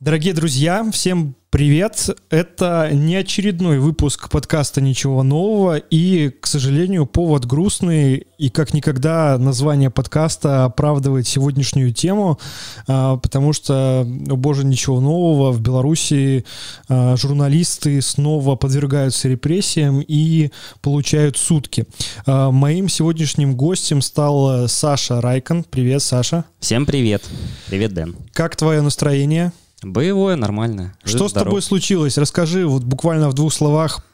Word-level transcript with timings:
Дорогие 0.00 0.32
друзья, 0.32 0.82
всем 0.92 1.34
привет! 1.50 2.08
Это 2.30 2.88
не 2.90 3.16
очередной 3.16 3.78
выпуск 3.80 4.30
подкаста 4.30 4.80
«Ничего 4.80 5.22
нового» 5.22 5.76
и, 5.76 6.30
к 6.30 6.46
сожалению, 6.46 7.04
повод 7.04 7.44
грустный 7.44 8.26
и 8.38 8.48
как 8.48 8.72
никогда 8.72 9.36
название 9.36 9.90
подкаста 9.90 10.64
оправдывает 10.64 11.28
сегодняшнюю 11.28 11.92
тему, 11.92 12.38
а, 12.86 13.18
потому 13.18 13.52
что, 13.52 14.00
о 14.00 14.36
боже, 14.36 14.64
ничего 14.64 15.00
нового, 15.00 15.52
в 15.52 15.60
Беларуси 15.60 16.46
а, 16.88 17.14
журналисты 17.16 18.00
снова 18.00 18.56
подвергаются 18.56 19.28
репрессиям 19.28 20.00
и 20.00 20.50
получают 20.80 21.36
сутки. 21.36 21.84
А, 22.24 22.50
моим 22.50 22.88
сегодняшним 22.88 23.54
гостем 23.54 24.00
стал 24.00 24.66
Саша 24.66 25.20
Райкон. 25.20 25.62
Привет, 25.62 26.02
Саша. 26.02 26.46
Всем 26.58 26.86
привет. 26.86 27.22
Привет, 27.68 27.92
Дэн. 27.92 28.16
Как 28.32 28.56
твое 28.56 28.80
настроение? 28.80 29.52
Боевое, 29.82 30.36
нормально. 30.36 30.94
Что 31.04 31.28
с 31.28 31.32
тобой 31.32 31.62
случилось? 31.62 32.18
Расскажи 32.18 32.66
вот 32.66 32.84
буквально 32.84 33.30
в 33.30 33.34
двух 33.34 33.52
словах, 33.52 34.04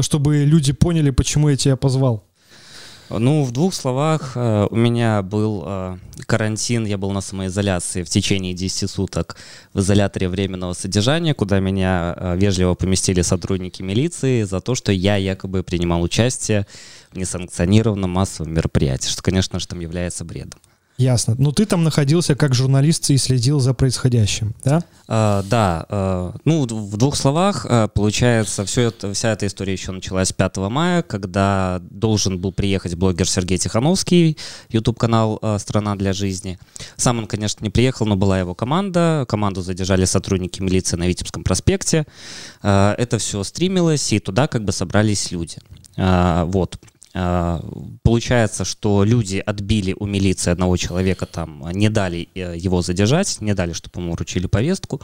чтобы 0.00 0.44
люди 0.44 0.72
поняли, 0.72 1.10
почему 1.10 1.48
я 1.48 1.56
тебя 1.56 1.76
позвал. 1.76 2.24
Ну, 3.10 3.42
в 3.42 3.50
двух 3.50 3.74
словах, 3.74 4.32
э, 4.36 4.68
у 4.70 4.76
меня 4.76 5.22
был 5.22 5.64
э, 5.66 5.96
карантин, 6.26 6.86
я 6.86 6.96
был 6.96 7.10
на 7.10 7.20
самоизоляции 7.20 8.04
в 8.04 8.08
течение 8.08 8.54
10 8.54 8.88
суток 8.88 9.36
в 9.74 9.80
изоляторе 9.80 10.28
временного 10.28 10.74
содержания, 10.74 11.34
куда 11.34 11.58
меня 11.58 12.14
э, 12.16 12.36
вежливо 12.36 12.74
поместили 12.74 13.22
сотрудники 13.22 13.82
милиции 13.82 14.44
за 14.44 14.60
то, 14.60 14.76
что 14.76 14.92
я 14.92 15.16
якобы 15.16 15.64
принимал 15.64 16.02
участие 16.02 16.68
в 17.10 17.16
несанкционированном 17.16 18.10
массовом 18.10 18.54
мероприятии, 18.54 19.08
что, 19.08 19.22
конечно 19.22 19.58
же, 19.58 19.66
там 19.66 19.80
является 19.80 20.24
бредом. 20.24 20.60
Ясно. 21.00 21.34
Но 21.38 21.50
ты 21.50 21.64
там 21.64 21.82
находился 21.82 22.34
как 22.34 22.54
журналист 22.54 23.08
и 23.08 23.16
следил 23.16 23.58
за 23.58 23.72
происходящим, 23.72 24.54
да? 24.62 24.84
А, 25.08 25.42
да. 25.44 25.86
А, 25.88 26.34
ну, 26.44 26.66
в 26.66 26.96
двух 26.98 27.16
словах, 27.16 27.64
а, 27.66 27.88
получается, 27.88 28.66
все 28.66 28.82
это, 28.82 29.14
вся 29.14 29.32
эта 29.32 29.46
история 29.46 29.72
еще 29.72 29.92
началась 29.92 30.30
5 30.34 30.58
мая, 30.68 31.02
когда 31.02 31.80
должен 31.90 32.38
был 32.38 32.52
приехать 32.52 32.96
блогер 32.96 33.26
Сергей 33.26 33.56
Тихановский, 33.56 34.36
YouTube-канал 34.68 35.38
а, 35.40 35.58
«Страна 35.58 35.96
для 35.96 36.12
жизни». 36.12 36.58
Сам 36.96 37.20
он, 37.20 37.26
конечно, 37.26 37.64
не 37.64 37.70
приехал, 37.70 38.04
но 38.04 38.16
была 38.16 38.38
его 38.38 38.54
команда. 38.54 39.24
Команду 39.26 39.62
задержали 39.62 40.04
сотрудники 40.04 40.60
милиции 40.60 40.98
на 40.98 41.08
Витебском 41.08 41.44
проспекте. 41.44 42.04
А, 42.62 42.94
это 42.98 43.16
все 43.16 43.42
стримилось, 43.42 44.12
и 44.12 44.18
туда 44.18 44.48
как 44.48 44.64
бы 44.64 44.72
собрались 44.72 45.30
люди. 45.30 45.56
А, 45.96 46.44
вот. 46.44 46.76
А, 47.12 47.60
получается, 48.02 48.64
что 48.64 49.02
люди 49.04 49.42
отбили 49.44 49.94
у 49.98 50.06
милиции 50.06 50.50
одного 50.50 50.76
человека, 50.76 51.26
там 51.26 51.68
не 51.72 51.90
дали 51.90 52.28
э, 52.34 52.54
его 52.56 52.82
задержать, 52.82 53.40
не 53.40 53.54
дали, 53.54 53.72
чтобы 53.72 54.00
ему 54.00 54.12
вручили 54.12 54.46
повестку. 54.46 55.00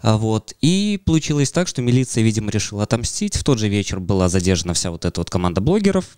А, 0.00 0.16
вот. 0.16 0.54
И 0.62 1.00
получилось 1.04 1.52
так, 1.52 1.68
что 1.68 1.82
милиция, 1.82 2.24
видимо, 2.24 2.50
решила 2.50 2.84
отомстить. 2.84 3.36
В 3.36 3.44
тот 3.44 3.58
же 3.58 3.68
вечер 3.68 4.00
была 4.00 4.28
задержана 4.28 4.72
вся 4.72 4.90
вот 4.90 5.04
эта 5.04 5.20
вот 5.20 5.28
команда 5.28 5.60
блогеров. 5.60 6.16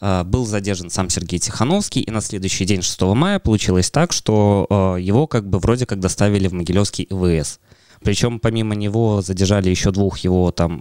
А, 0.00 0.24
был 0.24 0.46
задержан 0.46 0.88
сам 0.88 1.10
Сергей 1.10 1.38
Тихановский, 1.38 2.00
и 2.00 2.10
на 2.10 2.22
следующий 2.22 2.64
день, 2.64 2.80
6 2.80 3.00
мая, 3.02 3.40
получилось 3.40 3.90
так, 3.90 4.12
что 4.12 4.96
его 4.98 5.26
как 5.26 5.48
бы 5.48 5.58
вроде 5.58 5.84
как 5.84 6.00
доставили 6.00 6.48
в 6.48 6.54
Могилевский 6.54 7.06
ИВС. 7.10 7.60
Причем 8.02 8.40
помимо 8.40 8.74
него 8.74 9.20
задержали 9.20 9.68
еще 9.68 9.90
двух 9.90 10.20
его 10.20 10.50
там 10.52 10.80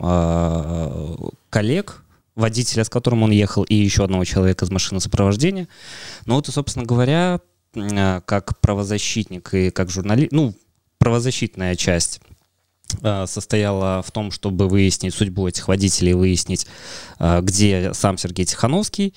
коллег, 1.49 2.05
водителя, 2.39 2.83
с 2.83 2.89
которым 2.89 3.23
он 3.23 3.31
ехал, 3.31 3.63
и 3.63 3.75
еще 3.75 4.03
одного 4.03 4.25
человека 4.25 4.65
из 4.65 4.71
машины 4.71 4.99
сопровождения. 4.99 5.67
Ну 6.25 6.35
вот, 6.35 6.47
собственно 6.47 6.85
говоря, 6.85 7.41
э, 7.75 8.21
как 8.25 8.59
правозащитник 8.59 9.53
и 9.53 9.69
как 9.69 9.89
журналист, 9.89 10.31
ну, 10.31 10.55
правозащитная 10.97 11.75
часть 11.75 12.21
состояла 13.27 14.01
в 14.01 14.11
том, 14.11 14.31
чтобы 14.31 14.67
выяснить 14.67 15.13
судьбу 15.13 15.47
этих 15.47 15.67
водителей, 15.67 16.13
выяснить, 16.13 16.67
э, 17.19 17.39
где 17.41 17.93
сам 17.93 18.17
Сергей 18.17 18.45
Тихановский. 18.45 19.13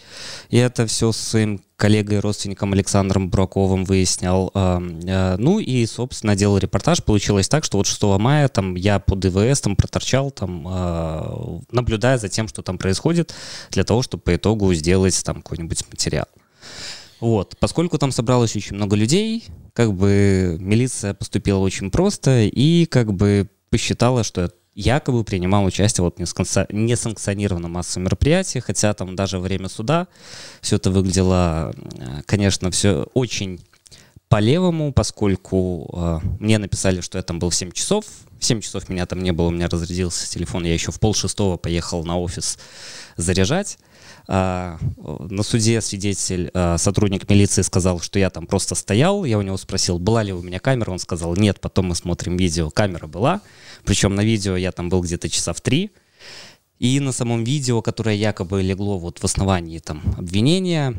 И 0.51 0.57
это 0.57 0.87
все 0.87 1.11
с 1.13 1.17
своим 1.17 1.61
коллегой, 1.77 2.21
родственником 2.21 2.73
Александром 2.75 3.29
Бураковым 3.29 3.85
выяснял. 3.85 4.53
Ну 4.55 5.59
и, 5.59 5.85
собственно, 5.87 6.37
делал 6.37 6.59
репортаж. 6.59 7.03
Получилось 7.03 7.49
так, 7.49 7.65
что 7.65 7.79
вот 7.79 7.89
6 7.89 8.03
мая 8.21 8.49
там 8.49 8.77
я 8.77 9.01
по 9.01 9.17
ДВС 9.17 9.63
там 9.63 9.75
проторчал, 9.75 10.31
там, 10.31 10.63
наблюдая 11.73 12.19
за 12.19 12.29
тем, 12.29 12.47
что 12.47 12.63
там 12.63 12.79
происходит, 12.79 13.35
для 13.71 13.83
того, 13.83 14.03
чтобы 14.03 14.23
по 14.23 14.37
итогу 14.37 14.73
сделать 14.75 15.21
там 15.25 15.43
какой-нибудь 15.43 15.85
материал. 15.91 16.27
Вот, 17.19 17.57
поскольку 17.61 17.99
там 17.99 18.11
собралось 18.11 18.57
очень 18.57 18.75
много 18.75 18.97
людей, 18.97 19.45
как 19.75 19.93
бы 19.93 20.57
милиция 20.61 21.15
поступила 21.15 21.59
очень 21.59 21.91
просто 21.91 22.43
и 22.43 22.85
как 22.87 23.13
бы 23.13 23.49
посчитала, 23.73 24.23
что 24.23 24.53
якобы 24.75 25.25
принимал 25.25 25.65
участие 25.65 26.05
вот 26.05 26.19
в 26.19 26.73
несанкционированном 26.73 27.73
массовом 27.73 28.05
мероприятии, 28.05 28.59
хотя 28.59 28.93
там 28.93 29.17
даже 29.17 29.39
время 29.39 29.69
суда 29.69 30.09
все 30.61 30.77
это 30.77 30.91
выглядело, 30.91 31.75
э, 31.75 32.23
конечно, 32.27 32.71
все 32.71 33.07
очень 33.15 33.61
по-левому, 34.29 34.93
поскольку 34.93 35.91
э, 35.95 36.19
мне 36.39 36.59
написали, 36.59 37.01
что 37.01 37.17
я 37.17 37.23
там 37.23 37.39
был 37.39 37.49
в 37.49 37.55
7 37.55 37.73
часов. 37.73 38.05
В 38.39 38.45
7 38.45 38.61
часов 38.61 38.91
меня 38.91 39.07
там 39.07 39.23
не 39.23 39.33
было, 39.33 39.47
у 39.47 39.51
меня 39.51 39.69
разрядился 39.69 40.31
телефон, 40.31 40.65
я 40.65 40.75
еще 40.75 40.93
в 40.93 41.01
пол 41.01 41.15
шестого 41.15 41.57
поехал 41.57 42.05
на 42.05 42.19
офис 42.19 42.59
заряжать. 43.17 43.79
А, 44.29 44.79
на 44.97 45.43
суде 45.43 45.81
свидетель, 45.81 46.51
а, 46.55 46.79
сотрудник 46.79 47.29
милиции 47.29 47.63
сказал, 47.63 48.01
что 48.01 48.19
я 48.19 48.31
там 48.31 48.47
просто 48.47 48.75
стоял. 48.75 49.25
Я 49.25 49.39
у 49.39 49.43
него 49.43 49.57
спросил, 49.57 49.99
была 49.99 50.23
ли 50.23 50.33
у 50.33 50.43
меня 50.43 50.59
камера. 50.59 50.91
Он 50.91 50.99
сказал, 50.99 51.37
нет, 51.37 51.61
потом 51.61 51.87
мы 51.87 51.95
смотрим 51.95 52.37
видео. 52.37 52.71
Камера 52.71 53.07
была. 53.07 53.41
Причем 53.85 54.15
на 54.15 54.23
видео 54.23 54.57
я 54.57 54.73
там 54.73 54.89
был 54.89 55.01
где-то 55.03 55.29
часа 55.29 55.53
в 55.53 55.61
три. 55.61 55.91
И 56.79 56.99
на 56.99 57.13
самом 57.13 57.45
видео, 57.45 57.81
которое 57.81 58.17
якобы 58.17 58.61
легло 58.63 58.99
вот 58.99 59.19
в 59.19 59.25
основании 59.25 59.79
там 59.79 60.03
обвинения, 60.19 60.97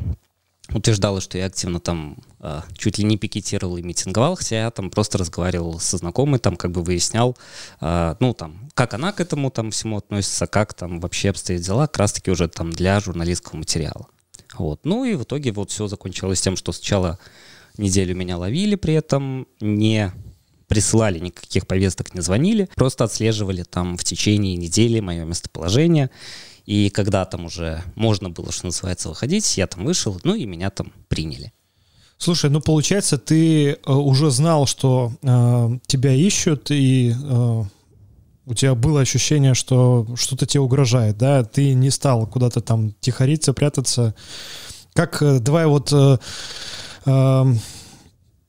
утверждала, 0.72 1.20
что 1.20 1.38
я 1.38 1.46
активно 1.46 1.78
там 1.80 2.16
э, 2.40 2.62
чуть 2.76 2.98
ли 2.98 3.04
не 3.04 3.16
пикетировал 3.16 3.76
и 3.76 3.82
митинговал, 3.82 4.36
хотя 4.36 4.64
я 4.64 4.70
там 4.70 4.90
просто 4.90 5.18
разговаривал 5.18 5.78
со 5.78 5.98
знакомой, 5.98 6.38
там 6.38 6.56
как 6.56 6.70
бы 6.70 6.82
выяснял, 6.82 7.36
э, 7.80 8.16
ну 8.20 8.32
там, 8.34 8.70
как 8.74 8.94
она 8.94 9.12
к 9.12 9.20
этому 9.20 9.50
там 9.50 9.70
всему 9.70 9.98
относится, 9.98 10.46
как 10.46 10.74
там 10.74 11.00
вообще 11.00 11.30
обстоят 11.30 11.62
дела, 11.62 11.86
как 11.86 11.98
раз 11.98 12.12
таки 12.12 12.30
уже 12.30 12.48
там 12.48 12.70
для 12.70 12.98
журналистского 13.00 13.58
материала. 13.58 14.06
Вот. 14.56 14.80
Ну 14.84 15.04
и 15.04 15.14
в 15.14 15.24
итоге 15.24 15.52
вот 15.52 15.70
все 15.70 15.86
закончилось 15.86 16.40
тем, 16.40 16.56
что 16.56 16.72
сначала 16.72 17.18
неделю 17.76 18.14
меня 18.14 18.38
ловили 18.38 18.76
при 18.76 18.94
этом, 18.94 19.46
не 19.60 20.12
присылали 20.68 21.18
никаких 21.18 21.66
повесток, 21.66 22.14
не 22.14 22.20
звонили, 22.20 22.68
просто 22.74 23.04
отслеживали 23.04 23.62
там 23.64 23.96
в 23.96 24.04
течение 24.04 24.56
недели 24.56 25.00
мое 25.00 25.24
местоположение, 25.24 26.10
и 26.66 26.90
когда 26.90 27.24
там 27.24 27.46
уже 27.46 27.82
можно 27.94 28.30
было, 28.30 28.50
что 28.52 28.66
называется, 28.66 29.08
выходить, 29.08 29.56
я 29.56 29.66
там 29.66 29.84
вышел, 29.84 30.18
ну 30.24 30.34
и 30.34 30.46
меня 30.46 30.70
там 30.70 30.92
приняли. 31.08 31.52
Слушай, 32.16 32.50
ну 32.50 32.60
получается, 32.60 33.18
ты 33.18 33.72
э, 33.72 33.76
уже 33.92 34.30
знал, 34.30 34.66
что 34.66 35.12
э, 35.20 35.78
тебя 35.86 36.12
ищут, 36.12 36.70
и 36.70 37.12
э, 37.12 37.62
у 38.46 38.54
тебя 38.54 38.74
было 38.74 39.00
ощущение, 39.00 39.54
что 39.54 40.06
что-то 40.16 40.46
тебе 40.46 40.60
угрожает, 40.60 41.18
да? 41.18 41.44
Ты 41.44 41.74
не 41.74 41.90
стал 41.90 42.26
куда-то 42.26 42.60
там 42.60 42.94
тихориться, 43.00 43.52
прятаться. 43.52 44.14
Как, 44.94 45.22
э, 45.22 45.40
давай 45.40 45.66
вот... 45.66 45.92
Э, 45.92 46.18
э, 47.04 47.54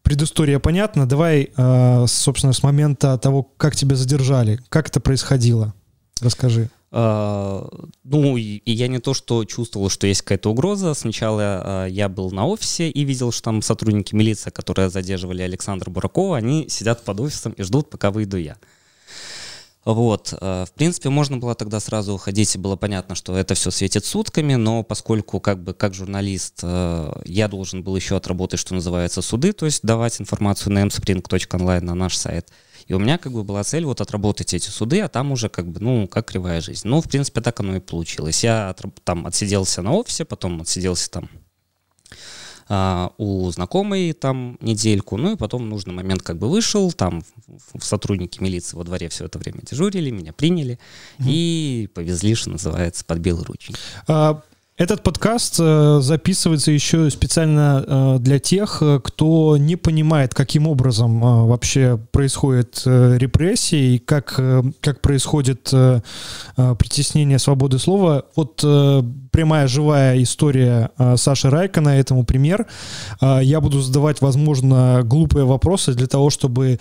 предыстория 0.04 0.60
понятна. 0.60 1.08
Давай, 1.08 1.50
э, 1.58 2.06
собственно, 2.08 2.54
с 2.54 2.62
момента 2.62 3.18
того, 3.18 3.44
как 3.58 3.76
тебя 3.76 3.96
задержали, 3.96 4.60
как 4.70 4.88
это 4.88 5.00
происходило, 5.00 5.74
расскажи. 6.22 6.70
А, 6.98 7.68
ну, 8.06 8.38
и 8.38 8.62
я 8.72 8.88
не 8.88 9.00
то, 9.00 9.14
что 9.14 9.44
чувствовал, 9.44 9.90
что 9.90 10.08
есть 10.08 10.22
какая-то 10.22 10.50
угроза. 10.50 10.94
Сначала 10.94 11.42
а, 11.44 11.86
я 11.88 12.08
был 12.08 12.32
на 12.32 12.48
офисе 12.48 12.90
и 12.90 13.04
видел, 13.04 13.34
что 13.34 13.44
там 13.44 13.62
сотрудники 13.62 14.16
милиции, 14.16 14.50
которые 14.50 14.90
задерживали 14.90 15.42
Александра 15.42 15.92
Буракова, 15.92 16.38
они 16.38 16.70
сидят 16.70 17.04
под 17.04 17.20
офисом 17.20 17.52
и 17.52 17.64
ждут, 17.64 17.90
пока 17.90 18.12
выйду 18.12 18.38
я. 18.38 18.56
Вот, 19.86 20.34
а, 20.42 20.66
в 20.66 20.72
принципе, 20.74 21.10
можно 21.10 21.38
было 21.38 21.56
тогда 21.56 21.80
сразу 21.80 22.14
уходить, 22.14 22.56
и 22.56 22.58
было 22.58 22.76
понятно, 22.76 23.16
что 23.16 23.38
это 23.38 23.54
все 23.54 23.72
светит 23.72 24.04
сутками, 24.04 24.56
но 24.56 24.84
поскольку 24.84 25.40
как 25.40 25.64
бы 25.64 25.74
как 25.74 25.94
журналист 25.94 26.64
я 26.64 27.48
должен 27.48 27.84
был 27.84 27.96
еще 27.96 28.18
отработать, 28.18 28.60
что 28.60 28.74
называется, 28.74 29.22
суды, 29.22 29.54
то 29.54 29.66
есть 29.66 29.84
давать 29.84 30.20
информацию 30.20 30.74
на 30.74 30.84
mspring.online 30.86 31.82
на 31.82 31.96
наш 31.96 32.18
сайт, 32.18 32.50
и 32.88 32.94
у 32.94 33.00
меня 33.00 33.18
как 33.18 33.32
бы 33.32 33.44
была 33.44 33.64
цель 33.64 33.86
вот 33.86 34.02
отработать 34.02 34.54
эти 34.54 34.70
суды, 34.70 35.02
а 35.02 35.08
там 35.08 35.32
уже 35.32 35.50
как 35.50 35.68
бы, 35.68 35.80
ну, 35.80 36.08
как 36.08 36.28
кривая 36.28 36.62
жизнь. 36.62 36.88
Ну, 36.88 37.02
в 37.02 37.10
принципе, 37.10 37.42
так 37.42 37.60
оно 37.60 37.78
и 37.78 37.80
получилось. 37.80 38.44
Я 38.44 38.76
там 39.04 39.26
отсиделся 39.26 39.82
на 39.82 39.94
офисе, 39.94 40.24
потом 40.26 40.62
отсиделся 40.62 41.10
там 41.10 41.30
Uh, 42.68 43.12
у 43.20 43.52
знакомой 43.52 44.14
там 44.14 44.58
недельку, 44.60 45.18
ну 45.18 45.34
и 45.34 45.36
потом 45.36 45.64
в 45.64 45.66
нужный 45.68 45.94
момент 45.94 46.24
как 46.24 46.40
бы 46.40 46.50
вышел, 46.50 46.92
там 46.92 47.22
сотрудники 47.80 48.42
милиции 48.42 48.76
во 48.76 48.84
дворе 48.84 49.08
все 49.10 49.26
это 49.26 49.38
время 49.38 49.60
дежурили, 49.62 50.10
меня 50.10 50.34
приняли 50.34 50.80
mm-hmm. 51.20 51.26
и 51.28 51.90
повезли, 51.94 52.34
что 52.34 52.50
называется, 52.50 53.06
под 53.06 53.20
белый 53.20 53.44
ручень. 53.46 53.76
А, 54.08 54.42
Этот 54.78 55.04
подкаст 55.04 55.56
э, 55.58 56.00
записывается 56.02 56.70
еще 56.70 57.10
специально 57.10 57.82
э, 57.88 58.18
для 58.20 58.40
тех, 58.40 58.80
э, 58.82 59.00
кто 59.02 59.56
не 59.56 59.78
понимает, 59.78 60.34
каким 60.34 60.68
образом 60.68 61.48
вообще 61.48 61.98
происходит 62.12 62.82
репрессии 62.86 63.96
и 63.96 64.00
как, 64.00 64.38
как 64.82 65.00
происходит 65.00 65.72
притеснение 66.56 67.40
свободы 67.40 67.80
слова. 67.80 68.26
Вот 68.36 68.58
прямая 69.32 69.68
живая 69.68 70.22
история 70.22 70.92
Саши 71.16 71.50
Райкона 71.50 71.90
этому 71.90 72.26
пример. 72.26 72.66
Я 73.22 73.62
буду 73.62 73.82
задавать, 73.82 74.22
возможно, 74.22 75.02
глупые 75.04 75.46
вопросы 75.46 75.94
для 75.94 76.08
того, 76.08 76.30
чтобы 76.30 76.80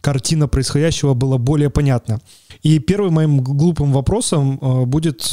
картина 0.00 0.48
происходящего 0.48 1.14
была 1.14 1.38
более 1.38 1.70
понятна. 1.70 2.20
И 2.62 2.78
первым 2.78 3.14
моим 3.14 3.40
глупым 3.40 3.92
вопросом 3.92 4.58
будет 4.86 5.32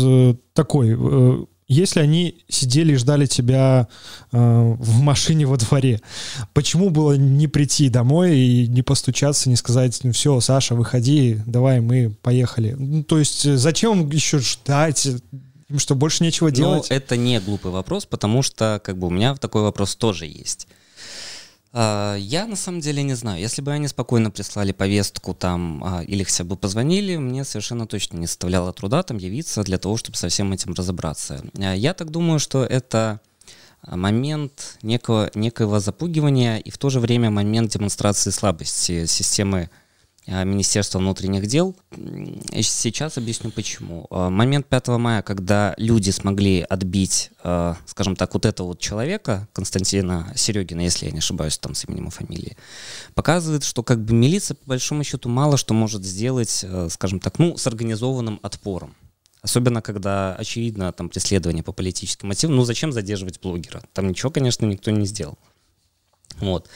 такой. 0.60 0.94
Э, 0.94 1.46
если 1.70 2.02
они 2.02 2.44
сидели 2.50 2.94
и 2.94 2.98
ждали 2.98 3.28
тебя 3.28 3.88
э, 4.34 4.38
в 4.38 5.00
машине 5.00 5.46
во 5.46 5.56
дворе, 5.56 6.02
почему 6.54 6.90
было 6.90 7.14
не 7.14 7.48
прийти 7.48 7.88
домой 7.88 8.38
и 8.38 8.68
не 8.68 8.82
постучаться, 8.82 9.48
не 9.50 9.56
сказать, 9.56 9.98
ну 10.04 10.12
все, 10.12 10.38
Саша, 10.42 10.76
выходи, 10.76 11.40
давай, 11.46 11.80
мы 11.80 12.14
поехали. 12.22 12.76
Ну, 12.78 13.04
то 13.04 13.20
есть 13.20 13.46
э, 13.46 13.56
зачем 13.56 14.10
еще 14.10 14.40
ждать? 14.40 15.08
Им 15.70 15.80
что, 15.80 15.96
больше 15.96 16.24
нечего 16.24 16.52
делать? 16.52 16.88
Ну, 16.90 16.96
это 16.96 17.16
не 17.16 17.40
глупый 17.40 17.72
вопрос, 17.72 18.06
потому 18.06 18.42
что 18.42 18.82
как 18.84 18.98
бы 18.98 19.08
у 19.08 19.12
меня 19.12 19.36
такой 19.36 19.62
вопрос 19.62 19.96
тоже 19.96 20.26
есть. 20.26 20.68
А, 21.72 22.16
я 22.16 22.46
на 22.48 22.56
самом 22.56 22.80
деле 22.80 23.04
не 23.04 23.14
знаю. 23.14 23.40
Если 23.40 23.62
бы 23.62 23.72
они 23.72 23.88
спокойно 23.88 24.32
прислали 24.32 24.72
повестку 24.72 25.34
там 25.34 25.84
а, 25.84 26.04
или 26.04 26.24
хотя 26.24 26.44
бы 26.44 26.56
позвонили, 26.56 27.18
мне 27.18 27.44
совершенно 27.44 27.86
точно 27.86 28.18
не 28.18 28.28
составляло 28.28 28.74
труда 28.74 29.04
там 29.04 29.18
явиться 29.18 29.64
для 29.64 29.78
того, 29.78 29.98
чтобы 29.98 30.18
со 30.18 30.30
всем 30.30 30.52
этим 30.52 30.74
разобраться. 30.74 31.44
А, 31.58 31.76
я 31.76 31.94
так 31.94 32.10
думаю, 32.10 32.40
что 32.40 32.64
это 32.64 33.22
момент 33.86 34.78
некого, 34.82 35.32
некоего 35.36 35.80
запугивания 35.80 36.58
и 36.58 36.70
в 36.70 36.78
то 36.78 36.90
же 36.90 37.00
время 37.00 37.30
момент 37.30 37.72
демонстрации 37.72 38.32
слабости 38.32 39.06
системы 39.06 39.70
Министерства 40.28 41.00
внутренних 41.00 41.48
дел. 41.48 41.76
Сейчас 41.92 43.18
объясню 43.18 43.52
почему. 43.52 44.06
Э, 44.12 44.30
момент 44.30 44.68
5 44.68 44.88
мая, 45.00 45.22
когда 45.22 45.74
люди 45.78 46.12
смогли 46.12 46.62
отбить, 46.62 47.32
э, 47.44 47.74
скажем 47.86 48.16
так, 48.16 48.34
вот 48.34 48.46
этого 48.46 48.68
вот 48.68 48.80
человека, 48.80 49.48
Константина 49.54 50.32
Серегина, 50.36 50.82
если 50.82 51.08
я 51.08 51.12
не 51.12 51.18
ошибаюсь, 51.18 51.58
там 51.58 51.74
с 51.74 51.86
именем 51.86 52.10
и 52.10 52.12
фамилией, 52.12 52.58
показывает, 53.16 53.64
что 53.64 53.82
как 53.82 54.04
бы 54.04 54.14
милиция 54.14 54.56
по 54.56 54.70
большому 54.70 55.04
счету 55.04 55.30
мало 55.30 55.58
что 55.58 55.74
может 55.74 56.04
сделать, 56.04 56.64
скажем 56.90 57.20
так, 57.20 57.40
ну, 57.40 57.58
с 57.58 57.66
организованным 57.66 58.40
отпором. 58.44 58.96
Особенно, 59.42 59.82
когда 59.82 60.36
очевидно 60.36 60.92
там 60.92 61.10
преследование 61.10 61.64
по 61.64 61.72
политическим 61.72 62.28
мотивам. 62.28 62.58
Ну, 62.58 62.66
зачем 62.66 62.92
задерживать 62.92 63.40
блогера? 63.40 63.82
Там 63.94 64.10
ничего, 64.10 64.32
конечно, 64.32 64.66
никто 64.66 64.92
не 64.92 65.06
сделал. 65.06 65.38
Вот. 66.40 66.70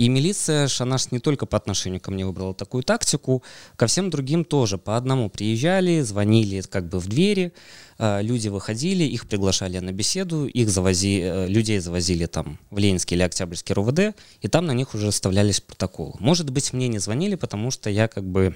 И 0.00 0.08
милиция 0.08 0.66
Шанаш 0.66 1.10
не 1.10 1.18
только 1.18 1.44
по 1.44 1.58
отношению 1.58 2.00
ко 2.00 2.10
мне 2.10 2.24
выбрала 2.24 2.54
такую 2.54 2.82
тактику, 2.82 3.42
ко 3.76 3.86
всем 3.86 4.08
другим 4.08 4.46
тоже. 4.46 4.78
По 4.78 4.96
одному 4.96 5.28
приезжали, 5.28 6.00
звонили 6.00 6.62
как 6.62 6.88
бы 6.88 6.98
в 7.00 7.06
двери, 7.06 7.52
э, 7.98 8.22
люди 8.22 8.48
выходили, 8.48 9.04
их 9.04 9.28
приглашали 9.28 9.78
на 9.78 9.92
беседу, 9.92 10.46
их 10.46 10.70
завози, 10.70 11.20
э, 11.22 11.48
людей 11.48 11.80
завозили 11.80 12.24
там 12.24 12.58
в 12.70 12.78
Ленинский 12.78 13.14
или 13.14 13.24
Октябрьский 13.24 13.74
РУВД, 13.74 14.16
и 14.40 14.48
там 14.48 14.64
на 14.64 14.72
них 14.72 14.94
уже 14.94 15.08
оставлялись 15.08 15.60
протоколы. 15.60 16.14
Может 16.18 16.48
быть, 16.48 16.72
мне 16.72 16.88
не 16.88 16.98
звонили, 16.98 17.34
потому 17.34 17.70
что 17.70 17.90
я 17.90 18.08
как 18.08 18.24
бы 18.24 18.54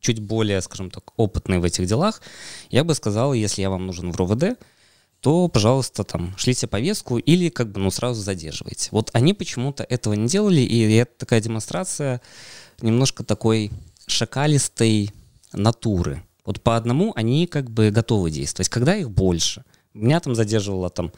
чуть 0.00 0.18
более, 0.18 0.60
скажем 0.62 0.90
так, 0.90 1.12
опытный 1.16 1.60
в 1.60 1.64
этих 1.64 1.86
делах. 1.86 2.20
Я 2.70 2.82
бы 2.82 2.96
сказал, 2.96 3.34
если 3.34 3.62
я 3.62 3.70
вам 3.70 3.86
нужен 3.86 4.10
в 4.10 4.16
РУВД, 4.16 4.58
то, 5.24 5.48
пожалуйста, 5.48 6.04
там, 6.04 6.34
шлите 6.36 6.66
повестку 6.66 7.16
или 7.16 7.48
как 7.48 7.72
бы, 7.72 7.80
ну, 7.80 7.90
сразу 7.90 8.20
задерживайте. 8.20 8.90
Вот 8.90 9.08
они 9.14 9.32
почему-то 9.32 9.82
этого 9.82 10.12
не 10.12 10.28
делали, 10.28 10.60
и 10.60 10.96
это 10.96 11.12
такая 11.16 11.40
демонстрация 11.40 12.20
немножко 12.82 13.24
такой 13.24 13.70
шакалистой 14.06 15.12
натуры. 15.54 16.22
Вот 16.44 16.60
по 16.60 16.76
одному 16.76 17.14
они 17.16 17.46
как 17.46 17.70
бы 17.70 17.90
готовы 17.90 18.30
действовать. 18.30 18.68
Когда 18.68 18.94
их 18.96 19.10
больше? 19.10 19.64
Меня 19.94 20.20
там 20.20 20.34
задерживало 20.34 20.90
там 20.90 21.10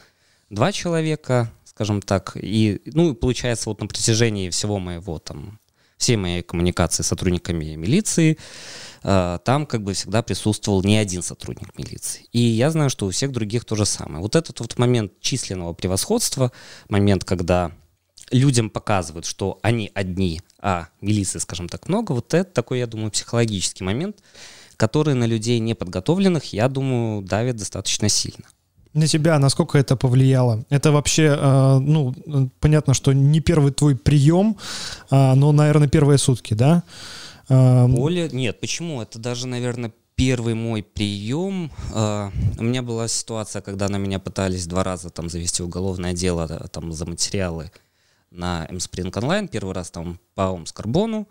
два 0.49 0.71
человека, 0.71 1.51
скажем 1.65 2.01
так, 2.01 2.37
и, 2.41 2.81
ну, 2.85 3.13
получается, 3.13 3.67
вот 3.67 3.81
на 3.81 3.87
протяжении 3.87 4.49
всего 4.51 4.79
моего 4.79 5.19
там, 5.19 5.59
всей 5.97 6.15
моей 6.15 6.43
коммуникации 6.43 7.03
с 7.03 7.07
сотрудниками 7.07 7.75
милиции, 7.75 8.37
Э, 9.03 9.39
там 9.43 9.65
как 9.65 9.83
бы 9.83 9.93
всегда 9.93 10.21
присутствовал 10.21 10.83
не 10.83 10.97
один 10.97 11.21
сотрудник 11.21 11.77
милиции. 11.77 12.25
И 12.33 12.39
я 12.39 12.69
знаю, 12.71 12.89
что 12.89 13.05
у 13.05 13.11
всех 13.11 13.31
других 13.31 13.63
то 13.63 13.75
же 13.75 13.85
самое. 13.85 14.21
Вот 14.21 14.35
этот 14.35 14.59
вот 14.59 14.77
момент 14.77 15.13
численного 15.21 15.73
превосходства, 15.73 16.51
момент, 16.89 17.23
когда 17.23 17.71
людям 18.31 18.69
показывают, 18.69 19.25
что 19.25 19.59
они 19.61 19.91
одни, 19.93 20.41
а 20.59 20.89
милиции, 20.99 21.39
скажем 21.39 21.69
так, 21.69 21.87
много, 21.87 22.11
вот 22.11 22.33
это 22.33 22.51
такой, 22.51 22.79
я 22.79 22.87
думаю, 22.87 23.11
психологический 23.11 23.85
момент, 23.85 24.17
который 24.75 25.13
на 25.13 25.25
людей 25.25 25.59
неподготовленных, 25.59 26.51
я 26.51 26.67
думаю, 26.67 27.21
давит 27.21 27.55
достаточно 27.55 28.09
сильно. 28.09 28.45
На 28.93 29.07
тебя 29.07 29.39
насколько 29.39 29.77
это 29.77 29.95
повлияло? 29.95 30.65
Это 30.69 30.91
вообще, 30.91 31.37
э, 31.39 31.77
ну, 31.79 32.13
понятно, 32.59 32.93
что 32.93 33.13
не 33.13 33.39
первый 33.39 33.71
твой 33.71 33.95
прием, 33.95 34.57
э, 35.11 35.33
но, 35.33 35.51
наверное, 35.51 35.87
первые 35.87 36.17
сутки, 36.17 36.53
да? 36.53 36.83
Более... 37.49 38.27
Нет, 38.29 38.59
почему? 38.59 39.01
Это 39.01 39.19
даже, 39.19 39.47
наверное, 39.47 39.93
первый 40.17 40.55
мой 40.55 40.83
прием. 40.83 41.71
А, 41.93 42.31
у 42.57 42.63
меня 42.63 42.81
была 42.81 43.07
ситуация, 43.07 43.61
когда 43.61 43.87
на 43.87 43.97
меня 43.97 44.19
пытались 44.19 44.67
два 44.67 44.83
раза 44.83 45.09
там 45.09 45.29
завести 45.29 45.63
уголовное 45.63 46.13
дело 46.13 46.47
там 46.69 46.91
за 46.91 47.05
материалы 47.05 47.71
на 48.31 48.65
MSpring 48.69 49.11
Online. 49.11 49.47
Первый 49.47 49.73
раз 49.73 49.91
там 49.91 50.19
по 50.35 50.49
Омскарбону, 50.49 51.27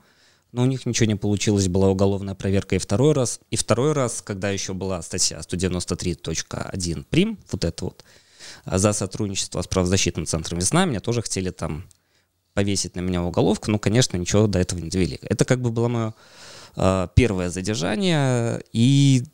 но 0.56 0.62
у 0.62 0.64
них 0.64 0.86
ничего 0.86 1.06
не 1.06 1.16
получилось, 1.16 1.68
была 1.68 1.90
уголовная 1.90 2.34
проверка 2.34 2.76
и 2.76 2.78
второй 2.78 3.12
раз. 3.12 3.40
И 3.50 3.56
второй 3.56 3.92
раз, 3.92 4.22
когда 4.22 4.48
еще 4.48 4.72
была 4.72 5.02
статья 5.02 5.38
193.1 5.38 7.04
прим, 7.10 7.38
вот 7.52 7.64
это 7.66 7.84
вот, 7.84 8.04
за 8.64 8.94
сотрудничество 8.94 9.60
с 9.60 9.66
правозащитным 9.66 10.24
центром 10.24 10.58
«Весна», 10.58 10.86
меня 10.86 11.00
тоже 11.00 11.20
хотели 11.20 11.50
там 11.50 11.84
повесить 12.54 12.96
на 12.96 13.00
меня 13.00 13.22
уголовку, 13.22 13.70
ну, 13.70 13.78
конечно, 13.78 14.16
ничего 14.16 14.46
до 14.46 14.58
этого 14.58 14.78
не 14.78 14.88
довели. 14.88 15.18
Это 15.20 15.44
как 15.44 15.60
бы 15.60 15.70
было 15.70 15.88
мое 15.88 16.14
э, 16.74 17.08
первое 17.14 17.50
задержание 17.50 18.62
и, 18.72 19.24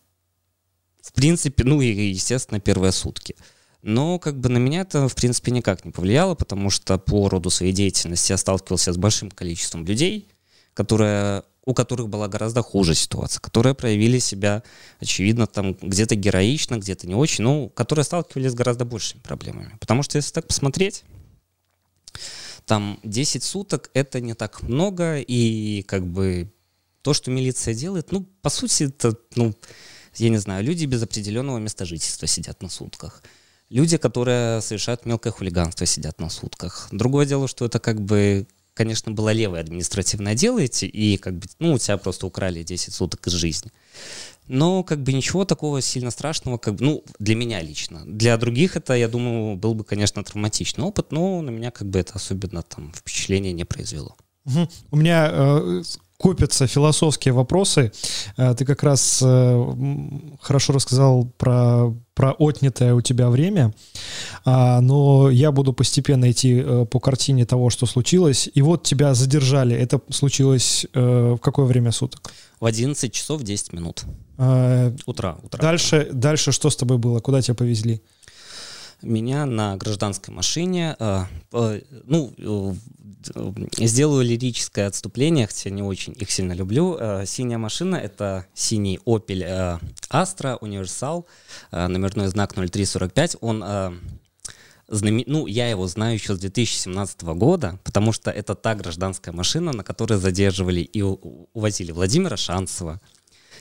в 1.02 1.12
принципе, 1.12 1.62
ну 1.62 1.80
и, 1.80 1.86
естественно, 2.08 2.58
первые 2.58 2.90
сутки. 2.90 3.36
Но 3.80 4.18
как 4.18 4.40
бы 4.40 4.48
на 4.48 4.58
меня 4.58 4.80
это, 4.80 5.08
в 5.08 5.14
принципе, 5.14 5.52
никак 5.52 5.84
не 5.84 5.92
повлияло, 5.92 6.34
потому 6.34 6.68
что 6.68 6.98
по 6.98 7.28
роду 7.28 7.48
своей 7.48 7.72
деятельности 7.72 8.32
я 8.32 8.38
сталкивался 8.38 8.92
с 8.92 8.96
большим 8.96 9.30
количеством 9.30 9.84
людей, 9.84 10.26
которые, 10.74 11.44
у 11.64 11.74
которых 11.74 12.08
была 12.08 12.28
гораздо 12.28 12.62
хуже 12.62 12.94
ситуация, 12.94 13.40
которые 13.40 13.74
проявили 13.74 14.18
себя, 14.18 14.62
очевидно, 15.00 15.46
там 15.46 15.74
где-то 15.74 16.14
героично, 16.14 16.78
где-то 16.78 17.06
не 17.06 17.14
очень, 17.14 17.44
но 17.44 17.68
которые 17.68 18.04
сталкивались 18.04 18.52
с 18.52 18.54
гораздо 18.54 18.84
большими 18.84 19.20
проблемами. 19.20 19.76
Потому 19.80 20.02
что 20.02 20.16
если 20.16 20.32
так 20.32 20.46
посмотреть, 20.46 21.04
там 22.66 23.00
10 23.02 23.42
суток 23.42 23.90
это 23.94 24.20
не 24.20 24.34
так 24.34 24.62
много, 24.62 25.18
и 25.18 25.82
как 25.82 26.06
бы 26.06 26.52
то, 27.02 27.14
что 27.14 27.30
милиция 27.30 27.74
делает, 27.74 28.12
ну, 28.12 28.26
по 28.42 28.50
сути, 28.50 28.84
это, 28.84 29.16
ну, 29.34 29.54
я 30.16 30.28
не 30.28 30.38
знаю, 30.38 30.64
люди 30.64 30.84
без 30.84 31.02
определенного 31.02 31.58
места 31.58 31.84
жительства 31.84 32.26
сидят 32.26 32.62
на 32.62 32.68
сутках. 32.68 33.22
Люди, 33.70 33.96
которые 33.96 34.60
совершают 34.60 35.06
мелкое 35.06 35.32
хулиганство, 35.32 35.86
сидят 35.86 36.20
на 36.20 36.28
сутках. 36.28 36.88
Другое 36.92 37.26
дело, 37.26 37.48
что 37.48 37.64
это 37.64 37.80
как 37.80 38.00
бы, 38.00 38.46
конечно, 38.74 39.12
было 39.12 39.32
левое 39.32 39.60
административное 39.60 40.34
дело, 40.34 40.60
и 40.60 41.16
как 41.16 41.34
бы, 41.38 41.46
ну, 41.58 41.74
у 41.74 41.78
тебя 41.78 41.96
просто 41.96 42.26
украли 42.26 42.62
10 42.62 42.94
суток 42.94 43.26
из 43.26 43.32
жизни. 43.32 43.70
Но 44.48 44.82
как 44.82 45.02
бы 45.02 45.12
ничего 45.12 45.44
такого 45.44 45.80
сильно 45.80 46.10
страшного, 46.10 46.58
как 46.58 46.74
бы, 46.74 46.84
ну, 46.84 47.04
для 47.18 47.34
меня 47.34 47.60
лично. 47.62 48.02
Для 48.06 48.36
других 48.36 48.76
это, 48.76 48.94
я 48.94 49.08
думаю, 49.08 49.56
был 49.56 49.74
бы, 49.74 49.84
конечно, 49.84 50.22
травматичный 50.24 50.84
опыт, 50.84 51.12
но 51.12 51.40
на 51.42 51.50
меня 51.50 51.70
как 51.70 51.88
бы 51.88 51.98
это 51.98 52.14
особенно 52.14 52.62
там 52.62 52.92
впечатление 52.94 53.52
не 53.52 53.64
произвело. 53.64 54.16
Угу. 54.44 54.68
У 54.90 54.96
меня 54.96 55.30
э, 55.32 55.82
копятся 56.22 56.66
философские 56.66 57.34
вопросы. 57.34 57.92
Э, 58.36 58.54
ты 58.54 58.64
как 58.64 58.82
раз 58.84 59.20
э, 59.22 59.64
хорошо 60.40 60.72
рассказал 60.72 61.24
про, 61.36 61.92
про 62.14 62.32
отнятое 62.38 62.94
у 62.94 63.00
тебя 63.00 63.28
время, 63.28 63.74
а, 64.44 64.80
но 64.80 65.30
я 65.30 65.50
буду 65.50 65.72
постепенно 65.72 66.30
идти 66.30 66.62
э, 66.64 66.86
по 66.88 67.00
картине 67.00 67.44
того, 67.44 67.70
что 67.70 67.86
случилось. 67.86 68.48
И 68.54 68.62
вот 68.62 68.84
тебя 68.84 69.14
задержали. 69.14 69.74
Это 69.74 70.00
случилось 70.10 70.86
в 70.94 71.38
какое 71.38 71.66
время 71.66 71.90
суток? 71.90 72.32
В 72.60 72.66
11 72.66 73.12
часов 73.12 73.42
10 73.42 73.72
минут. 73.72 74.04
А, 74.38 74.94
утра, 75.06 75.38
утра. 75.42 75.60
Дальше, 75.60 76.08
дальше 76.12 76.52
что 76.52 76.70
с 76.70 76.76
тобой 76.76 76.98
было? 76.98 77.18
Куда 77.18 77.42
тебя 77.42 77.54
повезли? 77.54 78.00
Меня 79.02 79.46
на 79.46 79.76
гражданской 79.76 80.34
машине, 80.34 80.96
э, 80.98 81.24
ну, 82.04 82.32
э, 82.38 82.74
сделаю 83.78 84.24
лирическое 84.24 84.86
отступление, 84.86 85.46
хотя 85.46 85.70
не 85.70 85.82
очень 85.82 86.14
их 86.18 86.30
сильно 86.30 86.52
люблю. 86.52 86.96
Э, 86.98 87.24
синяя 87.26 87.58
машина— 87.58 87.96
это 87.96 88.46
синий 88.54 88.98
Opel 89.06 89.80
Astra 90.10 90.58
э, 91.70 91.86
номерной 91.88 92.28
знак 92.28 92.54
0345. 92.54 93.36
Он 93.40 93.62
э, 93.64 93.92
знаме... 94.88 95.24
ну, 95.26 95.46
я 95.46 95.68
его 95.68 95.86
знаю 95.86 96.14
еще 96.14 96.34
с 96.34 96.38
2017 96.38 97.22
года, 97.22 97.78
потому 97.84 98.12
что 98.12 98.30
это 98.30 98.54
та 98.54 98.74
гражданская 98.74 99.34
машина, 99.34 99.72
на 99.72 99.84
которой 99.84 100.18
задерживали 100.18 100.80
и 100.80 101.02
увозили 101.02 101.92
Владимира 101.92 102.36
Шанцева 102.36 103.00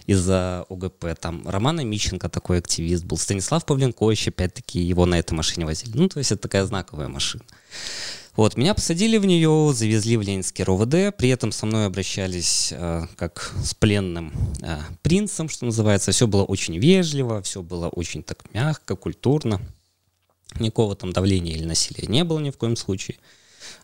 из-за 0.05 0.65
ОГП. 0.69 1.05
Там 1.19 1.47
Романа 1.47 1.81
Мищенко 1.81 2.29
такой 2.29 2.59
активист 2.59 3.03
был, 3.05 3.17
Станислав 3.17 3.65
Павленкович, 3.65 4.29
опять-таки, 4.29 4.79
его 4.79 5.05
на 5.05 5.19
этой 5.19 5.33
машине 5.33 5.65
возили. 5.65 5.91
Ну, 5.95 6.07
то 6.09 6.19
есть 6.19 6.31
это 6.31 6.41
такая 6.43 6.65
знаковая 6.65 7.07
машина. 7.07 7.43
Вот, 8.35 8.55
меня 8.55 8.73
посадили 8.73 9.17
в 9.17 9.25
нее, 9.25 9.73
завезли 9.73 10.15
в 10.15 10.21
Ленинский 10.21 10.63
РОВД, 10.63 11.15
при 11.17 11.29
этом 11.29 11.51
со 11.51 11.65
мной 11.65 11.85
обращались 11.85 12.69
э, 12.71 13.05
как 13.17 13.53
с 13.61 13.73
пленным 13.73 14.31
э, 14.61 14.79
принцем, 15.01 15.49
что 15.49 15.65
называется. 15.65 16.13
Все 16.13 16.27
было 16.27 16.43
очень 16.43 16.77
вежливо, 16.77 17.41
все 17.41 17.61
было 17.61 17.89
очень 17.89 18.23
так 18.23 18.39
мягко, 18.53 18.95
культурно. 18.95 19.59
Никакого 20.59 20.95
там 20.95 21.11
давления 21.11 21.55
или 21.55 21.65
насилия 21.65 22.07
не 22.07 22.23
было 22.23 22.39
ни 22.39 22.51
в 22.51 22.57
коем 22.57 22.77
случае. 22.77 23.17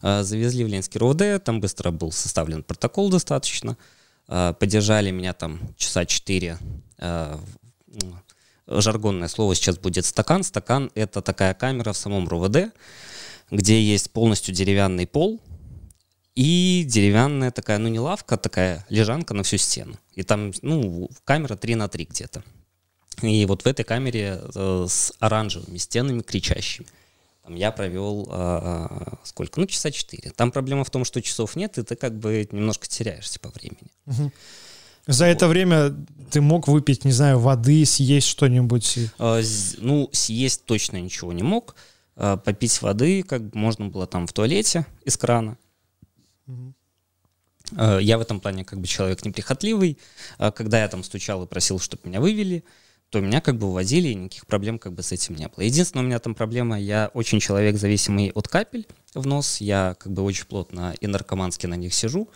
Э, 0.02 0.24
завезли 0.24 0.64
в 0.64 0.68
Ленинский 0.68 0.98
РОВД, 0.98 1.44
там 1.44 1.60
быстро 1.60 1.92
был 1.92 2.14
составлен 2.14 2.64
протокол 2.64 3.10
достаточно. 3.10 3.72
Э, 3.72 3.97
поддержали 4.28 5.12
меня 5.12 5.34
там 5.34 5.60
часа 5.78 6.06
четыре. 6.06 6.58
Э, 7.00 7.38
жаргонное 8.68 9.28
слово 9.28 9.56
сейчас 9.56 9.78
будет 9.78 10.06
стакан. 10.06 10.44
Стакан— 10.44 10.92
это 10.96 11.22
такая 11.22 11.54
камера 11.54 11.94
в 11.94 11.98
самом 11.98 12.28
РОВД, 12.28 12.74
где 13.52 13.82
есть 13.82 14.12
полностью 14.12 14.54
деревянный 14.54 15.08
пол 15.08 15.42
и 16.36 16.84
деревянная 16.88 17.50
такая, 17.50 17.80
ну 17.80 17.88
не 17.88 18.00
лавка, 18.00 18.36
а 18.36 18.38
такая 18.38 18.86
лежанка 18.90 19.34
на 19.34 19.42
всю 19.42 19.58
стену. 19.58 19.98
И 20.14 20.22
там, 20.22 20.52
ну, 20.62 21.10
камера 21.24 21.56
3 21.56 21.76
на 21.76 21.88
3 21.88 22.06
где-то. 22.06 22.44
И 23.24 23.44
вот 23.48 23.64
в 23.64 23.66
этой 23.66 23.84
камере 23.84 24.42
э, 24.54 24.86
с 24.88 25.14
оранжевыми 25.20 25.78
стенами 25.78 26.22
кричащими. 26.22 26.88
Там 27.48 27.56
я 27.56 27.72
провел 27.72 28.28
э, 28.30 28.88
сколько? 29.24 29.62
Ну, 29.62 29.68
часа 29.68 29.90
4. 29.90 30.32
Там 30.32 30.52
проблема 30.52 30.84
в 30.84 30.90
том, 30.90 31.06
что 31.06 31.22
часов 31.22 31.56
нет, 31.56 31.78
и 31.78 31.84
ты 31.84 31.96
как 31.96 32.20
бы 32.20 32.46
немножко 32.52 32.88
теряешься 32.88 33.40
по 33.40 33.48
времени. 33.52 33.90
Угу. 34.06 34.32
За 35.08 35.26
вот. 35.26 35.32
это 35.32 35.48
время 35.48 35.96
ты 36.30 36.42
мог 36.42 36.68
выпить, 36.68 37.06
не 37.06 37.14
знаю, 37.14 37.40
воды, 37.40 37.86
съесть 37.86 38.28
что-нибудь? 38.28 38.98
Э, 39.18 39.42
ну, 39.78 40.10
съесть 40.12 40.66
точно 40.66 40.98
ничего 40.98 41.32
не 41.32 41.44
мог. 41.44 41.78
Э, 42.18 42.38
попить 42.44 42.82
воды 42.82 43.24
как 43.24 43.56
можно 43.56 43.86
было 43.86 44.08
там 44.08 44.28
в 44.28 44.34
туалете 44.34 44.86
из 45.06 45.16
крана. 45.16 45.58
Угу. 46.48 46.74
Э, 47.78 48.00
я 48.02 48.18
в 48.18 48.22
этом 48.22 48.42
плане 48.42 48.66
как 48.66 48.82
бы 48.82 48.88
человек 48.88 49.24
неприхотливый. 49.24 49.98
Э, 50.38 50.52
когда 50.52 50.82
я 50.82 50.90
там 50.90 51.02
стучал 51.02 51.46
и 51.46 51.48
просил, 51.48 51.80
чтобы 51.80 52.10
меня 52.10 52.20
вывели, 52.20 52.66
то 53.10 53.20
меня 53.22 53.42
как 53.42 53.58
бы 53.58 53.68
увозили, 53.68 54.10
и 54.10 54.16
никаких 54.16 54.48
проблем 54.48 54.80
как 54.80 54.94
бы 54.94 55.02
с 55.02 55.12
этим 55.12 55.36
не 55.36 55.48
было. 55.48 55.64
Единственное, 55.64 56.04
у 56.04 56.08
меня 56.08 56.20
там 56.20 56.36
проблема, 56.36 56.80
я 56.80 57.10
очень 57.14 57.40
человек 57.40 57.78
зависимый 57.78 58.32
от 58.32 58.48
капель 58.48 58.88
в 59.14 59.26
нос, 59.26 59.62
я 59.62 59.96
как 60.00 60.12
бы 60.12 60.24
очень 60.24 60.46
плотно 60.46 60.94
и 61.00 61.08
наркомански 61.08 61.68
на 61.68 61.76
них 61.76 61.94
сижу. 61.94 62.30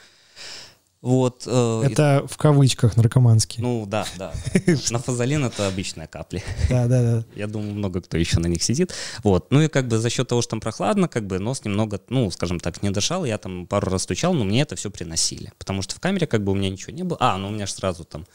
Вот, 1.01 1.45
э, 1.47 1.81
это 1.83 2.21
и... 2.23 2.27
в 2.27 2.37
кавычках 2.37 2.95
наркоманский. 2.95 3.61
Ну 3.61 3.85
да, 3.87 4.05
да. 4.17 4.33
На 4.91 4.99
фазолин 4.99 5.43
это 5.43 5.67
обычная 5.67 6.05
капли. 6.05 6.43
Да, 6.69 6.87
да, 6.87 7.01
да. 7.01 7.25
Я 7.35 7.47
думаю, 7.47 7.73
много 7.73 8.01
кто 8.01 8.17
еще 8.17 8.39
на 8.39 8.45
них 8.45 8.61
сидит. 8.61 8.93
Вот. 9.23 9.49
Ну 9.49 9.61
и 9.61 9.67
как 9.67 9.87
бы 9.87 9.97
за 9.97 10.11
счет 10.11 10.27
того, 10.27 10.43
что 10.43 10.51
там 10.51 10.59
прохладно, 10.59 11.07
как 11.07 11.25
бы 11.25 11.39
нос 11.39 11.65
немного, 11.65 11.99
ну, 12.09 12.29
скажем 12.29 12.59
так, 12.59 12.83
не 12.83 12.91
дышал. 12.91 13.25
Я 13.25 13.39
там 13.39 13.65
пару 13.65 13.89
раз 13.89 14.03
стучал, 14.03 14.35
но 14.35 14.43
мне 14.43 14.61
это 14.61 14.75
все 14.75 14.91
приносили. 14.91 15.51
Потому 15.57 15.81
что 15.81 15.95
в 15.95 15.99
камере 15.99 16.27
как 16.27 16.43
бы 16.43 16.51
у 16.51 16.55
меня 16.55 16.69
ничего 16.69 16.93
не 16.93 17.03
было. 17.03 17.17
А, 17.19 17.35
ну 17.37 17.47
у 17.47 17.51
меня 17.51 17.65
же 17.65 17.73
сразу 17.73 18.05
там 18.05 18.27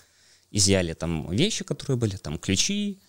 изъяли 0.50 0.92
там 0.94 1.30
вещи, 1.30 1.64
которые 1.64 1.96
были, 1.96 2.16
там 2.16 2.38
ключи, 2.38 3.00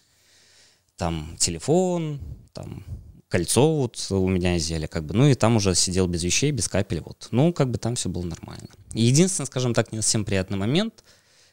там 0.96 1.36
телефон, 1.40 2.20
там 2.54 2.84
кольцо 3.30 3.76
вот 3.76 4.08
у 4.10 4.28
меня 4.28 4.58
изъяли, 4.58 4.88
как 4.88 5.06
бы, 5.06 5.14
ну 5.14 5.28
и 5.28 5.36
там 5.36 5.58
уже 5.58 5.76
сидел 5.76 6.08
без 6.08 6.24
вещей, 6.24 6.52
без 6.52 6.68
капель, 6.68 7.02
вот. 7.02 7.28
Ну, 7.32 7.54
как 7.54 7.70
бы 7.70 7.78
там 7.78 7.96
все 7.96 8.10
было 8.10 8.24
нормально. 8.24 8.70
Единственный, 8.94 9.46
скажем 9.46 9.74
так, 9.74 9.92
не 9.92 10.02
совсем 10.02 10.26
приятный 10.26 10.58
момент, 10.58 11.04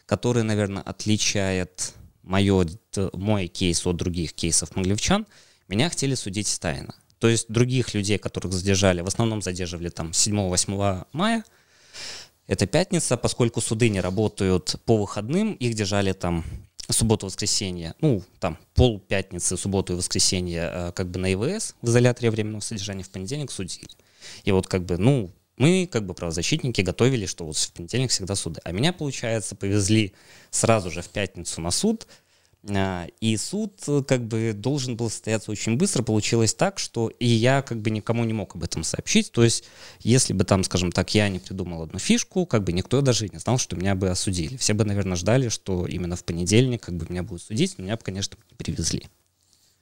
который, 0.06 0.42
наверное, 0.42 0.82
отличает 0.82 1.94
моё, 2.22 2.64
мой 3.12 3.48
кейс 3.48 3.86
от 3.86 3.96
других 3.96 4.34
кейсов 4.34 4.76
моглевчан, 4.76 5.26
меня 5.68 5.88
хотели 5.88 6.14
судить 6.14 6.58
тайно. 6.60 6.94
То 7.18 7.28
есть 7.28 7.46
других 7.48 7.94
людей, 7.94 8.18
которых 8.18 8.52
задержали, 8.52 9.00
в 9.00 9.06
основном 9.06 9.42
задерживали 9.42 9.88
там 9.88 10.10
7-8 10.10 11.06
мая, 11.12 11.44
это 12.46 12.66
пятница, 12.66 13.16
поскольку 13.16 13.60
суды 13.60 13.88
не 13.88 14.00
работают 14.00 14.76
по 14.84 14.96
выходным, 14.96 15.54
их 15.54 15.74
держали 15.74 16.12
там 16.12 16.44
субботу-воскресенье, 16.90 17.94
ну, 18.00 18.22
там, 18.40 18.58
пол 18.74 19.00
пятницы, 19.00 19.56
субботу 19.56 19.94
и 19.94 19.96
воскресенье, 19.96 20.70
э, 20.72 20.92
как 20.92 21.08
бы 21.08 21.18
на 21.18 21.32
ИВС, 21.32 21.74
в 21.80 21.88
изоляторе 21.88 22.30
временного 22.30 22.60
содержания, 22.60 23.02
в 23.02 23.10
понедельник 23.10 23.50
судили. 23.50 23.88
И 24.44 24.52
вот 24.52 24.66
как 24.66 24.84
бы, 24.84 24.98
ну, 24.98 25.30
мы, 25.56 25.88
как 25.90 26.04
бы 26.04 26.14
правозащитники, 26.14 26.80
готовили, 26.80 27.26
что 27.26 27.46
вот 27.46 27.56
в 27.56 27.72
понедельник 27.72 28.10
всегда 28.10 28.34
суды. 28.34 28.60
А 28.64 28.72
меня, 28.72 28.92
получается, 28.92 29.54
повезли 29.54 30.12
сразу 30.50 30.90
же 30.90 31.00
в 31.00 31.08
пятницу 31.08 31.60
на 31.60 31.70
суд, 31.70 32.06
и 33.20 33.36
суд 33.36 33.74
э, 33.88 34.02
как 34.06 34.26
бы 34.26 34.52
должен 34.54 34.96
был 34.96 35.10
состояться 35.10 35.50
очень 35.50 35.76
быстро. 35.76 36.02
Получилось 36.02 36.54
так, 36.54 36.78
что 36.78 37.08
и 37.08 37.26
я 37.26 37.60
как 37.62 37.80
бы 37.80 37.90
никому 37.90 38.24
не 38.24 38.32
мог 38.32 38.54
об 38.54 38.64
этом 38.64 38.84
сообщить. 38.84 39.32
То 39.32 39.44
есть, 39.44 39.64
если 40.00 40.32
бы 40.32 40.44
там, 40.44 40.64
скажем 40.64 40.90
так, 40.90 41.14
я 41.14 41.28
не 41.28 41.38
придумал 41.38 41.82
одну 41.82 41.98
фишку, 41.98 42.46
как 42.46 42.64
бы 42.64 42.72
никто 42.72 43.02
даже 43.02 43.28
не 43.28 43.38
знал, 43.38 43.58
что 43.58 43.76
меня 43.76 43.94
бы 43.94 44.08
осудили. 44.08 44.56
Все 44.56 44.72
бы, 44.72 44.84
наверное, 44.84 45.16
ждали, 45.16 45.48
что 45.48 45.86
именно 45.86 46.16
в 46.16 46.24
понедельник 46.24 46.82
как 46.82 46.96
бы 46.96 47.06
меня 47.08 47.22
будут 47.22 47.42
судить, 47.42 47.74
но 47.76 47.84
меня 47.84 47.96
бы, 47.96 48.02
конечно, 48.02 48.36
не 48.50 48.56
привезли. 48.56 49.08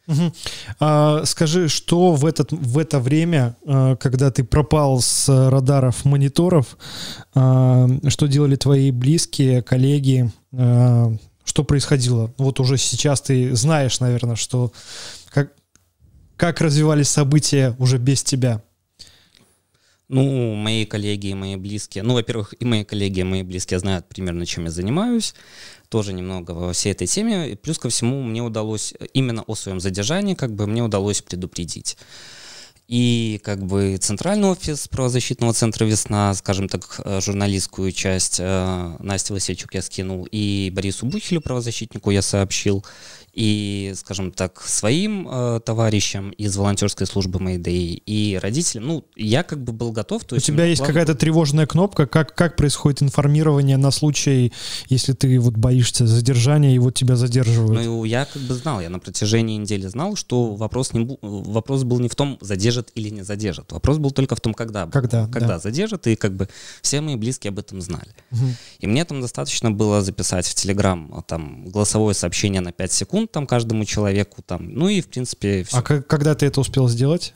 Угу. 0.09 0.33
А, 0.81 1.25
скажи, 1.25 1.69
что 1.69 2.15
в, 2.15 2.27
этот, 2.27 2.51
в 2.51 2.79
это 2.79 2.99
время, 2.99 3.57
а, 3.65 3.95
когда 3.95 4.33
ты 4.33 4.43
пропал 4.43 5.01
с 5.01 5.29
радаров 5.29 6.05
мониторов, 6.05 6.77
а, 7.35 7.89
что 8.09 8.27
делали 8.27 8.57
твои 8.57 8.91
близкие, 8.91 9.63
коллеги, 9.63 10.33
а, 10.53 11.13
что 11.53 11.65
происходило? 11.65 12.33
Вот 12.39 12.61
уже 12.61 12.79
сейчас 12.79 13.21
ты 13.21 13.55
знаешь, 13.55 14.01
наверное, 14.01 14.37
что 14.37 14.73
как, 15.29 15.53
как 16.39 16.63
развивались 16.63 17.11
события 17.11 17.77
уже 17.79 17.99
без 17.99 18.23
тебя. 18.23 18.63
Ну, 20.09 20.55
мои 20.55 20.87
коллеги 20.87 21.27
и 21.27 21.35
мои 21.35 21.57
близкие, 21.57 22.05
ну, 22.05 22.15
во-первых, 22.15 22.55
и 22.59 22.65
мои 22.65 22.85
коллеги, 22.85 23.21
и 23.21 23.25
мои 23.25 23.43
близкие 23.43 23.81
знают 23.81 24.09
примерно, 24.09 24.47
чем 24.47 24.65
я 24.65 24.71
занимаюсь, 24.71 25.35
тоже 25.91 26.15
немного 26.15 26.53
во 26.53 26.73
всей 26.73 26.93
этой 26.93 27.07
теме. 27.07 27.51
И 27.53 27.55
плюс 27.55 27.79
ко 27.79 27.91
всему 27.91 28.23
мне 28.23 28.43
удалось, 28.43 28.95
именно 29.13 29.43
о 29.43 29.55
своем 29.55 29.79
задержании, 29.79 30.35
как 30.35 30.55
бы 30.55 30.67
мне 30.67 30.83
удалось 30.83 31.21
предупредить 31.21 31.99
и 32.93 33.41
как 33.43 33.65
бы 33.65 33.97
центральный 33.97 34.51
офис 34.51 34.87
правозащитного 34.87 35.55
центра 35.55 35.87
«Весна», 35.87 36.35
скажем 36.35 36.69
так, 36.69 37.01
э, 37.03 37.23
журналистскую 37.23 37.91
часть 37.91 38.37
э, 38.39 38.97
Насте 38.99 39.33
Васильчук 39.33 39.73
я 39.73 39.81
скинул, 39.81 40.29
и 40.31 40.71
Борису 40.75 41.07
Бухелю, 41.07 41.41
правозащитнику, 41.41 42.11
я 42.11 42.21
сообщил, 42.21 42.85
и, 43.33 43.95
скажем 43.97 44.31
так, 44.31 44.61
своим 44.61 45.27
э, 45.27 45.61
товарищам 45.65 46.31
из 46.33 46.55
волонтерской 46.55 47.07
службы 47.07 47.39
Mayday 47.39 48.03
и 48.05 48.39
родителям. 48.41 48.87
Ну, 48.87 49.05
я 49.17 49.43
как 49.43 49.65
бы 49.65 49.73
был 49.73 49.91
готов. 49.91 50.25
То 50.25 50.35
есть 50.35 50.51
у 50.51 50.53
тебя 50.53 50.67
есть 50.67 50.81
план... 50.81 50.89
какая-то 50.89 51.15
тревожная 51.15 51.67
кнопка, 51.67 52.07
как, 52.07 52.35
как 52.35 52.57
происходит 52.57 53.03
информирование 53.03 53.79
на 53.79 53.91
случай, 53.91 54.53
если 54.89 55.15
ты 55.15 55.39
вот 55.41 55.55
боишься 55.55 56.07
задержания 56.07 56.75
и 56.75 56.79
вот 56.79 56.95
тебя 56.95 57.17
задерживают? 57.17 57.85
Ну, 57.85 58.05
я 58.05 58.27
как 58.27 58.43
бы 58.43 58.53
знал, 58.55 58.81
я 58.83 58.91
на 58.91 58.99
протяжении 58.99 59.57
недели 59.57 59.87
знал, 59.87 60.15
что 60.15 60.55
вопрос, 60.55 60.93
не, 60.93 61.19
вопрос 61.23 61.85
был 61.85 62.01
не 62.01 62.11
в 62.11 62.15
том, 62.15 62.37
задержат 62.43 62.82
или 62.95 63.11
не 63.11 63.23
задержат. 63.23 63.73
Вопрос 63.73 63.99
был 63.99 64.11
только 64.11 64.35
в 64.35 64.41
том, 64.41 64.53
когда. 64.55 64.87
Когда, 64.87 65.27
когда 65.27 65.49
да. 65.49 65.59
задержат, 65.59 66.07
и 66.07 66.17
как 66.17 66.35
бы 66.35 66.49
все 66.81 67.01
мои 67.01 67.17
близкие 67.17 67.51
об 67.51 67.59
этом 67.59 67.81
знали. 67.81 68.15
Угу. 68.31 68.47
И 68.81 68.87
мне 68.87 69.05
там 69.05 69.21
достаточно 69.21 69.71
было 69.71 70.03
записать 70.03 70.47
в 70.47 70.55
Телеграм 70.55 71.25
там 71.27 71.67
голосовое 71.67 72.15
сообщение 72.15 72.61
на 72.61 72.73
5 72.73 72.93
секунд, 72.93 73.13
секунд 73.13 73.33
там 73.33 73.47
каждому 73.47 73.85
человеку 73.85 74.43
там. 74.43 74.73
Ну 74.73 74.89
и 74.89 75.01
в 75.01 75.09
принципе 75.09 75.65
все. 75.65 75.79
А 75.79 75.83
как, 75.83 76.07
когда 76.07 76.35
ты 76.35 76.47
это 76.47 76.61
успел 76.61 76.89
сделать? 76.89 77.35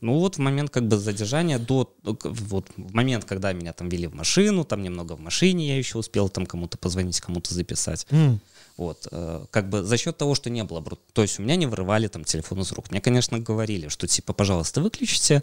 Ну 0.00 0.18
вот 0.18 0.36
в 0.36 0.38
момент 0.38 0.70
как 0.70 0.88
бы 0.88 0.96
задержания 0.96 1.58
до 1.58 1.94
вот 2.02 2.68
в 2.76 2.94
момент, 2.94 3.24
когда 3.24 3.52
меня 3.52 3.72
там 3.72 3.88
вели 3.88 4.06
в 4.06 4.14
машину, 4.14 4.64
там 4.64 4.82
немного 4.82 5.14
в 5.14 5.20
машине 5.20 5.68
я 5.68 5.78
еще 5.78 5.98
успел 5.98 6.28
там 6.28 6.46
кому-то 6.46 6.78
позвонить, 6.78 7.20
кому-то 7.20 7.54
записать. 7.54 8.06
Mm. 8.10 8.38
Вот, 8.78 9.08
э, 9.10 9.44
как 9.50 9.68
бы 9.68 9.82
за 9.82 9.96
счет 9.96 10.16
того, 10.16 10.36
что 10.36 10.50
не 10.50 10.62
было, 10.62 10.82
то 11.12 11.22
есть 11.22 11.40
у 11.40 11.42
меня 11.42 11.56
не 11.56 11.66
вырывали 11.66 12.06
там 12.06 12.22
телефон 12.22 12.60
из 12.60 12.70
рук. 12.70 12.92
Мне, 12.92 13.00
конечно, 13.00 13.40
говорили, 13.40 13.88
что 13.88 14.06
типа, 14.06 14.32
пожалуйста, 14.32 14.80
выключите. 14.80 15.42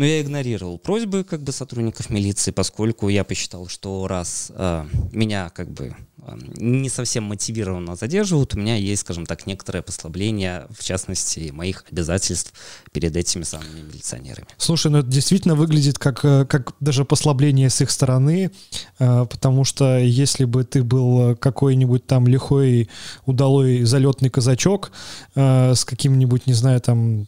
Но 0.00 0.06
я 0.06 0.22
игнорировал 0.22 0.78
просьбы 0.78 1.24
как 1.24 1.42
бы 1.42 1.52
сотрудников 1.52 2.08
милиции, 2.08 2.52
поскольку 2.52 3.10
я 3.10 3.22
посчитал, 3.22 3.68
что 3.68 4.08
раз 4.08 4.50
э, 4.54 4.86
меня 5.12 5.50
как 5.50 5.70
бы 5.70 5.94
э, 6.16 6.38
не 6.56 6.88
совсем 6.88 7.24
мотивированно 7.24 7.96
задерживают, 7.96 8.54
у 8.54 8.58
меня 8.58 8.76
есть, 8.76 9.02
скажем 9.02 9.26
так, 9.26 9.46
некоторое 9.46 9.82
послабление, 9.82 10.68
в 10.70 10.82
частности, 10.82 11.50
моих 11.50 11.84
обязательств 11.92 12.54
перед 12.92 13.14
этими 13.14 13.42
самыми 13.42 13.82
милиционерами. 13.92 14.46
Слушай, 14.56 14.90
ну 14.90 15.00
это 15.00 15.08
действительно 15.08 15.54
выглядит 15.54 15.98
как, 15.98 16.24
э, 16.24 16.46
как 16.46 16.72
даже 16.80 17.04
послабление 17.04 17.68
с 17.68 17.82
их 17.82 17.90
стороны, 17.90 18.52
э, 19.00 19.26
потому 19.30 19.64
что 19.64 19.98
если 19.98 20.46
бы 20.46 20.64
ты 20.64 20.82
был 20.82 21.36
какой-нибудь 21.36 22.06
там 22.06 22.26
лихой, 22.26 22.88
удалой 23.26 23.84
залетный 23.84 24.30
казачок 24.30 24.92
с 25.34 25.84
каким-нибудь, 25.84 26.46
не 26.46 26.54
знаю, 26.54 26.80
там 26.80 27.26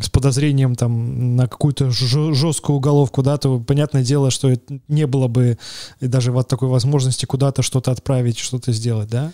с 0.00 0.08
подозрением 0.08 0.74
там 0.74 1.36
на 1.36 1.48
какую-то 1.48 1.90
жесткую 1.90 2.76
уголовку, 2.76 3.22
да, 3.22 3.36
то 3.36 3.58
понятное 3.60 4.02
дело, 4.02 4.30
что 4.30 4.52
не 4.88 5.06
было 5.06 5.28
бы 5.28 5.58
даже 6.00 6.32
вот 6.32 6.48
такой 6.48 6.68
возможности 6.68 7.26
куда-то 7.26 7.62
что-то 7.62 7.90
отправить, 7.90 8.38
что-то 8.38 8.72
сделать, 8.72 9.08
да? 9.08 9.32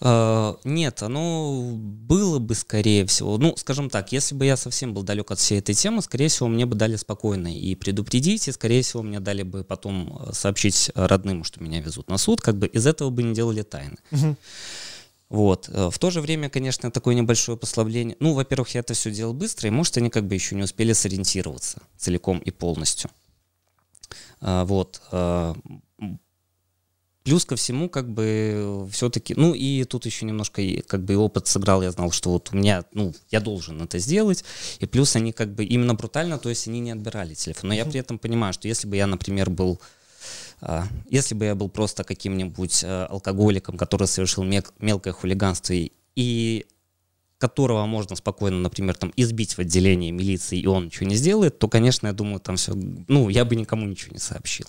Uh, 0.00 0.58
нет, 0.64 1.00
оно 1.04 1.62
было 1.76 2.40
бы, 2.40 2.56
скорее 2.56 3.06
всего, 3.06 3.38
ну, 3.38 3.54
скажем 3.56 3.88
так, 3.88 4.10
если 4.10 4.34
бы 4.34 4.44
я 4.44 4.56
совсем 4.56 4.94
был 4.94 5.04
далек 5.04 5.30
от 5.30 5.38
всей 5.38 5.60
этой 5.60 5.76
темы, 5.76 6.02
скорее 6.02 6.26
всего, 6.26 6.48
мне 6.48 6.66
бы 6.66 6.74
дали 6.74 6.96
спокойно 6.96 7.46
и 7.56 7.76
предупредить, 7.76 8.48
и, 8.48 8.52
скорее 8.52 8.82
всего, 8.82 9.04
мне 9.04 9.20
дали 9.20 9.44
бы 9.44 9.62
потом 9.62 10.18
э, 10.26 10.32
сообщить 10.32 10.90
родным, 10.96 11.44
что 11.44 11.62
меня 11.62 11.80
везут 11.80 12.10
на 12.10 12.18
суд, 12.18 12.40
как 12.40 12.56
бы 12.56 12.66
из 12.66 12.84
этого 12.84 13.10
бы 13.10 13.22
не 13.22 13.32
делали 13.32 13.62
тайны. 13.62 13.94
Uh-huh. 14.10 14.34
Вот. 15.32 15.70
Э, 15.70 15.88
в 15.90 15.98
то 15.98 16.10
же 16.10 16.20
время, 16.20 16.50
конечно, 16.50 16.90
такое 16.90 17.14
небольшое 17.14 17.56
послабление. 17.56 18.18
Ну, 18.20 18.34
во-первых, 18.34 18.74
я 18.74 18.80
это 18.80 18.92
все 18.92 19.10
делал 19.10 19.32
быстро, 19.32 19.66
и, 19.66 19.70
может, 19.70 19.96
они 19.96 20.10
как 20.10 20.26
бы 20.26 20.34
еще 20.34 20.54
не 20.54 20.62
успели 20.62 20.92
сориентироваться 20.92 21.80
целиком 21.96 22.38
и 22.38 22.50
полностью. 22.50 23.10
А, 24.42 24.66
вот. 24.66 25.00
А, 25.10 25.56
плюс 27.22 27.46
ко 27.46 27.56
всему, 27.56 27.88
как 27.88 28.12
бы, 28.12 28.86
все-таки, 28.92 29.32
ну, 29.34 29.54
и 29.54 29.84
тут 29.84 30.04
еще 30.04 30.26
немножко, 30.26 30.60
как 30.86 31.02
бы, 31.02 31.14
и 31.14 31.16
опыт 31.16 31.46
сыграл, 31.46 31.80
я 31.80 31.92
знал, 31.92 32.10
что 32.10 32.28
вот 32.28 32.50
у 32.52 32.56
меня, 32.56 32.84
ну, 32.92 33.14
я 33.30 33.40
должен 33.40 33.80
это 33.80 33.98
сделать, 33.98 34.44
и 34.80 34.86
плюс 34.86 35.16
они, 35.16 35.32
как 35.32 35.54
бы, 35.54 35.64
именно 35.64 35.94
брутально, 35.94 36.38
то 36.38 36.50
есть 36.50 36.68
они 36.68 36.80
не 36.80 36.90
отбирали 36.90 37.32
телефон. 37.32 37.68
Но 37.68 37.74
я 37.74 37.86
при 37.86 38.00
этом 38.00 38.18
понимаю, 38.18 38.52
что 38.52 38.68
если 38.68 38.86
бы 38.86 38.96
я, 38.96 39.06
например, 39.06 39.48
был 39.48 39.80
если 41.08 41.34
бы 41.34 41.44
я 41.44 41.54
был 41.54 41.68
просто 41.68 42.04
каким-нибудь 42.04 42.84
э, 42.84 43.06
алкоголиком, 43.10 43.76
который 43.76 44.06
совершил 44.06 44.44
мелкое 44.44 45.12
хулиганство 45.12 45.74
и 45.74 46.66
которого 47.38 47.84
можно 47.86 48.14
спокойно, 48.14 48.58
например, 48.58 48.94
там 48.94 49.12
избить 49.16 49.54
в 49.54 49.58
отделении 49.58 50.12
милиции, 50.12 50.60
и 50.60 50.66
он 50.66 50.84
ничего 50.84 51.08
не 51.08 51.16
сделает, 51.16 51.58
то, 51.58 51.66
конечно, 51.66 52.06
я 52.06 52.12
думаю, 52.12 52.38
там 52.38 52.54
все, 52.54 52.72
ну, 53.08 53.28
я 53.28 53.44
бы 53.44 53.56
никому 53.56 53.84
ничего 53.86 54.12
не 54.12 54.20
сообщил. 54.20 54.66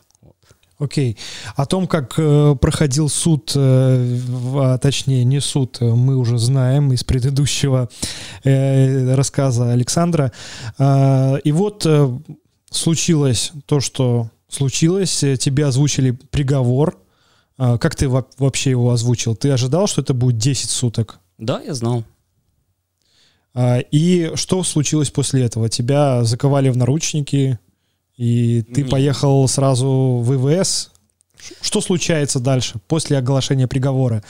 Окей. 0.80 1.12
Okay. 1.12 1.18
О 1.56 1.66
том, 1.68 1.88
как 1.88 2.16
э, 2.18 2.56
проходил 2.60 3.10
суд, 3.10 3.52
э, 3.56 4.20
а 4.56 4.78
точнее 4.80 5.24
не 5.24 5.40
суд, 5.40 5.78
э, 5.82 5.86
мы 5.86 6.18
уже 6.18 6.40
знаем 6.40 6.92
из 6.92 7.04
предыдущего 7.04 7.90
э, 8.44 9.14
рассказа 9.14 9.72
Александра. 9.72 10.32
Э, 10.80 11.38
и 11.44 11.52
вот 11.52 11.86
э, 11.86 12.10
случилось 12.72 13.52
то, 13.68 13.80
что 13.80 14.32
случилось, 14.54 15.24
э, 15.24 15.38
тебе 15.38 15.66
озвучили 15.66 16.12
приговор. 16.12 17.00
А, 17.58 17.78
как 17.78 17.96
ты 17.96 18.10
вообще 18.10 18.72
его 18.72 18.92
озвучил? 18.92 19.36
Ты 19.36 19.52
ожидал, 19.52 19.88
что 19.88 20.02
это 20.02 20.14
будет 20.14 20.38
10 20.38 20.70
суток? 20.70 21.20
Да, 21.38 21.62
я 21.62 21.74
знал. 21.74 22.04
А, 23.54 23.80
и 23.80 24.32
что 24.36 24.64
случилось 24.64 25.12
после 25.12 25.44
этого? 25.44 25.70
Тебя 25.70 26.24
заковали 26.24 26.70
в 26.70 26.78
наручники, 26.78 27.60
и 28.18 28.62
ты 28.62 28.82
Нет. 28.82 28.92
поехал 28.92 29.48
сразу 29.48 30.22
в 30.24 30.34
ИВС. 30.36 30.92
Что 31.62 31.82
случается 31.82 32.40
дальше, 32.40 32.80
после 32.88 33.18
оглашения 33.18 33.68
приговора? 33.68 34.24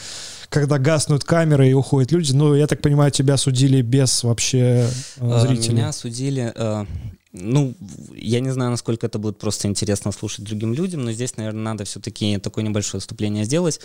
Когда 0.49 0.77
гаснут 0.77 1.23
камеры 1.23 1.69
и 1.69 1.73
уходят 1.73 2.11
люди, 2.11 2.31
ну, 2.33 2.55
я 2.55 2.67
так 2.67 2.81
понимаю, 2.81 3.11
тебя 3.11 3.37
судили 3.37 3.81
без 3.81 4.23
вообще 4.23 4.87
э, 5.17 5.39
зрителей. 5.39 5.77
Меня 5.77 5.91
судили, 5.91 6.51
э, 6.55 6.85
ну, 7.33 7.73
я 8.15 8.39
не 8.39 8.51
знаю, 8.51 8.71
насколько 8.71 9.07
это 9.07 9.17
будет 9.17 9.39
просто 9.39 9.67
интересно 9.67 10.11
слушать 10.11 10.45
другим 10.45 10.73
людям, 10.73 11.03
но 11.03 11.11
здесь, 11.11 11.35
наверное, 11.35 11.63
надо 11.63 11.83
все-таки 11.83 12.37
такое 12.37 12.63
небольшое 12.63 13.01
вступление 13.01 13.43
сделать. 13.43 13.79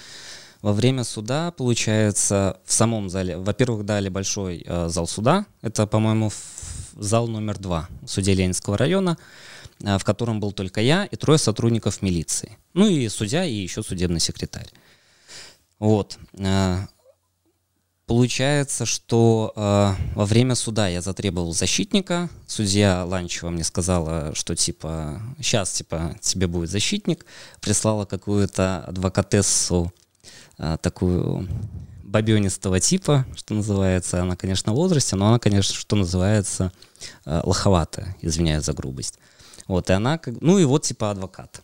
Во 0.61 0.73
время 0.73 1.05
суда, 1.05 1.52
получается, 1.52 2.59
в 2.64 2.73
самом 2.73 3.09
зале, 3.09 3.38
во-первых, 3.38 3.87
дали 3.87 4.09
большой 4.09 4.64
э, 4.67 4.88
зал 4.88 5.07
суда, 5.07 5.47
это, 5.62 5.87
по-моему, 5.87 6.31
зал 6.95 7.28
номер 7.28 7.59
два 7.59 7.88
в 8.02 8.09
суде 8.09 8.35
Ленинского 8.35 8.76
района, 8.76 9.17
э, 9.83 9.97
в 9.99 10.05
котором 10.05 10.40
был 10.40 10.52
только 10.52 10.81
я 10.81 11.05
и 11.05 11.17
трое 11.17 11.38
сотрудников 11.38 12.02
милиции. 12.02 12.59
Ну 12.75 12.88
и 12.88 13.09
судья, 13.09 13.45
и 13.45 13.55
еще 13.55 13.83
судебный 13.83 14.21
секретарь. 14.21 14.69
Вот. 15.78 16.19
Э, 16.35 16.87
Получается, 18.09 18.87
что 18.87 19.53
э, 19.55 19.92
во 20.14 20.25
время 20.25 20.55
суда 20.55 20.88
я 20.88 21.03
затребовал 21.03 21.53
защитника. 21.53 22.31
Судья 22.47 23.05
Ланчева 23.05 23.51
мне 23.51 23.62
сказала, 23.64 24.35
что 24.35 24.57
типа 24.57 25.21
сейчас 25.37 25.73
типа 25.73 26.16
тебе 26.23 26.47
будет 26.47 26.71
защитник. 26.71 27.27
Прислала 27.61 28.07
какую-то 28.07 28.83
адвокатессу 28.87 29.92
э, 30.57 30.79
такую 30.81 31.47
бабенистого 32.03 32.81
типа, 32.81 33.27
что 33.37 33.53
называется. 33.53 34.23
Она, 34.23 34.37
конечно, 34.37 34.73
в 34.73 34.77
возрасте, 34.77 35.14
но 35.14 35.29
она, 35.29 35.38
конечно, 35.38 35.75
что 35.75 35.94
называется, 35.94 36.73
э, 37.27 37.42
лоховатая, 37.44 38.16
извиняюсь 38.23 38.64
за 38.64 38.73
грубость. 38.73 39.18
Вот, 39.66 39.90
и 39.90 39.92
она, 39.92 40.18
ну 40.40 40.59
и 40.59 40.64
вот 40.64 40.85
типа 40.85 41.11
адвокат. 41.11 41.61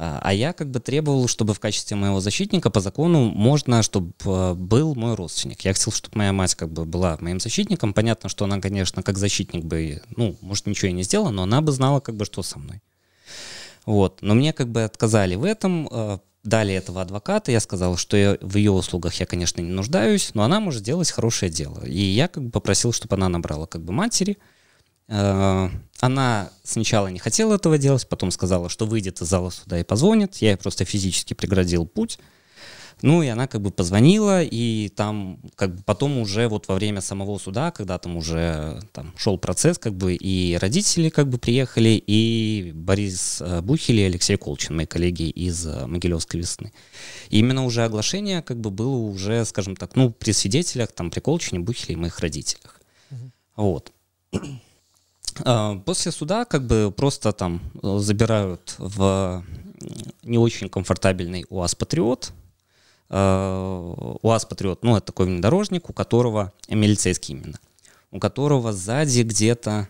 А, 0.00 0.20
а 0.22 0.32
я 0.32 0.52
как 0.52 0.70
бы 0.70 0.78
требовал, 0.78 1.26
чтобы 1.26 1.54
в 1.54 1.60
качестве 1.60 1.96
моего 1.96 2.20
защитника 2.20 2.70
по 2.70 2.78
закону 2.78 3.30
можно, 3.30 3.82
чтобы 3.82 4.12
э, 4.24 4.54
был 4.54 4.94
мой 4.94 5.16
родственник. 5.16 5.62
Я 5.62 5.72
хотел, 5.72 5.92
чтобы 5.92 6.18
моя 6.18 6.32
мать 6.32 6.54
как 6.54 6.70
бы 6.70 6.84
была 6.84 7.18
моим 7.20 7.40
защитником. 7.40 7.92
Понятно, 7.92 8.28
что 8.28 8.44
она, 8.44 8.60
конечно, 8.60 9.02
как 9.02 9.18
защитник 9.18 9.64
бы, 9.64 10.00
ну, 10.16 10.36
может, 10.40 10.66
ничего 10.66 10.90
и 10.90 10.92
не 10.92 11.02
сделала, 11.02 11.30
но 11.30 11.42
она 11.42 11.60
бы 11.62 11.72
знала 11.72 11.98
как 11.98 12.14
бы, 12.14 12.24
что 12.24 12.44
со 12.44 12.60
мной. 12.60 12.80
Вот. 13.86 14.22
Но 14.22 14.36
мне 14.36 14.52
как 14.52 14.68
бы 14.68 14.84
отказали 14.84 15.34
в 15.34 15.42
этом, 15.42 15.88
э, 15.90 16.18
дали 16.44 16.74
этого 16.74 17.02
адвоката, 17.02 17.50
я 17.50 17.58
сказал, 17.58 17.96
что 17.96 18.16
я, 18.16 18.38
в 18.40 18.56
ее 18.56 18.70
услугах 18.70 19.14
я, 19.14 19.26
конечно, 19.26 19.60
не 19.60 19.72
нуждаюсь, 19.72 20.30
но 20.34 20.44
она 20.44 20.60
может 20.60 20.84
делать 20.84 21.10
хорошее 21.10 21.50
дело. 21.50 21.84
И 21.84 21.98
я 21.98 22.28
как 22.28 22.44
бы 22.44 22.50
попросил, 22.50 22.92
чтобы 22.92 23.16
она 23.16 23.28
набрала 23.28 23.66
как 23.66 23.82
бы 23.82 23.92
матери, 23.92 24.38
она 25.08 26.50
сначала 26.62 27.08
не 27.08 27.18
хотела 27.18 27.54
этого 27.54 27.78
делать, 27.78 28.06
потом 28.08 28.30
сказала, 28.30 28.68
что 28.68 28.86
выйдет 28.86 29.20
из 29.20 29.28
зала 29.28 29.50
суда 29.50 29.80
и 29.80 29.84
позвонит. 29.84 30.36
Я 30.36 30.50
ей 30.50 30.56
просто 30.56 30.84
физически 30.84 31.34
преградил 31.34 31.86
путь. 31.86 32.18
Ну, 33.00 33.22
и 33.22 33.28
она 33.28 33.46
как 33.46 33.60
бы 33.60 33.70
позвонила, 33.70 34.42
и 34.42 34.88
там 34.88 35.38
как 35.54 35.76
бы 35.76 35.82
потом 35.84 36.18
уже 36.18 36.48
вот 36.48 36.66
во 36.66 36.74
время 36.74 37.00
самого 37.00 37.38
суда, 37.38 37.70
когда 37.70 37.96
там 37.98 38.16
уже 38.16 38.80
там 38.92 39.14
шел 39.16 39.38
процесс, 39.38 39.78
как 39.78 39.94
бы 39.94 40.14
и 40.14 40.56
родители 40.56 41.08
как 41.08 41.28
бы 41.28 41.38
приехали, 41.38 42.02
и 42.04 42.72
Борис 42.74 43.40
э, 43.40 43.60
Бухель 43.60 44.00
и 44.00 44.04
Алексей 44.04 44.36
Колчин, 44.36 44.76
мои 44.76 44.86
коллеги 44.86 45.30
из 45.30 45.64
э, 45.64 45.86
Могилевской 45.86 46.40
весны. 46.40 46.72
И 47.30 47.38
именно 47.38 47.64
уже 47.64 47.84
оглашение 47.84 48.42
как 48.42 48.60
бы 48.60 48.70
было 48.70 48.96
уже, 48.96 49.44
скажем 49.44 49.76
так, 49.76 49.94
ну, 49.94 50.10
при 50.10 50.32
свидетелях, 50.32 50.90
там, 50.90 51.12
при 51.12 51.20
Колчине, 51.20 51.60
Бухеле 51.60 51.94
и 51.94 51.96
моих 51.96 52.18
родителях. 52.18 52.80
Угу. 53.12 53.30
Вот. 53.56 53.92
А, 55.44 55.76
после 55.78 56.12
суда 56.12 56.44
как 56.44 56.66
бы 56.66 56.92
просто 56.96 57.32
там 57.32 57.60
э, 57.82 57.98
забирают 57.98 58.74
в 58.78 59.44
не 60.22 60.38
очень 60.38 60.68
комфортабельный 60.68 61.46
УАЗ 61.48 61.74
Патриот. 61.74 62.32
А, 63.08 64.18
УАЗ 64.22 64.44
Патриот, 64.46 64.82
ну, 64.82 64.96
это 64.96 65.06
такой 65.06 65.26
внедорожник, 65.26 65.88
у 65.88 65.92
которого, 65.92 66.52
милицейский 66.68 67.34
именно, 67.34 67.58
у 68.10 68.18
которого 68.18 68.72
сзади 68.72 69.22
где-то, 69.22 69.88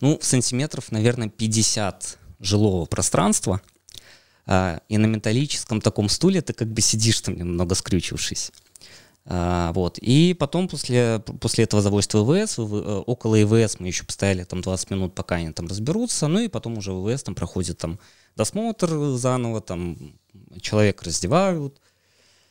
ну, 0.00 0.18
сантиметров, 0.20 0.92
наверное, 0.92 1.28
50 1.28 2.18
жилого 2.40 2.86
пространства, 2.86 3.60
а, 4.46 4.80
и 4.88 4.98
на 4.98 5.06
металлическом 5.06 5.80
таком 5.80 6.08
стуле 6.08 6.42
ты 6.42 6.52
как 6.52 6.68
бы 6.68 6.80
сидишь 6.80 7.20
там 7.20 7.36
немного 7.36 7.74
скрючившись. 7.74 8.52
А, 9.26 9.72
вот. 9.72 9.98
И 9.98 10.34
потом 10.34 10.68
после, 10.68 11.22
после 11.40 11.64
этого 11.64 11.82
заводства 11.82 12.18
ИВС, 12.20 12.58
в, 12.58 12.74
э, 12.74 12.98
около 13.06 13.40
ИВС 13.42 13.78
мы 13.78 13.88
еще 13.88 14.04
постояли 14.04 14.44
там 14.44 14.60
20 14.60 14.90
минут, 14.90 15.14
пока 15.14 15.36
они 15.36 15.52
там 15.52 15.66
разберутся, 15.66 16.26
ну 16.26 16.40
и 16.40 16.48
потом 16.48 16.78
уже 16.78 16.92
в 16.92 17.10
ИВС 17.10 17.22
там 17.22 17.34
проходит 17.34 17.78
там 17.78 17.98
досмотр 18.36 19.16
заново, 19.16 19.60
там 19.60 19.96
человек 20.60 21.02
раздевают. 21.02 21.80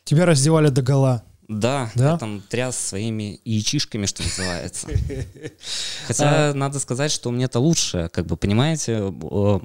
Тебя 0.03 0.25
раздевали 0.25 0.69
до 0.69 0.81
гола. 0.81 1.23
Да, 1.47 1.91
да? 1.95 2.11
я 2.11 2.17
там 2.17 2.41
тряс 2.47 2.77
своими 2.77 3.41
яичишками, 3.43 4.05
что 4.05 4.21
называется. 4.21 4.87
Хотя 6.07 6.51
а... 6.51 6.53
надо 6.53 6.79
сказать, 6.79 7.11
что 7.11 7.31
мне-то 7.31 7.59
лучше, 7.59 8.09
как 8.13 8.27
бы, 8.27 8.37
понимаете, 8.37 9.11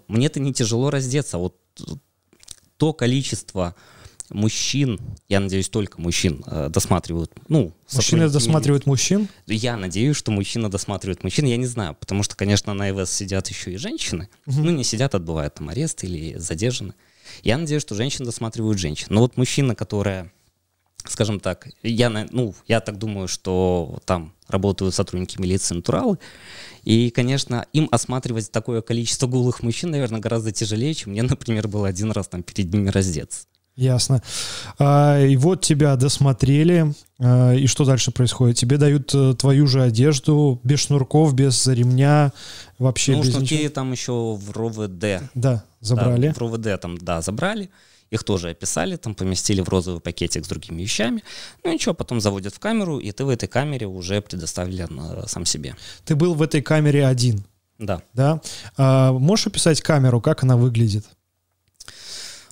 мне-то 0.09 0.41
не 0.41 0.55
тяжело 0.55 0.91
раздеться. 0.91 1.37
Вот 1.37 1.57
то 2.79 2.93
количество 2.93 3.75
мужчин, 4.31 5.01
я 5.29 5.41
надеюсь, 5.41 5.69
только 5.69 6.01
мужчин 6.01 6.43
э, 6.47 6.69
досматривают, 6.71 7.33
ну, 7.49 7.73
Мужчины 7.93 8.29
досматривают 8.29 8.87
мужчин? 8.87 9.29
Я 9.47 9.77
надеюсь, 9.77 10.17
что 10.17 10.33
мужчина 10.33 10.71
досматривает 10.71 11.23
мужчин, 11.23 11.45
я 11.47 11.57
не 11.57 11.67
знаю, 11.67 11.95
потому 11.95 12.23
что, 12.23 12.35
конечно, 12.35 12.73
на 12.75 12.91
ИВС 12.91 13.11
сидят 13.11 13.49
еще 13.49 13.73
и 13.73 13.77
женщины, 13.77 14.29
угу. 14.47 14.61
ну, 14.61 14.71
не 14.71 14.85
сидят, 14.85 15.15
отбывают 15.15 15.55
там 15.55 15.69
арест 15.69 16.05
или 16.05 16.37
задержаны. 16.39 16.95
Я 17.43 17.59
надеюсь, 17.59 17.83
что 17.83 17.95
женщины 17.95 18.27
досматривают 18.27 18.79
женщин. 18.79 19.07
Но 19.11 19.21
вот 19.21 19.37
мужчина, 19.37 19.75
которая, 19.75 20.33
скажем 21.07 21.41
так, 21.41 21.69
я, 21.83 22.11
ну, 22.31 22.55
я 22.67 22.81
так 22.81 22.99
думаю, 22.99 23.29
что 23.29 23.99
там 24.05 24.35
работают 24.49 24.95
сотрудники 24.95 25.41
милиции 25.41 25.75
натуралы, 25.75 26.19
и, 26.85 27.11
конечно, 27.11 27.67
им 27.73 27.89
осматривать 27.91 28.51
такое 28.51 28.83
количество 28.83 29.27
голых 29.27 29.63
мужчин, 29.63 29.91
наверное, 29.91 30.21
гораздо 30.21 30.53
тяжелее, 30.53 30.95
чем 30.95 31.13
мне, 31.13 31.23
например, 31.25 31.69
было 31.69 31.89
один 31.89 32.11
раз 32.11 32.29
там 32.29 32.43
перед 32.43 32.73
ними 32.73 32.89
раздеться. 32.89 33.47
Ясно. 33.77 34.23
А, 34.79 35.21
и 35.21 35.37
вот 35.37 35.63
тебя 35.63 35.97
досмотрели, 35.97 36.95
а, 37.19 37.53
и 37.53 37.67
что 37.67 37.85
дальше 37.85 38.13
происходит? 38.13 38.57
Тебе 38.57 38.77
дают 38.77 39.13
а, 39.15 39.35
твою 39.35 39.67
же 39.67 39.83
одежду, 39.83 40.61
без 40.63 40.81
шнурков, 40.81 41.35
без 41.35 41.67
ремня, 41.67 42.33
вообще 42.79 43.17
ну, 43.17 43.23
без 43.23 43.33
шнурки 43.33 43.55
ничего? 43.57 43.71
там 43.71 43.93
еще 43.93 44.13
в 44.13 44.51
РОВД. 44.53 45.31
Да, 45.35 45.65
забрали. 45.81 46.29
Да, 46.29 46.35
в 46.35 46.39
РОВД 46.39 46.81
там, 46.81 46.99
да, 46.99 47.21
забрали. 47.21 47.71
Их 48.11 48.23
тоже 48.23 48.51
описали, 48.51 48.95
там 48.95 49.17
поместили 49.17 49.61
в 49.61 49.69
розовый 49.69 50.01
пакетик 50.01 50.45
с 50.45 50.49
другими 50.49 50.83
вещами. 50.83 51.25
Ну 51.65 51.73
ничего, 51.73 51.95
потом 51.95 52.21
заводят 52.21 52.55
в 52.55 52.61
камеру, 52.61 52.99
и 52.99 53.11
ты 53.11 53.25
в 53.25 53.29
этой 53.29 53.49
камере 53.49 53.89
уже 53.89 54.23
предоставлен 54.23 55.01
э, 55.01 55.25
сам 55.27 55.45
себе. 55.45 55.75
Ты 56.05 56.15
был 56.15 56.35
в 56.35 56.43
этой 56.43 56.63
камере 56.63 57.09
один? 57.09 57.45
Да. 57.81 58.03
Да? 58.13 58.41
А, 58.77 59.13
можешь 59.13 59.49
описать 59.49 59.81
камеру, 59.81 60.21
как 60.21 60.45
она 60.45 60.57
выглядит? 60.57 61.07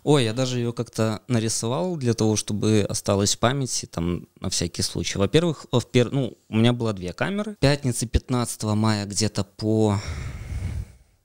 Ой, 0.05 0.25
я 0.25 0.33
даже 0.33 0.59
ее 0.59 0.73
как-то 0.73 1.23
нарисовал 1.29 1.97
для 1.97 2.15
того, 2.15 2.35
чтобы 2.35 2.85
осталось 2.89 3.37
в 3.37 3.39
памяти, 3.39 3.87
там, 3.87 4.27
на 4.41 4.51
всякий 4.51 4.83
случай. 4.83 5.19
Во-первых, 5.19 5.67
в 5.71 5.81
пер... 5.83 6.11
ну, 6.11 6.37
у 6.49 6.57
меня 6.57 6.73
было 6.73 6.93
две 6.93 7.13
камеры. 7.13 7.57
Пятница 7.61 8.07
15 8.07 8.63
мая 8.65 9.07
где-то 9.07 9.45
по 9.45 10.01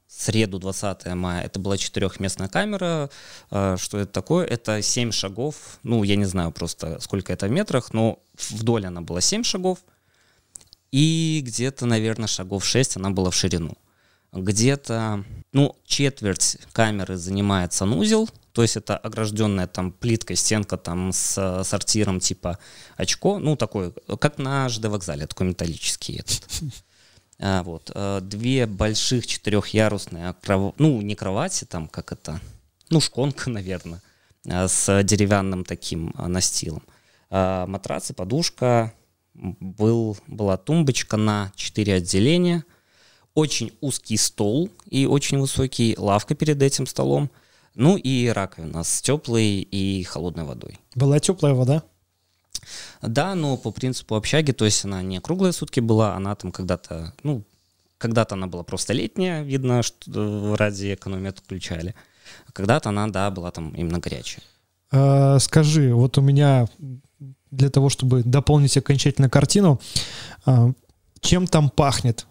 среду 0.07 0.57
20 0.59 1.05
мая 1.13 1.43
это 1.43 1.59
была 1.59 1.77
четырехместная 1.77 2.49
камера. 2.49 3.09
А, 3.49 3.77
что 3.77 3.97
это 3.97 4.11
такое? 4.11 4.45
Это 4.45 4.81
7 4.81 5.11
шагов. 5.11 5.79
Ну, 5.83 6.03
я 6.03 6.15
не 6.15 6.25
знаю 6.25 6.51
просто, 6.51 6.99
сколько 6.99 7.33
это 7.33 7.47
в 7.47 7.51
метрах, 7.51 7.93
но 7.93 8.19
вдоль 8.49 8.85
она 8.85 9.01
была 9.01 9.21
7 9.21 9.43
шагов. 9.43 9.79
И 10.91 11.41
где-то, 11.45 11.85
наверное, 11.85 12.27
шагов 12.27 12.65
6 12.65 12.97
она 12.97 13.09
была 13.09 13.31
в 13.31 13.35
ширину. 13.35 13.75
Где-то, 14.33 15.23
ну, 15.53 15.75
четверть 15.85 16.57
камеры 16.73 17.17
занимает 17.17 17.73
санузел, 17.73 18.29
то 18.57 18.63
есть 18.63 18.75
это 18.75 18.97
огражденная 18.97 19.67
там 19.67 19.91
плиткой 19.91 20.35
стенка 20.35 20.77
там 20.77 21.11
с 21.11 21.61
сортиром 21.63 22.19
типа 22.19 22.57
очко, 22.95 23.37
ну 23.37 23.55
такой, 23.55 23.93
как 24.19 24.39
на 24.39 24.67
ЖД 24.67 24.85
вокзале, 24.85 25.27
такой 25.27 25.45
металлический 25.45 26.15
этот. 26.15 26.43
А, 27.39 27.61
вот. 27.61 27.91
А, 27.93 28.19
две 28.19 28.65
больших 28.65 29.27
четырехъярусные, 29.27 30.33
ну 30.79 31.01
не 31.03 31.13
кровати 31.13 31.65
там, 31.65 31.87
как 31.87 32.11
это, 32.11 32.41
ну 32.89 32.99
шконка, 32.99 33.47
наверное, 33.51 34.01
а, 34.49 34.67
с 34.67 35.03
деревянным 35.03 35.63
таким 35.63 36.11
а, 36.15 36.27
настилом. 36.27 36.81
А, 37.29 37.67
матрацы, 37.67 38.15
подушка, 38.15 38.91
был, 39.35 40.17
была 40.25 40.57
тумбочка 40.57 41.15
на 41.15 41.51
четыре 41.55 41.93
отделения, 41.93 42.65
очень 43.35 43.71
узкий 43.81 44.17
стол 44.17 44.71
и 44.89 45.05
очень 45.05 45.37
высокий 45.37 45.93
лавка 45.95 46.33
перед 46.33 46.59
этим 46.63 46.87
столом– 46.87 47.29
ну 47.77 47.95
и 47.95 48.27
раковина 48.27 48.83
с 48.83 49.01
теплой 49.01 49.61
и 49.61 50.03
холодной 50.03 50.43
водой. 50.43 50.79
Была 50.95 51.19
теплая 51.19 51.53
вода? 51.53 51.83
Да, 53.01 53.35
но 53.35 53.55
по 53.55 53.71
принципу 53.71 54.15
общаги, 54.15 54.51
то 54.51 54.65
есть 54.65 54.83
она 54.83 55.03
не 55.03 55.21
круглые 55.21 55.53
сутки 55.53 55.79
была, 55.79 56.15
она 56.15 56.35
там 56.35 56.51
когда-то, 56.51 57.13
ну, 57.21 57.43
когда-то 57.99 58.35
она 58.35 58.47
была 58.47 58.63
просто 58.63 58.93
летняя, 58.93 59.43
видно, 59.43 59.83
что 59.83 60.55
ради 60.57 60.95
экономии 60.95 61.29
отключали. 61.29 61.93
Когда-то 62.51 62.89
она, 62.89 63.07
да, 63.07 63.29
была 63.29 63.51
там 63.51 63.69
именно 63.75 63.99
горячая. 63.99 64.43
А, 64.91 65.37
скажи, 65.39 65.93
вот 65.93 66.17
у 66.17 66.21
меня 66.21 66.67
для 67.51 67.69
того, 67.69 67.89
чтобы 67.89 68.23
дополнить 68.23 68.75
окончательно 68.75 69.29
картину, 69.29 69.79
а, 70.45 70.71
чем 71.21 71.45
там 71.45 71.69
пахнет 71.69 72.25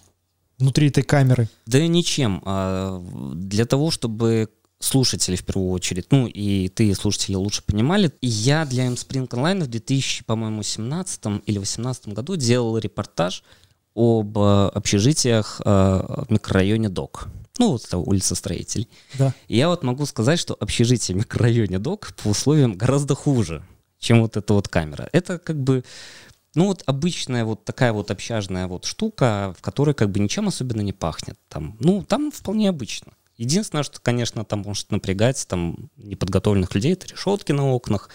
внутри 0.59 0.89
этой 0.89 1.03
камеры? 1.03 1.49
Да 1.67 1.85
ничем. 1.87 2.43
А, 2.45 3.01
для 3.35 3.65
того, 3.65 3.91
чтобы 3.91 4.51
слушатели 4.79 5.37
в 5.37 5.45
первую 5.45 5.71
очередь, 5.71 6.07
ну 6.11 6.27
и 6.27 6.69
ты, 6.69 6.95
слушатели, 6.95 7.35
лучше 7.35 7.63
понимали. 7.63 8.13
Я 8.21 8.65
для 8.65 8.87
M-Spring 8.87 9.29
Online 9.29 9.65
в 9.65 9.69
2000, 9.69 10.25
по-моему, 10.25 10.63
17 10.63 11.43
или 11.47 11.59
18 11.59 12.09
году 12.09 12.37
делал 12.37 12.77
репортаж 12.79 13.43
об 13.95 14.37
э, 14.39 14.69
общежитиях 14.75 15.63
э, 15.65 15.71
в 15.71 16.27
микрорайоне 16.29 16.89
Док. 16.89 17.29
Ну, 17.59 17.73
вот 17.73 17.85
это 17.87 17.97
улица 17.97 18.35
строителей. 18.35 18.89
Да. 19.15 19.33
И 19.49 19.57
я 19.57 19.69
вот 19.69 19.83
могу 19.83 20.05
сказать, 20.05 20.39
что 20.39 20.55
общежитие 20.61 21.17
в 21.17 21.21
микрорайоне 21.21 21.79
Док 21.79 22.13
по 22.23 22.29
условиям 22.29 22.77
гораздо 22.77 23.15
хуже, 23.15 23.63
чем 23.99 24.21
вот 24.21 24.37
эта 24.37 24.53
вот 24.53 24.69
камера. 24.69 25.09
Это 25.13 25.39
как 25.39 25.59
бы 25.63 25.83
ну 26.55 26.67
вот 26.67 26.83
обычная 26.87 27.45
вот 27.45 27.65
такая 27.65 27.93
вот 27.93 28.11
общажная 28.11 28.67
вот 28.67 28.85
штука, 28.85 29.55
в 29.59 29.63
которой 29.63 29.95
как 29.95 30.11
бы 30.11 30.21
ничем 30.21 30.49
особенно 30.49 30.81
не 30.83 30.93
пахнет. 30.93 31.39
Там, 31.49 31.77
ну, 31.81 32.03
там 32.03 32.31
вполне 32.31 32.69
обычно. 32.69 33.13
Единственное, 33.39 33.83
что, 33.83 34.01
конечно, 34.01 34.45
там 34.45 34.61
может 34.61 34.91
напрягать 34.91 35.47
там 35.49 35.91
неподготовленных 35.97 36.75
людей, 36.75 36.95
это 36.95 37.07
решетки 37.07 37.53
на 37.53 37.71
окнах, 37.71 38.09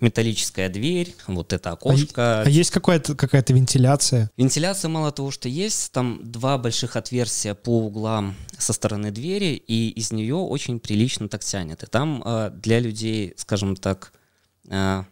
металлическая 0.00 0.68
дверь, 0.68 1.14
вот 1.26 1.52
это 1.52 1.70
окошко. 1.70 2.40
А, 2.40 2.42
а 2.46 2.48
есть 2.48 2.70
какая-то 2.70 3.14
какая 3.14 3.44
вентиляция? 3.48 4.30
Вентиляция 4.36 4.88
мало 4.88 5.12
того, 5.12 5.30
что 5.30 5.48
есть, 5.48 5.92
там 5.92 6.20
два 6.22 6.58
больших 6.58 6.96
отверстия 6.96 7.54
по 7.54 7.86
углам 7.86 8.34
со 8.58 8.72
стороны 8.72 9.10
двери, 9.10 9.62
и 9.66 9.90
из 9.90 10.12
нее 10.12 10.36
очень 10.36 10.80
прилично 10.80 11.28
так 11.28 11.44
тянет. 11.44 11.82
И 11.82 11.86
там 11.86 12.22
э, 12.24 12.50
для 12.54 12.80
людей, 12.80 13.34
скажем 13.36 13.76
так, 13.76 14.12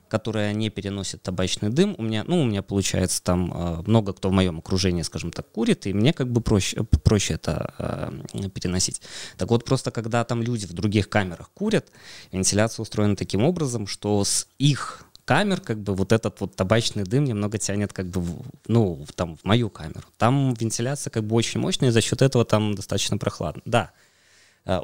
которая 0.09 0.53
не 0.53 0.71
переносит 0.71 1.23
табачный 1.23 1.71
дым. 1.71 1.95
У 1.99 2.03
меня, 2.03 2.23
ну, 2.27 2.43
у 2.43 2.45
меня 2.45 2.63
получается 2.63 3.23
там 3.23 3.53
э, 3.53 3.83
много 3.87 4.13
кто 4.13 4.29
в 4.29 4.33
моем 4.33 4.59
окружении, 4.59 5.03
скажем 5.03 5.33
так, 5.33 5.51
курит, 5.51 5.87
и 5.87 5.93
мне 5.93 6.13
как 6.13 6.31
бы 6.31 6.41
проще, 6.41 6.85
проще 6.85 7.35
это 7.35 7.75
э, 7.79 8.49
переносить. 8.51 9.01
Так 9.37 9.51
вот, 9.51 9.65
просто 9.65 9.91
когда 9.91 10.25
там 10.25 10.43
люди 10.43 10.67
в 10.67 10.73
других 10.75 11.09
камерах 11.09 11.51
курят, 11.55 11.91
вентиляция 12.31 12.83
устроена 12.83 13.17
таким 13.17 13.43
образом, 13.43 13.87
что 13.87 14.23
с 14.23 14.47
их 14.59 15.03
камер 15.25 15.61
как 15.61 15.81
бы 15.81 15.95
вот 15.95 16.13
этот 16.13 16.41
вот 16.41 16.55
табачный 16.55 17.05
дым 17.05 17.25
немного 17.25 17.59
тянет 17.59 17.93
как 17.93 18.07
бы, 18.07 18.21
в, 18.21 18.43
ну, 18.69 19.05
там 19.17 19.37
в 19.37 19.45
мою 19.45 19.71
камеру. 19.71 20.07
Там 20.19 20.55
вентиляция 20.55 21.11
как 21.11 21.25
бы 21.25 21.35
очень 21.35 21.59
мощная, 21.59 21.89
и 21.89 21.93
за 21.93 22.01
счет 22.01 22.23
этого 22.23 22.45
там 22.45 22.75
достаточно 22.75 23.19
прохладно. 23.19 23.63
Да, 23.65 23.91
Э, 23.91 24.08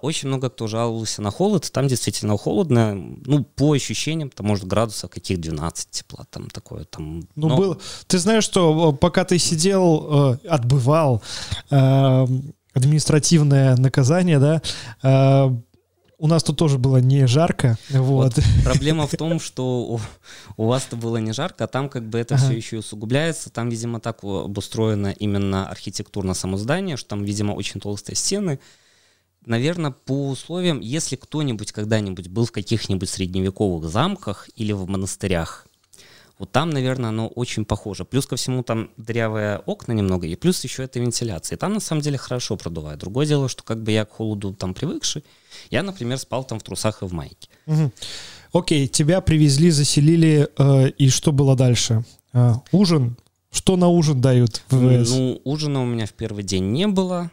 очень 0.01 0.29
много 0.29 0.51
кто 0.51 0.67
жаловался 0.67 1.21
на 1.21 1.31
холод, 1.31 1.71
там 1.71 1.89
действительно 1.89 2.37
холодно, 2.39 2.95
ну, 2.95 3.45
по 3.45 3.73
ощущениям, 3.73 4.31
там, 4.31 4.47
может, 4.47 4.67
градусов 4.67 5.11
каких 5.11 5.41
12 5.41 5.91
тепла, 5.91 6.27
там 6.31 6.49
такое, 6.51 6.85
там... 6.85 7.21
Ну, 7.35 7.49
но... 7.49 7.57
был... 7.57 7.81
Ты 8.07 8.19
знаешь, 8.19 8.45
что 8.45 8.93
э, 8.95 8.97
пока 8.97 9.25
ты 9.25 9.39
сидел, 9.39 10.39
э, 10.43 10.49
отбывал 10.49 11.23
э, 11.71 12.27
административное 12.73 13.77
наказание, 13.77 14.39
да, 14.39 14.63
э, 15.03 15.55
у 16.19 16.27
нас 16.27 16.43
тут 16.43 16.57
тоже 16.57 16.79
было 16.79 16.99
не 16.99 17.27
жарко. 17.27 17.77
Вот. 17.91 18.37
вот 18.37 18.45
проблема 18.65 19.07
в 19.07 19.11
том, 19.11 19.41
что 19.41 19.83
у, 19.83 20.01
у 20.57 20.67
вас-то 20.67 20.97
было 20.97 21.19
не 21.19 21.33
жарко, 21.33 21.65
а 21.65 21.67
там 21.67 21.91
как 21.91 22.09
бы 22.09 22.19
это 22.19 22.37
ага. 22.37 22.45
все 22.45 22.55
еще 22.55 22.79
усугубляется. 22.79 23.51
Там, 23.51 23.69
видимо, 23.69 24.01
так 24.01 24.23
обустроено 24.23 25.09
именно 25.09 25.69
архитектурно 25.69 26.33
само 26.33 26.57
здание, 26.57 26.97
что 26.97 27.11
там, 27.11 27.25
видимо, 27.25 27.53
очень 27.53 27.81
толстые 27.81 28.17
стены, 28.17 28.59
наверное, 29.47 29.91
по 29.91 30.31
условиям, 30.31 30.81
если 30.81 31.17
кто-нибудь 31.17 31.73
когда-нибудь 31.73 32.29
был 32.29 32.47
в 32.47 32.53
каких-нибудь 32.53 33.09
средневековых 33.09 33.91
замках 33.91 34.49
или 34.57 34.73
в 34.73 34.89
монастырях, 34.89 35.67
вот 36.39 36.51
там, 36.51 36.71
наверное, 36.71 37.11
оно 37.11 37.29
очень 37.29 37.65
похоже. 37.65 38.05
Плюс 38.05 38.27
ко 38.27 38.37
всему 38.37 38.65
там 38.65 38.91
дырявые 38.97 39.59
окна 39.67 39.93
немного, 39.93 40.27
и 40.27 40.35
плюс 40.35 40.65
еще 40.65 40.83
это 40.83 40.99
вентиляция. 40.99 41.57
И 41.57 41.59
там 41.59 41.75
на 41.75 41.81
самом 41.81 42.03
деле 42.03 42.19
хорошо 42.19 42.57
продувает. 42.57 42.99
Другое 42.99 43.27
дело, 43.27 43.49
что 43.49 43.63
как 43.63 43.83
бы 43.83 43.93
я 43.93 44.05
к 44.05 44.11
холоду 44.11 44.53
там 44.53 44.75
привыкший, 44.75 45.25
я, 45.71 45.83
например, 45.83 46.19
спал 46.19 46.45
там 46.45 46.59
в 46.59 46.65
трусах 46.65 47.03
и 47.03 47.07
в 47.07 47.13
майке. 47.13 47.49
Угу. 47.67 47.93
Окей, 48.53 48.89
тебя 48.89 49.21
привезли, 49.21 49.71
заселили, 49.71 50.49
э, 50.59 50.89
и 50.91 51.09
что 51.09 51.33
было 51.33 51.55
дальше? 51.55 52.05
Э, 52.33 52.55
ужин? 52.73 53.17
Что 53.51 53.77
на 53.77 53.89
ужин 53.89 54.21
дают 54.21 54.63
в? 54.69 54.81
Ну, 54.81 55.41
ужина 55.45 55.83
у 55.83 55.87
меня 55.87 56.07
в 56.07 56.13
первый 56.13 56.43
день 56.43 56.73
не 56.73 56.89
было 56.89 57.31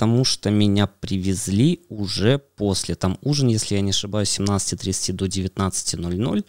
потому 0.00 0.24
что 0.24 0.48
меня 0.48 0.86
привезли 0.86 1.84
уже 1.90 2.38
после. 2.38 2.94
Там 2.94 3.18
ужин, 3.20 3.48
если 3.48 3.74
я 3.74 3.82
не 3.82 3.90
ошибаюсь, 3.90 4.40
17.30 4.40 5.12
до 5.12 5.26
19.00. 5.26 6.46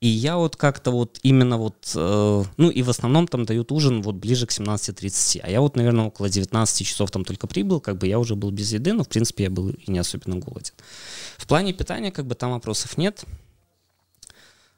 И 0.00 0.08
я 0.08 0.36
вот 0.36 0.56
как-то 0.56 0.90
вот 0.90 1.20
именно 1.22 1.58
вот, 1.58 1.92
э, 1.94 2.44
ну 2.56 2.68
и 2.68 2.82
в 2.82 2.90
основном 2.90 3.28
там 3.28 3.44
дают 3.44 3.70
ужин 3.70 4.02
вот 4.02 4.16
ближе 4.16 4.48
к 4.48 4.50
17.30. 4.50 5.42
А 5.44 5.48
я 5.48 5.60
вот, 5.60 5.76
наверное, 5.76 6.06
около 6.06 6.28
19 6.28 6.84
часов 6.84 7.12
там 7.12 7.24
только 7.24 7.46
прибыл, 7.46 7.80
как 7.80 7.98
бы 7.98 8.08
я 8.08 8.18
уже 8.18 8.34
был 8.34 8.50
без 8.50 8.72
еды, 8.72 8.92
но 8.94 9.04
в 9.04 9.08
принципе 9.08 9.44
я 9.44 9.50
был 9.50 9.68
и 9.68 9.88
не 9.88 10.00
особенно 10.00 10.34
голоден. 10.34 10.74
В 11.36 11.46
плане 11.46 11.72
питания 11.72 12.10
как 12.10 12.26
бы 12.26 12.34
там 12.34 12.50
вопросов 12.50 12.98
нет. 12.98 13.24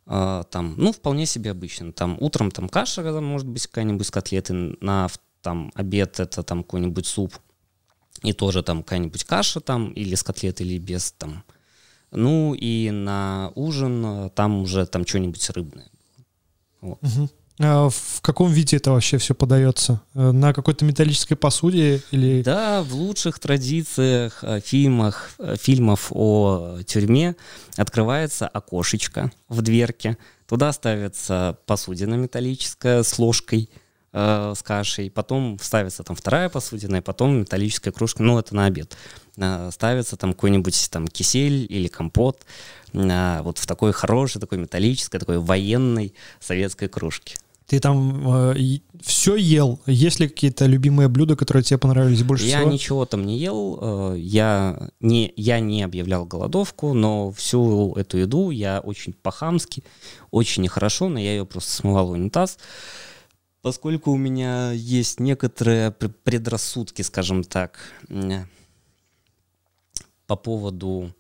э, 0.05 0.43
там, 0.51 0.75
ну, 0.77 0.93
вполне 0.93 1.25
себе 1.25 1.53
обычно. 1.53 1.91
Там 1.95 2.19
утром 2.21 2.51
там 2.51 2.69
каша, 2.69 3.03
там, 3.03 3.25
может 3.25 3.49
быть, 3.49 3.67
какая-нибудь 3.67 4.11
котлеты, 4.11 4.77
на 4.83 5.09
там 5.41 5.73
обед 5.75 6.21
это 6.21 6.43
там 6.43 6.63
какой-нибудь 6.63 7.07
суп, 7.07 7.33
и 8.23 8.33
тоже 8.33 8.63
там 8.63 8.83
какая-нибудь 8.83 9.25
каша 9.25 9.61
там, 9.61 9.91
или 9.93 10.15
с 10.15 10.23
котлеты, 10.23 10.65
или 10.65 10.79
без 10.79 11.13
там. 11.13 11.45
Ну, 12.11 12.55
и 12.55 12.91
на 12.91 13.53
ужин 13.55 14.05
э, 14.05 14.31
там 14.31 14.63
уже 14.63 14.87
там 14.87 15.07
что-нибудь 15.07 15.51
рыбное. 15.51 15.89
Вот. 16.81 16.99
Угу. 17.03 17.29
А 17.61 17.89
в 17.91 18.21
каком 18.23 18.53
виде 18.53 18.77
это 18.77 18.93
вообще 18.93 19.19
все 19.19 19.35
подается? 19.35 20.01
Э, 20.15 20.31
на 20.31 20.55
какой-то 20.55 20.85
металлической 20.85 21.35
посуде 21.35 22.03
или? 22.11 22.43
Да, 22.43 22.83
в 22.83 22.95
лучших 22.95 23.39
традициях 23.39 24.43
э, 24.43 24.61
фильмах, 24.61 25.33
фильмов 25.61 26.07
о 26.11 26.79
тюрьме 26.87 27.37
открывается 27.77 28.49
окошечко 28.49 29.31
в 29.49 29.61
дверке. 29.61 30.17
Туда 30.49 30.73
ставится 30.73 31.59
посудина 31.67 32.15
металлическая 32.15 33.03
с 33.03 33.19
ложкой, 33.19 33.69
э, 34.13 34.55
с 34.57 34.63
кашей. 34.63 35.11
Потом 35.11 35.59
ставится 35.61 36.03
там 36.03 36.17
вторая 36.17 36.49
посудина, 36.49 36.97
и 36.97 37.01
потом 37.01 37.41
металлическая 37.41 37.93
кружка. 37.93 38.23
Ну, 38.23 38.39
это 38.39 38.55
на 38.55 38.67
обед. 38.67 38.97
Э, 39.37 39.71
ставится 39.73 40.17
там 40.17 40.33
какой-нибудь 40.33 40.89
там 40.91 41.09
кисель 41.09 41.67
или 41.69 41.89
компот 41.89 42.45
э, 42.93 43.41
вот 43.43 43.59
в 43.59 43.67
такой 43.67 43.93
хорошей, 43.93 44.41
такой 44.41 44.59
металлической, 44.59 45.19
такой 45.19 45.39
военной 45.39 46.15
советской 46.41 46.89
кружке. 46.89 47.37
Ты 47.69 47.81
там 47.81 48.55
э, 48.55 48.79
все 49.03 49.37
ел? 49.37 49.79
Есть 49.85 50.21
ли 50.21 50.29
какие-то 50.29 50.65
любимые 50.65 51.09
блюда, 51.09 51.37
которые 51.37 51.63
тебе 51.63 51.77
понравились 51.77 52.23
больше 52.23 52.47
я 52.47 52.57
всего? 52.57 52.71
Я 52.71 52.73
ничего 52.73 53.05
там 53.05 53.27
не 53.27 53.39
ел. 53.39 53.79
Э, 53.81 54.15
я 54.19 54.89
не, 55.01 55.35
я 55.37 55.61
не 55.61 55.83
объявлял 55.83 56.25
голодовку, 56.25 56.95
но 56.95 57.31
всю 57.33 57.93
эту 57.97 58.17
еду 58.17 58.49
я 58.49 58.81
очень 58.81 59.13
по-хамски, 59.13 59.85
очень 60.31 60.63
нехорошо, 60.63 61.11
но 61.11 61.21
я 61.21 61.33
ее 61.33 61.45
просто 61.45 61.71
смывал 61.71 62.07
в 62.07 62.13
унитаз. 62.13 62.59
Поскольку 63.63 64.13
у 64.13 64.17
меня 64.17 64.73
есть 64.73 65.21
некоторые 65.21 65.91
предрассудки, 65.91 67.03
скажем 67.03 67.43
так, 67.45 67.79
по 70.27 70.37
поводу 70.37 71.13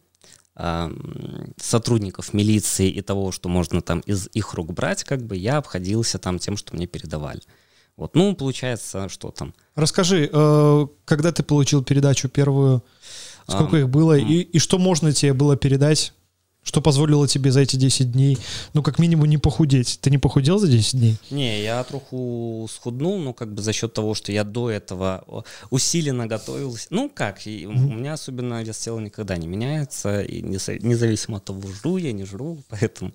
сотрудников 1.57 2.35
милиции 2.35 2.90
и 2.90 3.01
того, 3.01 3.31
что 3.31 3.48
можно 3.48 3.81
там 3.81 4.01
из 4.01 4.29
их 4.35 4.55
рук 4.55 4.72
брать, 4.72 5.05
как 5.05 5.22
бы 5.24 5.37
я 5.37 5.59
обходился 5.59 6.18
там 6.18 6.40
тем, 6.40 6.57
что 6.57 6.74
мне 6.74 6.87
передавали. 6.88 7.40
Вот, 7.96 8.14
ну, 8.14 8.35
получается, 8.35 9.09
что 9.09 9.31
там. 9.31 9.55
Расскажи, 9.74 10.29
э, 10.33 10.87
когда 11.05 11.33
ты 11.33 11.42
получил 11.42 11.83
передачу 11.83 12.29
первую, 12.29 12.85
сколько 13.48 13.77
а, 13.77 13.81
их 13.81 13.88
было, 13.88 14.16
и, 14.16 14.40
и 14.40 14.59
что 14.61 14.79
можно 14.79 15.12
тебе 15.12 15.33
было 15.33 15.57
передать 15.57 16.12
что 16.68 16.83
позволило 16.83 17.26
тебе 17.26 17.50
за 17.50 17.61
эти 17.61 17.76
10 17.76 18.12
дней, 18.12 18.37
ну, 18.74 18.83
как 18.83 18.98
минимум, 18.98 19.26
не 19.26 19.38
похудеть? 19.38 19.98
Ты 20.02 20.11
не 20.11 20.18
похудел 20.18 20.59
за 20.59 20.68
10 20.68 21.00
дней? 21.00 21.16
Не, 21.31 21.62
я 21.62 21.83
троху 21.83 22.68
схуднул, 22.70 23.18
ну, 23.18 23.33
как 23.33 23.54
бы 23.54 23.62
за 23.62 23.72
счет 23.72 23.94
того, 23.94 24.12
что 24.12 24.33
я 24.33 24.44
до 24.44 24.70
этого 24.70 25.24
усиленно 25.70 26.26
готовился. 26.26 26.88
Ну, 26.90 27.09
как, 27.09 27.46
и 27.46 27.64
mm-hmm. 27.64 27.87
у 27.87 27.94
меня 27.94 28.12
особенно 28.12 28.62
вес 28.62 28.76
тела 28.76 29.00
никогда 29.00 29.38
не 29.38 29.46
меняется, 29.46 30.20
и 30.20 30.42
независимо 30.42 31.38
от 31.38 31.46
того, 31.46 31.62
жру 31.68 31.96
я, 31.96 32.12
не 32.12 32.24
жру, 32.24 32.62
поэтому... 32.68 33.12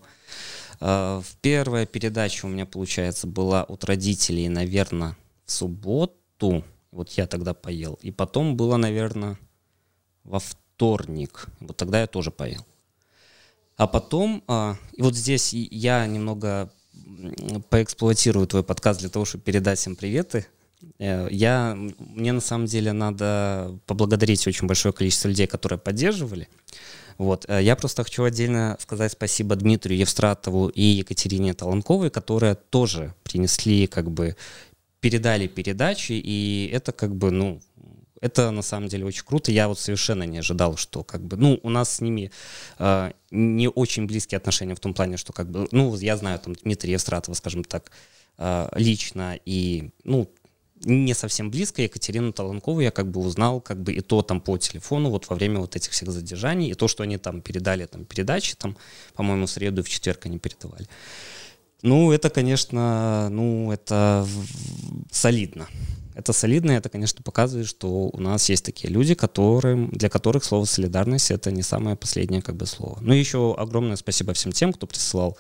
Uh, 0.80 1.24
первая 1.42 1.86
передача 1.86 2.46
у 2.46 2.50
меня, 2.50 2.66
получается, 2.66 3.28
была 3.28 3.64
от 3.64 3.86
родителей, 3.86 4.50
наверное, 4.50 5.16
в 5.46 5.52
субботу. 5.52 6.66
Вот 6.92 7.12
я 7.12 7.28
тогда 7.28 7.54
поел. 7.54 8.00
И 8.02 8.12
потом 8.12 8.58
было, 8.58 8.76
наверное, 8.78 9.38
во 10.24 10.40
вторник. 10.40 11.48
Вот 11.62 11.78
тогда 11.78 12.02
я 12.02 12.08
тоже 12.08 12.32
поел. 12.32 12.66
А 13.76 13.88
потом, 13.88 14.44
а, 14.48 14.78
и 14.94 15.02
вот 15.02 15.16
здесь 15.16 15.54
я 15.54 16.06
немного 16.06 16.72
поэксплуатирую 17.70 18.48
твой 18.48 18.64
подкаст 18.64 19.00
для 19.00 19.10
того, 19.10 19.26
чтобы 19.26 19.44
передать 19.44 19.80
всем 19.80 19.96
приветы. 19.96 20.46
Э, 21.00 21.28
я, 21.32 21.78
мне 22.00 22.32
на 22.32 22.42
самом 22.42 22.66
деле 22.66 22.92
надо 22.92 23.78
поблагодарить 23.86 24.46
очень 24.48 24.68
большое 24.68 24.94
количество 24.94 25.28
людей, 25.28 25.48
которые 25.48 25.80
поддерживали. 25.80 26.48
Вот. 27.18 27.46
Э, 27.48 27.62
я 27.62 27.76
просто 27.76 28.04
хочу 28.04 28.24
отдельно 28.24 28.78
сказать 28.80 29.12
спасибо 29.14 29.56
Дмитрию 29.56 30.00
Евстратову 30.00 30.68
и 30.68 30.82
Екатерине 30.82 31.54
Таланковой, 31.54 32.10
которые 32.10 32.56
тоже 32.56 33.14
принесли, 33.24 33.88
как 33.88 34.12
бы, 34.12 34.36
передали 35.00 35.48
передачи, 35.48 36.14
и 36.14 36.70
это 36.72 36.94
как 36.94 37.14
бы, 37.16 37.30
ну, 37.30 37.62
это 38.24 38.52
на 38.52 38.62
самом 38.62 38.88
деле 38.88 39.06
очень 39.06 39.26
круто. 39.26 39.52
Я 39.52 39.68
вот 39.68 39.80
совершенно 39.80 40.24
не 40.24 40.38
ожидал, 40.38 40.78
что 40.78 41.04
как 41.04 41.22
бы, 41.22 41.36
ну, 41.36 41.60
у 41.62 41.70
нас 41.70 41.96
с 41.96 42.02
ними 42.02 42.32
э, 42.80 43.12
не 43.32 43.68
очень 43.68 44.08
близкие 44.08 44.38
отношения 44.38 44.76
в 44.76 44.80
том 44.80 44.94
плане, 44.94 45.18
что 45.18 45.34
как 45.34 45.52
бы, 45.52 45.68
ну, 45.72 45.94
я 45.98 46.16
знаю 46.16 46.40
там 46.40 46.56
Дмитрия 46.56 46.94
Евстратова, 46.94 47.36
скажем 47.36 47.66
так, 47.66 47.92
э, 48.38 48.70
лично, 48.76 49.38
и, 49.46 49.90
ну, 50.06 50.30
не 50.86 51.14
совсем 51.14 51.52
близко. 51.52 51.82
Екатерину 51.82 52.32
Таланкову 52.32 52.80
я 52.80 52.92
как 52.92 53.12
бы 53.12 53.20
узнал 53.20 53.60
как 53.60 53.82
бы 53.84 53.92
и 53.94 54.02
то 54.02 54.22
там 54.22 54.40
по 54.40 54.58
телефону 54.58 55.10
вот 55.10 55.30
во 55.30 55.36
время 55.36 55.60
вот 55.60 55.76
этих 55.76 55.92
всех 55.92 56.10
задержаний, 56.10 56.70
и 56.70 56.76
то, 56.76 56.88
что 56.88 57.04
они 57.04 57.18
там 57.18 57.42
передали 57.42 57.86
там 57.86 58.06
передачи, 58.06 58.56
там, 58.56 58.78
по-моему, 59.16 59.48
в 59.48 59.50
среду 59.50 59.82
и 59.82 59.84
в 59.84 59.90
четверг 59.90 60.26
они 60.26 60.40
передавали. 60.40 60.88
Ну, 61.82 62.14
это, 62.14 62.30
конечно, 62.30 63.28
ну, 63.30 63.70
это 63.74 64.26
солидно. 65.12 65.68
Это 66.16 66.34
солидно, 66.34 66.72
это, 66.72 66.90
конечно, 66.90 67.24
показывает, 67.24 67.68
что 67.68 68.10
у 68.12 68.20
нас 68.20 68.50
есть 68.50 68.66
такие 68.66 68.94
люди, 68.94 69.16
которым, 69.16 69.90
для 69.90 70.10
которых 70.10 70.44
слово 70.44 70.66
«солидарность»— 70.66 71.32
это 71.32 71.52
не 71.52 71.62
самое 71.64 71.96
последнее 71.96 72.42
как 72.42 72.56
бы 72.56 72.66
слово. 72.66 73.00
Ну 73.02 73.14
и 73.14 73.20
еще 73.20 73.56
огромное 73.58 73.96
спасибо 73.96 74.34
всем 74.34 74.52
тем, 74.52 74.74
кто 74.74 74.88
присылал 74.88 75.38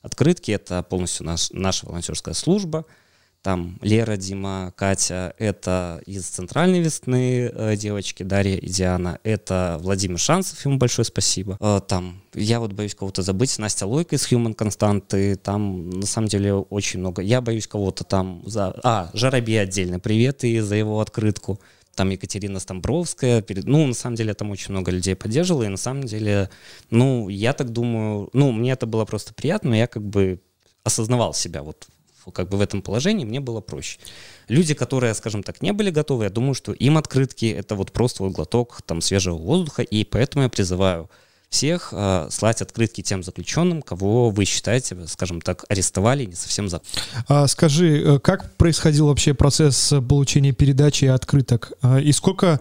открытки. 0.00 0.50
Это 0.50 0.82
полностью 0.82 1.26
наш, 1.26 1.50
наша 1.50 1.86
волонтерская 1.86 2.34
служба— 2.34 2.86
там 3.42 3.78
Лера, 3.82 4.16
Дима, 4.16 4.72
Катя, 4.76 5.34
это 5.38 6.00
из 6.06 6.26
«Центральной 6.26 6.80
весны» 6.80 7.50
э, 7.52 7.76
девочки, 7.76 8.22
Дарья 8.22 8.56
и 8.56 8.68
Диана, 8.68 9.18
это 9.24 9.78
Владимир 9.80 10.18
Шансов, 10.18 10.64
ему 10.64 10.78
большое 10.78 11.04
спасибо. 11.04 11.56
Э, 11.60 11.80
там, 11.86 12.22
я 12.34 12.60
вот 12.60 12.72
боюсь 12.72 12.94
кого-то 12.94 13.22
забыть, 13.22 13.58
Настя 13.58 13.86
Лойка 13.86 14.14
из 14.14 14.30
Human 14.30 14.54
Константы, 14.54 15.36
там 15.36 15.90
на 15.90 16.06
самом 16.06 16.28
деле 16.28 16.54
очень 16.54 17.00
много. 17.00 17.20
Я 17.20 17.40
боюсь 17.40 17.66
кого-то 17.66 18.04
там 18.04 18.42
за... 18.46 18.74
А, 18.84 19.10
Жарабей 19.12 19.60
отдельно, 19.60 19.98
привет 19.98 20.44
и 20.44 20.60
за 20.60 20.76
его 20.76 21.00
открытку. 21.00 21.60
Там 21.96 22.10
Екатерина 22.10 22.60
Стамбровская, 22.60 23.42
перед... 23.42 23.64
ну, 23.64 23.86
на 23.86 23.94
самом 23.94 24.16
деле, 24.16 24.34
там 24.34 24.50
очень 24.50 24.70
много 24.70 24.90
людей 24.90 25.14
поддерживало, 25.14 25.64
и 25.64 25.68
на 25.68 25.76
самом 25.76 26.04
деле, 26.04 26.48
ну, 26.90 27.28
я 27.28 27.52
так 27.52 27.70
думаю, 27.70 28.30
ну, 28.32 28.52
мне 28.52 28.72
это 28.72 28.86
было 28.86 29.04
просто 29.04 29.34
приятно, 29.34 29.74
я 29.74 29.86
как 29.88 30.02
бы 30.02 30.40
осознавал 30.84 31.34
себя 31.34 31.62
вот 31.62 31.86
как 32.30 32.48
бы 32.48 32.56
в 32.56 32.60
этом 32.60 32.82
положении 32.82 33.24
мне 33.24 33.40
было 33.40 33.60
проще. 33.60 33.98
Люди, 34.48 34.74
которые, 34.74 35.14
скажем 35.14 35.42
так, 35.42 35.62
не 35.62 35.72
были 35.72 35.90
готовы, 35.90 36.24
я 36.24 36.30
думаю, 36.30 36.54
что 36.54 36.72
им 36.72 36.98
открытки 36.98 37.46
это 37.46 37.74
вот 37.74 37.92
просто 37.92 38.22
вот 38.22 38.32
глоток 38.32 38.82
там 38.86 39.00
свежего 39.00 39.36
воздуха, 39.36 39.82
и 39.82 40.04
поэтому 40.04 40.44
я 40.44 40.48
призываю 40.48 41.10
всех 41.52 41.90
э, 41.92 42.28
слать 42.30 42.62
открытки 42.62 43.02
тем 43.02 43.22
заключенным, 43.22 43.82
кого 43.82 44.30
вы 44.30 44.46
считаете, 44.46 44.96
скажем 45.06 45.42
так, 45.42 45.66
арестовали 45.68 46.24
не 46.24 46.34
совсем 46.34 46.70
за. 46.70 46.80
А 47.28 47.46
скажи, 47.46 48.02
э, 48.02 48.18
как 48.20 48.56
происходил 48.56 49.08
вообще 49.08 49.34
процесс 49.34 49.92
получения 50.08 50.52
передачи 50.52 51.04
открыток? 51.04 51.72
А, 51.82 52.00
и 52.00 52.10
сколько 52.12 52.58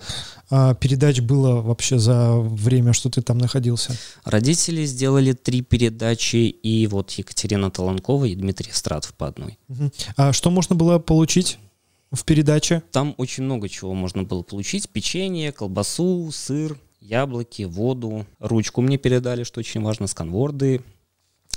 а, 0.52 0.76
передач 0.76 1.22
было 1.22 1.62
вообще 1.62 1.98
за 1.98 2.40
время, 2.40 2.94
что 2.94 3.10
ты 3.10 3.22
там 3.22 3.38
находился? 3.38 3.96
Родители 4.24 4.86
сделали 4.86 5.32
три 5.32 5.62
передачи, 5.62 6.36
и 6.36 6.86
вот 6.88 7.12
Екатерина 7.12 7.72
Таланкова 7.72 8.26
и 8.26 8.36
Дмитрий 8.36 8.72
Стратов 8.72 9.14
по 9.14 9.28
одной. 9.28 9.58
А 10.18 10.34
что 10.34 10.52
можно 10.52 10.76
было 10.76 11.00
получить? 11.00 11.58
в 12.12 12.26
передаче? 12.26 12.84
Там 12.92 13.16
очень 13.18 13.44
много 13.44 13.70
чего 13.70 13.94
можно 13.94 14.24
было 14.24 14.42
получить. 14.42 14.90
Печенье, 14.90 15.52
колбасу, 15.52 16.30
сыр, 16.32 16.78
яблоки, 17.00 17.64
воду. 17.64 18.26
Ручку 18.40 18.82
мне 18.82 18.98
передали, 18.98 19.44
что 19.44 19.60
очень 19.60 19.82
важно, 19.82 20.08
сканворды. 20.08 20.82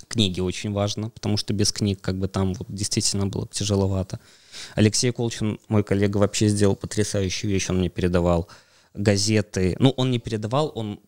Книги 0.08 0.40
очень 0.40 0.72
важно, 0.72 1.10
потому 1.10 1.36
что 1.36 1.52
без 1.54 1.72
книг 1.72 2.00
как 2.00 2.18
бы 2.18 2.28
там 2.28 2.54
вот 2.54 2.68
действительно 2.68 3.26
было 3.26 3.48
тяжеловато. 3.48 4.20
Алексей 4.74 5.10
Колчин, 5.12 5.58
мой 5.68 5.82
коллега, 5.82 6.18
вообще 6.18 6.48
сделал 6.48 6.76
потрясающую 6.76 7.50
вещь, 7.50 7.70
он 7.70 7.78
мне 7.78 7.88
передавал 7.88 8.48
газеты. 8.94 9.76
Ну, 9.78 9.90
он 9.90 10.10
не 10.10 10.18
передавал, 10.18 10.72
он 10.74 11.00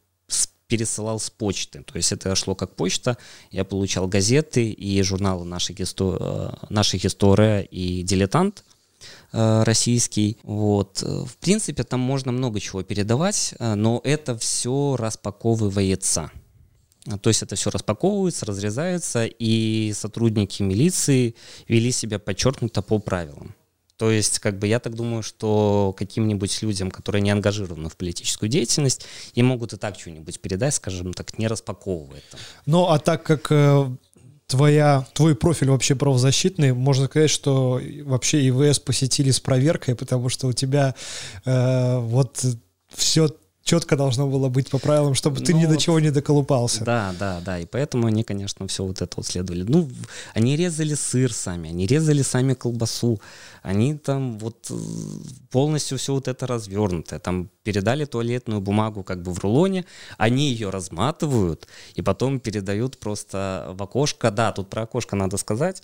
пересылал 0.66 1.18
с 1.18 1.31
почты. 1.31 1.83
То 1.83 1.96
есть 1.96 2.12
это 2.12 2.35
шло 2.35 2.55
как 2.55 2.75
почта. 2.75 3.16
Я 3.51 3.64
получал 3.64 4.09
газеты 4.09 4.70
и 4.70 5.03
журналы 5.03 5.44
«Наша, 5.44 5.72
история, 5.77 6.18
э, 6.20 6.51
«Наша 6.70 6.96
история» 6.96 7.61
и 7.62 8.03
«Дилетант». 8.03 8.64
Э, 9.33 9.62
российский. 9.64 10.38
Вот. 10.42 11.03
В 11.03 11.37
принципе, 11.38 11.85
там 11.85 12.01
можно 12.01 12.33
много 12.33 12.61
чего 12.61 12.83
передавать, 12.83 13.55
э, 13.59 13.75
но 13.75 14.01
это 14.05 14.37
все 14.37 14.96
распаковывается. 14.99 16.31
То 17.20 17.31
есть 17.31 17.42
это 17.42 17.55
все 17.55 17.70
распаковывается, 17.70 18.46
разрезается, 18.46 19.27
и 19.27 19.92
сотрудники 19.94 20.62
милиции 20.62 21.37
вели 21.68 21.92
себя 21.92 22.18
подчеркнуто 22.18 22.83
по 22.83 22.99
правилам. 22.99 23.55
То 23.97 24.11
есть, 24.11 24.39
как 24.41 24.59
бы 24.59 24.67
я 24.67 24.79
так 24.79 24.95
думаю, 24.95 25.23
что 25.23 25.95
каким-нибудь 25.97 26.63
людям, 26.63 26.91
которые 26.91 27.23
не 27.23 27.31
ангажированы 27.31 27.89
в 27.89 27.97
политическую 27.97 28.49
деятельность, 28.49 29.07
и 29.35 29.43
могут 29.43 29.73
и 29.73 29.77
так 29.77 29.99
что-нибудь 29.99 30.41
передать, 30.41 30.75
скажем 30.75 31.15
так, 31.15 31.39
не 31.39 31.49
распаковывая 31.49 32.19
это. 32.19 32.39
Ну, 32.67 32.89
а 32.89 32.99
так 32.99 33.23
как 33.23 33.51
э, 33.51 33.91
твоя, 34.47 35.07
твой 35.15 35.35
профиль 35.35 35.71
вообще 35.71 35.95
правозащитный, 35.95 36.73
можно 36.73 37.07
сказать, 37.07 37.31
что 37.31 37.81
вообще 38.05 38.49
ИВС 38.49 38.79
посетили 38.81 39.31
с 39.31 39.41
проверкой, 39.41 39.95
потому 39.95 40.29
что 40.29 40.49
у 40.49 40.53
тебя 40.53 40.95
э, 41.45 41.99
вот 41.99 42.45
все 42.95 43.31
четко 43.67 43.97
должно 43.97 44.29
было 44.29 44.49
быть 44.49 44.71
по 44.71 44.79
правилам, 44.79 45.15
чтобы 45.15 45.41
ты 45.41 45.53
ну, 45.53 45.59
ни 45.59 45.67
до 45.67 45.77
чего 45.77 45.99
не 45.99 46.11
доколупался. 46.11 46.85
Да, 46.85 47.15
да, 47.19 47.41
да. 47.45 47.59
И 47.59 47.67
поэтому 47.67 48.07
они, 48.07 48.23
конечно, 48.23 48.67
все 48.69 48.85
вот 48.85 49.03
это 49.03 49.13
вот 49.17 49.27
следовали. 49.27 49.65
Ну, 49.65 49.89
они 50.35 50.57
резали 50.57 50.95
сыр 50.95 51.33
сами, 51.33 51.71
они 51.71 51.87
резали 51.87 52.23
сами 52.23 52.55
колбасу, 52.55 53.21
они 53.63 53.95
там 53.95 54.39
вот 54.39 54.69
э, 54.71 54.75
полностью 55.51 55.99
все 55.99 56.15
вот 56.15 56.29
это 56.29 56.47
развернутое. 56.47 57.19
Там 57.19 57.51
передали 57.65 58.05
туалетную 58.05 58.61
бумагу 58.61 59.03
как 59.03 59.23
бы 59.23 59.33
в 59.35 59.41
рулоне, 59.41 59.85
они 60.17 60.49
ее 60.49 60.71
разматывают 60.71 61.67
и 61.97 62.03
потом 62.03 62.39
передают 62.39 62.99
просто 62.99 63.75
в 63.77 63.83
окошко. 63.83 64.31
Да, 64.31 64.53
тут 64.53 64.71
про 64.71 64.83
окошко 64.83 65.17
надо 65.17 65.39
сказать. 65.39 65.83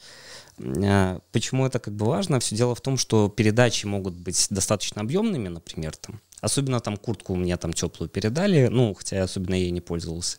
А, 0.60 1.18
почему 1.32 1.66
это 1.66 1.80
как 1.80 1.94
бы 1.94 2.06
важно? 2.06 2.38
Все 2.38 2.54
дело 2.54 2.76
в 2.76 2.80
том, 2.80 2.96
что 2.96 3.28
передачи 3.28 3.86
могут 3.86 4.14
быть 4.14 4.46
достаточно 4.50 5.00
объемными, 5.00 5.48
например, 5.48 5.96
там 5.96 6.20
Особенно 6.42 6.80
там 6.80 6.96
куртку 6.96 7.36
меня 7.36 7.56
там 7.56 7.72
теплую 7.72 8.10
передали, 8.10 8.66
ну, 8.66 8.92
хотя 8.94 9.16
я 9.16 9.22
особенно 9.22 9.54
ей 9.54 9.70
не 9.70 9.80
пользовался. 9.80 10.38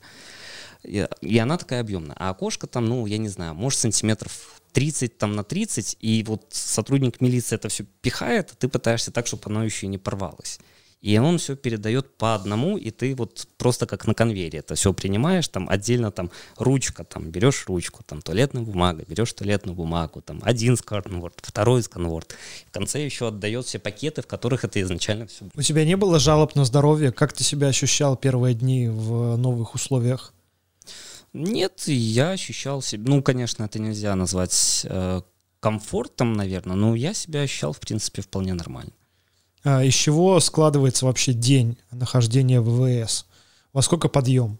И, 0.83 1.07
и 1.21 1.37
она 1.37 1.57
такая 1.57 1.79
объемная. 1.79 2.15
А 2.19 2.29
окошко 2.29 2.67
там, 2.67 2.85
ну, 2.85 3.05
я 3.05 3.17
не 3.17 3.29
знаю, 3.29 3.55
может 3.55 3.79
сантиметров 3.79 4.61
30 4.73 5.17
там 5.17 5.33
на 5.33 5.45
30, 5.45 5.97
и 6.01 6.23
вот 6.27 6.47
сотрудник 6.49 7.21
милиции 7.21 7.55
это 7.55 7.69
все 7.69 7.85
пихает, 8.01 8.51
а 8.51 8.55
ты 8.55 8.67
пытаешься 8.67 9.11
так, 9.11 9.27
чтобы 9.27 9.43
оно 9.45 9.63
еще 9.63 9.85
и 9.85 9.89
не 9.89 9.97
порвалось. 9.97 10.59
И 11.03 11.17
он 11.17 11.37
все 11.37 11.57
передает 11.57 12.15
по 12.15 12.33
одному, 12.33 12.77
и 12.77 12.89
ты 12.89 13.13
вот 13.13 13.45
просто 13.57 13.85
как 13.85 14.07
на 14.07 14.13
конвейере 14.13 14.59
это 14.59 14.75
все 14.75 14.93
принимаешь, 14.93 15.49
там 15.49 15.67
отдельно 15.69 16.11
там 16.11 16.31
ручка, 16.55 17.03
там 17.03 17.29
берешь 17.29 17.65
ручку, 17.67 18.03
там 18.05 18.21
туалетная 18.21 18.61
бумага, 18.61 19.03
берешь 19.05 19.33
туалетную 19.33 19.75
бумагу, 19.75 20.21
там 20.21 20.39
один 20.43 20.77
сканворд, 20.77 21.35
второй 21.41 21.83
сканворд. 21.83 22.37
В 22.67 22.71
конце 22.71 23.03
еще 23.03 23.27
отдает 23.27 23.65
все 23.65 23.79
пакеты, 23.79 24.21
в 24.21 24.27
которых 24.27 24.63
это 24.63 24.81
изначально 24.81 25.27
все 25.27 25.49
У 25.53 25.61
тебя 25.61 25.83
не 25.83 25.97
было 25.97 26.19
жалоб 26.19 26.55
на 26.55 26.63
здоровье? 26.63 27.11
Как 27.11 27.33
ты 27.33 27.43
себя 27.43 27.67
ощущал 27.67 28.15
первые 28.15 28.55
дни 28.55 28.87
в 28.87 29.35
новых 29.35 29.75
условиях? 29.75 30.33
Нет, 31.33 31.83
я 31.85 32.29
ощущал 32.29 32.81
себя, 32.81 33.03
ну, 33.09 33.21
конечно, 33.21 33.65
это 33.65 33.77
нельзя 33.77 34.15
назвать 34.15 34.85
э, 34.89 35.19
комфортом, 35.59 36.31
наверное, 36.31 36.77
но 36.77 36.95
я 36.95 37.13
себя 37.13 37.41
ощущал, 37.41 37.73
в 37.73 37.81
принципе, 37.81 38.21
вполне 38.21 38.53
нормально. 38.53 38.93
А, 39.63 39.83
из 39.83 39.93
чего 39.93 40.39
складывается 40.39 41.05
вообще 41.05 41.33
день 41.33 41.77
нахождения 41.91 42.59
в 42.59 42.69
ВВС? 42.69 43.25
Во 43.71 43.81
сколько 43.81 44.09
подъем? 44.09 44.59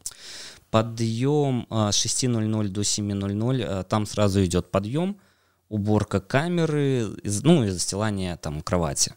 Подъем 0.71 1.67
а, 1.69 1.91
с 1.91 2.05
6.00 2.05 2.67
до 2.69 2.81
7.00, 2.81 3.63
а, 3.63 3.83
там 3.83 4.05
сразу 4.05 4.43
идет 4.43 4.71
подъем, 4.71 5.17
уборка 5.69 6.19
камеры, 6.21 7.09
ну 7.43 7.63
и 7.63 7.69
застилание 7.69 8.37
там 8.37 8.61
кровати. 8.61 9.13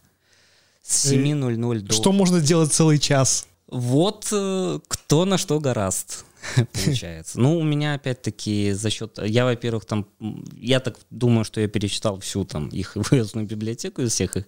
С 0.83 1.11
7.00 1.11 1.79
до... 1.79 1.93
Что 1.93 2.11
можно 2.11 2.41
делать 2.41 2.71
целый 2.73 2.99
час? 2.99 3.47
Вот 3.67 4.29
э, 4.31 4.79
кто 4.87 5.25
на 5.25 5.37
что 5.37 5.59
гораст. 5.59 6.25
получается. 6.85 7.39
Ну, 7.39 7.57
у 7.57 7.63
меня 7.63 7.93
опять-таки 7.93 8.71
за 8.71 8.89
счет... 8.89 9.19
Я, 9.23 9.45
во-первых, 9.45 9.85
там... 9.85 10.07
Я 10.59 10.79
так 10.79 10.97
думаю, 11.09 11.43
что 11.43 11.61
я 11.61 11.67
перечитал 11.67 12.19
всю 12.19 12.45
там 12.45 12.67
их 12.69 12.95
выездную 13.11 13.47
библиотеку 13.47 14.01
из 14.01 14.13
всех 14.13 14.37
их 14.37 14.45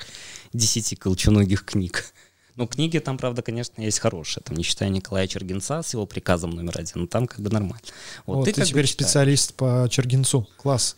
десяти 0.54 0.96
колченогих 0.96 1.66
книг. 1.66 2.14
Ну, 2.60 2.68
книги 2.68 3.00
там, 3.00 3.18
правда, 3.18 3.42
конечно, 3.42 3.82
есть 3.82 4.00
хорошие. 4.00 4.44
Там, 4.44 4.58
не 4.58 4.64
считая 4.64 4.90
Николая 4.90 5.28
Чергенца 5.28 5.82
с 5.82 5.94
его 5.94 6.06
приказом 6.06 6.50
номер 6.50 6.78
один, 6.78 7.02
но 7.02 7.08
там 7.08 7.26
как 7.26 7.40
бы 7.40 7.50
нормально. 7.50 7.80
Вот, 8.26 8.36
вот 8.36 8.46
ты, 8.46 8.52
ты 8.52 8.66
теперь 8.66 8.86
специалист 8.86 9.54
по 9.54 9.88
Чергенцу. 9.90 10.46
Класс. 10.58 10.98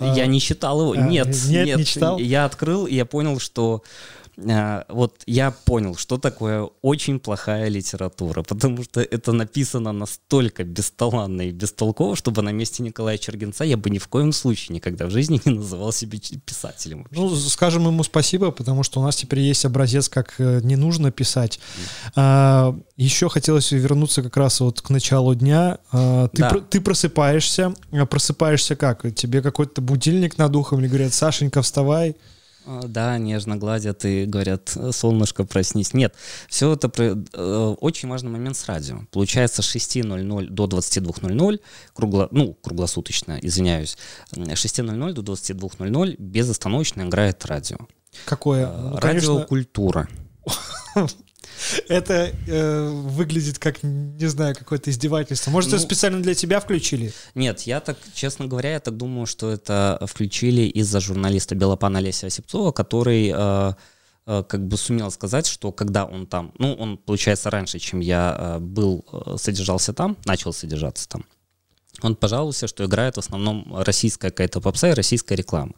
Я 0.00 0.24
а, 0.24 0.26
не 0.26 0.38
читал 0.38 0.82
его. 0.82 0.92
А, 0.92 0.96
нет, 1.08 1.28
нет, 1.46 1.66
нет, 1.66 1.78
не 1.78 1.84
читал. 1.86 2.18
Я 2.18 2.44
открыл, 2.44 2.86
и 2.86 2.94
я 2.94 3.06
понял, 3.06 3.38
что 3.38 3.82
вот 4.88 5.22
я 5.26 5.50
понял, 5.50 5.96
что 5.96 6.16
такое 6.16 6.68
очень 6.80 7.18
плохая 7.18 7.68
литература, 7.68 8.44
потому 8.44 8.84
что 8.84 9.00
это 9.00 9.32
написано 9.32 9.90
настолько 9.92 10.62
бесталанно 10.62 11.42
и 11.42 11.50
бестолково, 11.50 12.14
чтобы 12.14 12.42
на 12.42 12.50
месте 12.50 12.84
Николая 12.84 13.18
Чергенца 13.18 13.64
я 13.64 13.76
бы 13.76 13.90
ни 13.90 13.98
в 13.98 14.06
коем 14.06 14.32
случае 14.32 14.76
никогда 14.76 15.06
в 15.06 15.10
жизни 15.10 15.40
не 15.44 15.54
называл 15.54 15.92
себя 15.92 16.18
писателем. 16.44 17.06
Ну, 17.10 17.34
скажем 17.34 17.86
ему 17.86 18.04
спасибо, 18.04 18.52
потому 18.52 18.84
что 18.84 19.00
у 19.00 19.02
нас 19.02 19.16
теперь 19.16 19.40
есть 19.40 19.64
образец, 19.64 20.08
как 20.08 20.34
э, 20.38 20.60
не 20.62 20.76
нужно 20.76 21.10
писать. 21.10 21.58
А, 22.14 22.78
еще 22.96 23.28
хотелось 23.28 23.72
вернуться 23.72 24.22
как 24.22 24.36
раз 24.36 24.60
вот 24.60 24.80
к 24.80 24.90
началу 24.90 25.34
дня. 25.34 25.78
А, 25.90 26.28
ты, 26.28 26.42
да. 26.42 26.48
про, 26.50 26.60
ты 26.60 26.80
просыпаешься, 26.80 27.74
а 27.90 28.06
просыпаешься 28.06 28.76
как? 28.76 29.12
Тебе 29.14 29.42
какой-то 29.42 29.82
будильник 29.82 30.38
над 30.38 30.54
ухом 30.54 30.78
или 30.78 30.86
говорят, 30.86 31.12
Сашенька, 31.12 31.62
вставай? 31.62 32.14
А, 32.68 32.82
да, 32.86 33.16
нежно 33.16 33.56
гладят 33.56 34.04
и 34.04 34.26
говорят, 34.26 34.76
солнышко, 34.90 35.44
проснись. 35.44 35.94
Нет, 35.94 36.14
все 36.48 36.74
это 36.74 36.92
э, 37.32 37.74
очень 37.80 38.10
важный 38.10 38.30
момент 38.30 38.58
с 38.58 38.66
радио. 38.66 39.00
Получается, 39.10 39.62
с 39.62 39.74
6.00 39.74 40.48
до 40.48 40.66
22.00, 40.66 41.60
кругло, 41.94 42.28
ну, 42.30 42.52
круглосуточно, 42.60 43.38
извиняюсь, 43.40 43.96
с 44.32 44.36
6.00 44.36 45.12
до 45.14 45.22
22.00 45.22 46.16
безостановочно 46.18 47.02
играет 47.02 47.46
радио. 47.46 47.78
Какое? 48.26 48.66
Ну, 48.66 48.96
Радиокультура. 48.96 50.08
Это 51.88 52.32
э, 52.46 52.88
выглядит 52.90 53.58
как, 53.58 53.82
не 53.82 54.26
знаю, 54.26 54.54
какое-то 54.54 54.90
издевательство. 54.90 55.50
Может, 55.50 55.70
ну, 55.70 55.76
это 55.76 55.84
специально 55.84 56.22
для 56.22 56.34
тебя 56.34 56.60
включили? 56.60 57.12
Нет, 57.34 57.62
я 57.62 57.80
так, 57.80 57.96
честно 58.14 58.46
говоря, 58.46 58.72
я 58.72 58.80
так 58.80 58.96
думаю, 58.96 59.26
что 59.26 59.50
это 59.50 59.98
включили 60.06 60.62
из-за 60.62 61.00
журналиста 61.00 61.54
Белопана 61.54 61.98
Олеся 61.98 62.26
Осипцова, 62.26 62.72
который 62.72 63.32
э, 63.34 63.72
э, 64.26 64.44
как 64.48 64.66
бы 64.66 64.76
сумел 64.76 65.10
сказать, 65.10 65.46
что 65.46 65.72
когда 65.72 66.04
он 66.04 66.26
там, 66.26 66.52
ну, 66.58 66.74
он, 66.74 66.98
получается, 66.98 67.50
раньше, 67.50 67.78
чем 67.78 68.00
я 68.00 68.36
э, 68.38 68.58
был, 68.58 69.04
э, 69.12 69.36
содержался 69.38 69.92
там, 69.92 70.16
начал 70.24 70.52
содержаться 70.52 71.08
там, 71.08 71.24
он 72.00 72.14
пожаловался, 72.14 72.68
что 72.68 72.84
играет 72.84 73.16
в 73.16 73.20
основном 73.20 73.76
российская 73.76 74.30
какая-то 74.30 74.60
попса 74.60 74.90
и 74.90 74.94
российская 74.94 75.34
реклама 75.34 75.74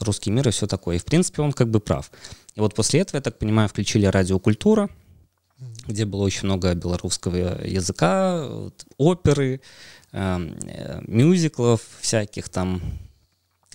русский 0.00 0.30
мир 0.30 0.48
и 0.48 0.50
все 0.50 0.66
такое. 0.66 0.96
И, 0.96 0.98
в 0.98 1.04
принципе, 1.04 1.42
он 1.42 1.52
как 1.52 1.70
бы 1.70 1.80
прав. 1.80 2.10
И 2.54 2.60
вот 2.60 2.74
после 2.74 3.00
этого, 3.00 3.18
я 3.18 3.22
так 3.22 3.38
понимаю, 3.38 3.68
включили 3.68 4.06
радиокультура, 4.06 4.90
где 5.86 6.04
было 6.04 6.22
очень 6.22 6.46
много 6.46 6.74
белорусского 6.74 7.64
языка, 7.64 8.70
оперы, 8.96 9.60
эм, 10.12 10.56
э, 10.64 11.00
мюзиклов 11.06 11.82
всяких 12.00 12.48
там, 12.48 12.80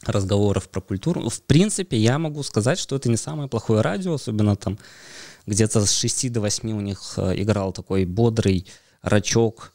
разговоров 0.04 0.70
про 0.70 0.82
культуру. 0.82 1.30
В 1.30 1.42
принципе, 1.44 1.98
я 1.98 2.20
могу 2.20 2.44
сказать, 2.44 2.80
что 2.80 2.96
это 2.96 3.10
не 3.10 3.18
самое 3.18 3.50
плохое 3.50 3.82
радио, 3.82 4.14
особенно 4.14 4.56
там 4.56 4.78
где-то 5.46 5.86
с 5.86 5.92
6 5.92 6.32
до 6.32 6.42
8 6.42 6.72
у 6.72 6.82
них 6.82 7.14
э, 7.18 7.42
играл 7.42 7.72
такой 7.72 8.06
бодрый 8.06 8.68
рачок, 9.02 9.74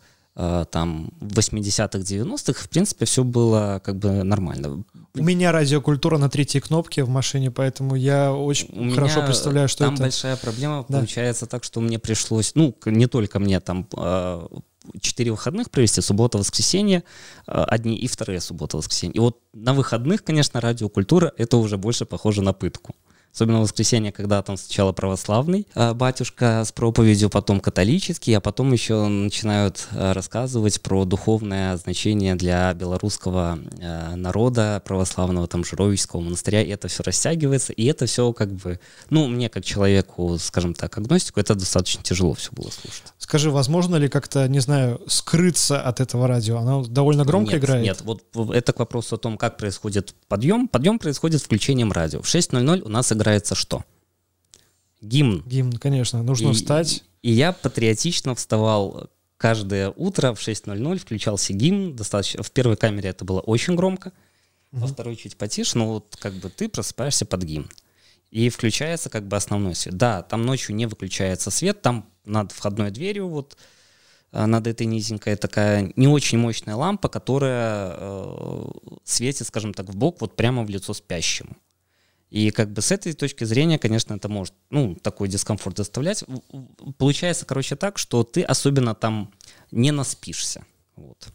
там 0.70 1.10
80-х, 1.20 1.98
90-х, 1.98 2.62
в 2.62 2.68
принципе, 2.68 3.04
все 3.04 3.24
было 3.24 3.80
как 3.84 3.96
бы 3.96 4.22
нормально. 4.22 4.84
У 5.14 5.22
меня 5.22 5.52
радиокультура 5.52 6.18
на 6.18 6.30
третьей 6.30 6.60
кнопке 6.60 7.04
в 7.04 7.08
машине, 7.08 7.50
поэтому 7.50 7.94
я 7.94 8.32
очень 8.32 8.68
У 8.68 8.94
хорошо 8.94 9.16
меня 9.16 9.26
представляю, 9.26 9.68
что 9.68 9.84
там 9.84 9.94
это... 9.94 10.04
большая 10.04 10.36
проблема 10.36 10.86
да. 10.88 10.98
получается 10.98 11.46
так, 11.46 11.64
что 11.64 11.80
мне 11.80 11.98
пришлось, 11.98 12.54
ну, 12.54 12.74
не 12.86 13.06
только 13.06 13.38
мне, 13.38 13.60
там 13.60 13.86
э, 13.96 14.46
четыре 15.00 15.32
выходных 15.32 15.70
провести, 15.70 16.00
суббота, 16.00 16.38
воскресенье, 16.38 17.04
э, 17.46 17.52
одни 17.52 17.96
и 17.96 18.06
вторые 18.06 18.40
суббота, 18.40 18.76
воскресенье. 18.76 19.16
И 19.16 19.18
вот 19.18 19.38
на 19.52 19.74
выходных, 19.74 20.24
конечно, 20.24 20.60
радиокультура, 20.60 21.32
это 21.36 21.56
уже 21.56 21.76
больше 21.76 22.06
похоже 22.06 22.42
на 22.42 22.52
пытку. 22.52 22.94
Особенно 23.32 23.60
в 23.60 23.62
воскресенье, 23.62 24.12
когда 24.12 24.42
там 24.42 24.56
сначала 24.56 24.92
православный 24.92 25.66
а, 25.74 25.94
батюшка 25.94 26.64
с 26.64 26.72
проповедью, 26.72 27.30
потом 27.30 27.60
католический, 27.60 28.36
а 28.36 28.40
потом 28.40 28.72
еще 28.72 29.06
начинают 29.06 29.86
а, 29.92 30.12
рассказывать 30.12 30.80
про 30.80 31.04
духовное 31.04 31.76
значение 31.76 32.34
для 32.34 32.74
белорусского 32.74 33.58
а, 33.80 34.16
народа, 34.16 34.82
православного 34.84 35.46
там 35.46 35.64
Жировического 35.64 36.20
монастыря, 36.20 36.62
и 36.62 36.68
это 36.68 36.88
все 36.88 37.02
растягивается, 37.02 37.72
и 37.72 37.84
это 37.86 38.06
все 38.06 38.32
как 38.32 38.52
бы, 38.52 38.80
ну, 39.10 39.28
мне 39.28 39.48
как 39.48 39.64
человеку, 39.64 40.36
скажем 40.38 40.74
так, 40.74 40.98
агностику, 40.98 41.38
это 41.38 41.54
достаточно 41.54 42.02
тяжело 42.02 42.34
все 42.34 42.50
было 42.52 42.70
слушать. 42.70 43.04
Скажи, 43.30 43.52
возможно 43.52 43.94
ли 43.94 44.08
как-то, 44.08 44.48
не 44.48 44.58
знаю, 44.58 45.00
скрыться 45.06 45.80
от 45.80 46.00
этого 46.00 46.26
радио? 46.26 46.56
Оно 46.56 46.84
довольно 46.84 47.24
громко 47.24 47.52
нет, 47.52 47.62
играет? 47.62 47.84
Нет, 47.84 48.00
вот 48.00 48.24
это 48.52 48.72
к 48.72 48.80
вопросу 48.80 49.14
о 49.14 49.18
том, 49.18 49.38
как 49.38 49.56
происходит 49.56 50.16
подъем. 50.26 50.66
Подъем 50.66 50.98
происходит 50.98 51.40
включением 51.40 51.92
радио. 51.92 52.22
В 52.22 52.24
6.00 52.24 52.82
у 52.82 52.88
нас 52.88 53.12
играется 53.12 53.54
что? 53.54 53.84
Гимн. 55.00 55.44
Гимн, 55.46 55.74
конечно, 55.74 56.24
нужно 56.24 56.48
и, 56.48 56.54
встать. 56.54 57.04
И 57.22 57.30
я 57.30 57.52
патриотично 57.52 58.34
вставал 58.34 59.10
каждое 59.36 59.90
утро 59.90 60.34
в 60.34 60.40
6.00, 60.40 60.98
включался 60.98 61.52
гимн. 61.52 61.94
Достаточно, 61.94 62.42
в 62.42 62.50
первой 62.50 62.76
камере 62.76 63.10
это 63.10 63.24
было 63.24 63.38
очень 63.38 63.76
громко, 63.76 64.10
угу. 64.72 64.80
во 64.80 64.86
второй 64.88 65.14
чуть 65.14 65.36
потише, 65.36 65.78
но 65.78 65.86
вот 65.86 66.16
как 66.18 66.32
бы 66.32 66.50
ты 66.50 66.68
просыпаешься 66.68 67.26
под 67.26 67.44
гимн. 67.44 67.70
И 68.30 68.48
включается 68.48 69.10
как 69.10 69.26
бы 69.26 69.36
основной 69.36 69.74
свет. 69.74 69.96
Да, 69.96 70.22
там 70.22 70.46
ночью 70.46 70.74
не 70.74 70.86
выключается 70.86 71.50
свет, 71.50 71.82
там 71.82 72.08
над 72.24 72.52
входной 72.52 72.90
дверью 72.90 73.28
вот 73.28 73.56
э, 74.32 74.46
над 74.46 74.66
этой 74.66 74.86
низенькой 74.86 75.36
такая 75.36 75.92
не 75.96 76.06
очень 76.06 76.38
мощная 76.38 76.76
лампа, 76.76 77.08
которая 77.08 77.92
э, 77.96 78.64
светит, 79.04 79.46
скажем 79.46 79.74
так, 79.74 79.88
в 79.88 79.96
бок, 79.96 80.20
вот 80.20 80.36
прямо 80.36 80.62
в 80.62 80.70
лицо 80.70 80.94
спящему. 80.94 81.56
И 82.30 82.52
как 82.52 82.72
бы 82.72 82.80
с 82.80 82.92
этой 82.92 83.12
точки 83.12 83.42
зрения, 83.42 83.78
конечно, 83.78 84.14
это 84.14 84.28
может, 84.28 84.54
ну, 84.70 84.94
такой 84.94 85.26
дискомфорт 85.28 85.76
доставлять. 85.76 86.24
Получается, 86.96 87.44
короче, 87.44 87.74
так, 87.74 87.98
что 87.98 88.22
ты 88.22 88.42
особенно 88.42 88.94
там 88.94 89.32
не 89.72 89.90
наспишься. 89.90 90.64
Вот. 90.94 91.28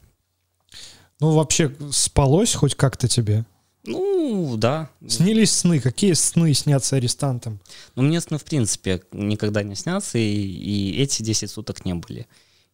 Ну, 1.20 1.32
вообще, 1.32 1.76
спалось 1.92 2.54
хоть 2.56 2.76
как-то 2.76 3.10
тебе? 3.10 3.46
Ну, 3.88 4.56
да. 4.58 4.90
Снились 5.08 5.52
сны? 5.52 5.80
Какие 5.80 6.14
сны 6.14 6.54
снятся 6.54 6.96
арестантам? 6.96 7.60
Ну, 7.96 8.04
мне 8.04 8.22
сны, 8.22 8.38
в 8.38 8.44
принципе, 8.44 9.02
никогда 9.12 9.64
не 9.64 9.76
снятся, 9.76 10.18
и, 10.18 10.24
и 10.24 11.02
эти 11.02 11.22
10 11.22 11.50
суток 11.50 11.86
не 11.86 11.94
были 11.94 12.28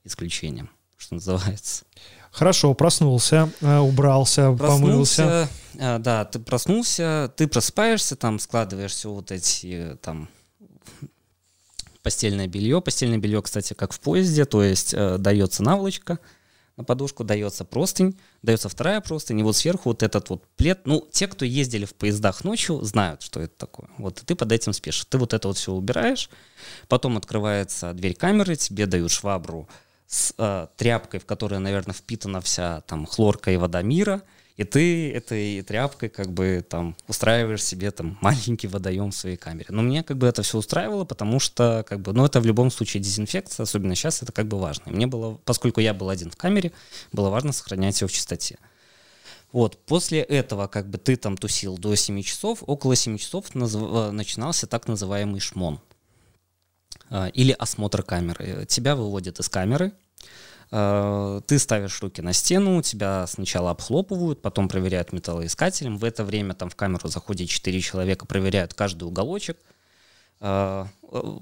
исключением, 0.04 0.70
что 0.98 1.16
называется. 1.16 1.86
Хорошо, 2.32 2.74
проснулся, 2.74 3.50
э, 3.60 3.78
убрался, 3.80 4.54
проснулся, 4.54 4.82
помылся. 4.82 5.50
Э, 5.74 6.00
да, 6.00 6.24
ты 6.24 6.40
проснулся, 6.40 7.32
ты 7.36 7.48
просыпаешься, 7.48 8.16
там 8.16 8.40
складываешь 8.40 8.94
все 8.94 9.12
вот 9.12 9.32
эти 9.32 9.98
там 10.02 10.30
постельное 12.02 12.48
белье. 12.48 12.82
Постельное 12.82 13.18
белье, 13.18 13.42
кстати, 13.42 13.74
как 13.74 13.92
в 13.92 14.00
поезде, 14.00 14.46
то 14.46 14.64
есть 14.64 14.94
э, 14.94 15.18
дается 15.18 15.62
наволочка, 15.62 16.20
на 16.82 16.84
подушку 16.84 17.24
дается 17.24 17.64
простынь, 17.64 18.18
дается 18.42 18.68
вторая 18.68 19.02
простынь, 19.02 19.40
и 19.40 19.44
вот 19.44 19.56
сверху 19.56 19.90
вот 19.90 20.02
этот 20.02 20.30
вот 20.30 20.44
плед. 20.58 20.82
Ну, 20.86 21.08
те, 21.12 21.28
кто 21.28 21.46
ездили 21.46 21.86
в 21.86 21.94
поездах 21.94 22.44
ночью, 22.44 22.82
знают, 22.82 23.22
что 23.22 23.40
это 23.40 23.56
такое. 23.56 23.88
Вот, 23.98 24.22
и 24.22 24.26
ты 24.26 24.36
под 24.36 24.52
этим 24.52 24.74
спишь. 24.74 25.06
Ты 25.06 25.18
вот 25.20 25.34
это 25.34 25.48
вот 25.48 25.58
все 25.58 25.72
убираешь, 25.72 26.30
потом 26.88 27.18
открывается 27.18 27.94
дверь 27.94 28.16
камеры, 28.16 28.56
тебе 28.56 28.88
дают 28.88 29.12
швабру 29.12 29.70
с 30.08 30.34
э, 30.38 30.68
тряпкой, 30.76 31.20
в 31.20 31.26
которой, 31.26 31.60
наверное, 31.60 31.94
впитана 31.94 32.42
вся 32.42 32.82
там 32.82 33.06
хлорка 33.06 33.52
и 33.52 33.58
вода 33.58 33.82
мира— 33.82 34.24
и 34.62 34.64
ты 34.64 35.12
этой 35.12 35.62
тряпкой 35.64 36.10
как 36.10 36.32
бы 36.32 36.64
там 36.68 36.96
устраиваешь 37.08 37.64
себе 37.64 37.92
там 37.92 38.18
маленький 38.22 38.68
водоем 38.68 39.12
в 39.12 39.16
своей 39.16 39.38
камере. 39.38 39.68
Но 39.70 39.82
мне 39.82 40.04
как 40.04 40.18
бы 40.18 40.28
это 40.28 40.44
все 40.44 40.58
устраивало, 40.58 41.04
потому 41.04 41.40
что 41.40 41.84
как 41.88 42.00
бы, 42.02 42.14
ну 42.14 42.26
это 42.26 42.40
в 42.40 42.46
любом 42.46 42.70
случае 42.70 43.02
дезинфекция, 43.02 43.64
особенно 43.64 43.96
сейчас 43.96 44.22
это 44.22 44.32
как 44.32 44.48
бы 44.48 44.60
важно. 44.60 44.90
И 44.90 44.94
мне 44.94 45.08
было, 45.08 45.40
поскольку 45.46 45.82
я 45.82 45.94
был 45.94 46.10
один 46.10 46.30
в 46.30 46.36
камере, 46.36 46.72
было 47.12 47.30
важно 47.30 47.54
сохранять 47.54 47.96
все 47.96 48.08
в 48.08 48.12
чистоте. 48.12 48.58
Вот, 49.52 49.78
после 49.86 50.22
этого, 50.22 50.68
как 50.68 50.88
бы 50.88 50.98
ты 50.98 51.18
там 51.18 51.36
тусил 51.36 51.78
до 51.78 51.96
7 51.96 52.22
часов, 52.22 52.64
около 52.66 52.96
7 52.96 53.18
часов 53.18 53.54
назв... 53.54 53.82
Э, 53.82 54.12
начинался 54.12 54.66
так 54.66 54.88
называемый 54.88 55.42
шмон 55.42 55.82
э, 57.10 57.32
или 57.34 57.52
осмотр 57.52 58.04
камеры. 58.04 58.66
Тебя 58.68 58.96
выводят 58.96 59.40
из 59.40 59.50
камеры, 59.50 59.92
ты 60.72 61.60
ставишь 61.60 62.02
руки 62.02 62.22
на 62.22 62.32
стену, 62.32 62.82
тебя 62.82 63.28
сначала 63.28 63.72
обхлопывают, 63.72 64.42
потом 64.42 64.70
проверяют 64.70 65.12
металлоискателем. 65.12 65.98
В 65.98 66.06
это 66.06 66.24
время 66.24 66.54
там 66.54 66.70
в 66.70 66.76
камеру 66.76 67.10
заходит 67.10 67.50
4 67.50 67.82
человека, 67.82 68.26
проверяют 68.26 68.74
каждый 68.74 69.04
уголочек. 69.04 69.58
Э, 70.42 70.86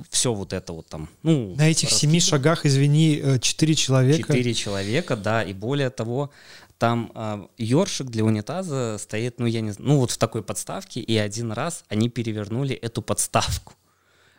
Все 0.09 0.33
вот 0.33 0.53
это 0.53 0.73
вот 0.73 0.87
там. 0.87 1.09
Ну, 1.23 1.55
на 1.55 1.69
этих 1.69 1.89
семи 1.89 2.19
шагах, 2.19 2.65
извини, 2.65 3.39
4 3.39 3.71
э, 3.71 3.75
человека. 3.75 4.33
4 4.33 4.53
человека, 4.53 5.15
да, 5.15 5.43
и 5.43 5.53
более 5.53 5.89
того, 5.89 6.31
там 6.77 7.11
э, 7.15 7.47
ёршик 7.57 8.07
для 8.07 8.25
унитаза 8.25 8.97
стоит, 8.99 9.39
ну, 9.39 9.45
я 9.45 9.61
не 9.61 9.71
знаю, 9.71 9.89
ну, 9.89 9.97
вот 9.99 10.11
в 10.11 10.17
такой 10.17 10.43
подставке, 10.43 10.99
и 10.99 11.17
один 11.17 11.51
раз 11.51 11.85
они 11.87 12.09
перевернули 12.09 12.75
эту 12.75 13.01
подставку 13.01 13.73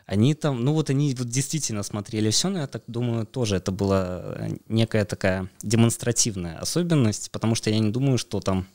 они 0.05 0.33
там, 0.33 0.63
ну 0.63 0.73
вот 0.73 0.89
они 0.89 1.13
вот 1.13 1.29
действительно 1.29 1.83
смотрели 1.83 2.29
все, 2.29 2.49
но 2.49 2.59
я 2.59 2.67
так 2.67 2.83
думаю, 2.87 3.25
тоже 3.25 3.55
это 3.55 3.71
была 3.71 4.21
э, 4.23 4.49
некая 4.67 5.05
такая 5.05 5.49
демонстративная 5.61 6.59
особенность, 6.59 7.31
потому 7.31 7.55
что 7.55 7.69
я 7.69 7.79
не 7.79 7.91
думаю, 7.91 8.17
что 8.17 8.39
там 8.39 8.67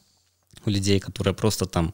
у 0.65 0.71
людей, 0.71 1.01
которые 1.01 1.35
просто 1.35 1.67
там 1.67 1.93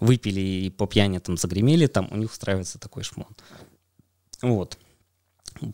выпили 0.00 0.40
и 0.40 0.70
по 0.70 0.86
пьяни 0.86 1.18
там 1.18 1.36
загремели, 1.36 1.86
там 1.86 2.08
у 2.10 2.16
них 2.16 2.32
устраивается 2.32 2.78
такой 2.78 3.02
шмон. 3.02 3.28
Вот. 4.42 4.78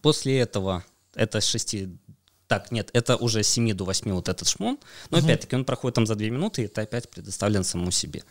После 0.01 0.39
этого, 0.39 0.85
это 1.15 1.41
с 1.41 1.47
6 1.47 1.77
так, 2.47 2.71
нет, 2.71 2.91
это 2.93 3.17
уже 3.17 3.43
с 3.43 3.49
7 3.49 3.73
до 3.73 3.85
8 3.85 4.13
вот 4.13 4.29
этот 4.29 4.47
шмон, 4.47 4.79
но 5.11 5.19
угу. 5.19 5.25
опять-таки 5.25 5.57
он 5.57 5.65
проходит 5.65 5.95
там 5.95 6.07
за 6.07 6.17
2 6.17 6.27
минуты, 6.27 6.65
и 6.65 6.67
ты 6.67 6.83
опять 6.83 7.09
предоставлен 7.09 7.65
самому 7.65 7.91
себе. 7.91 8.25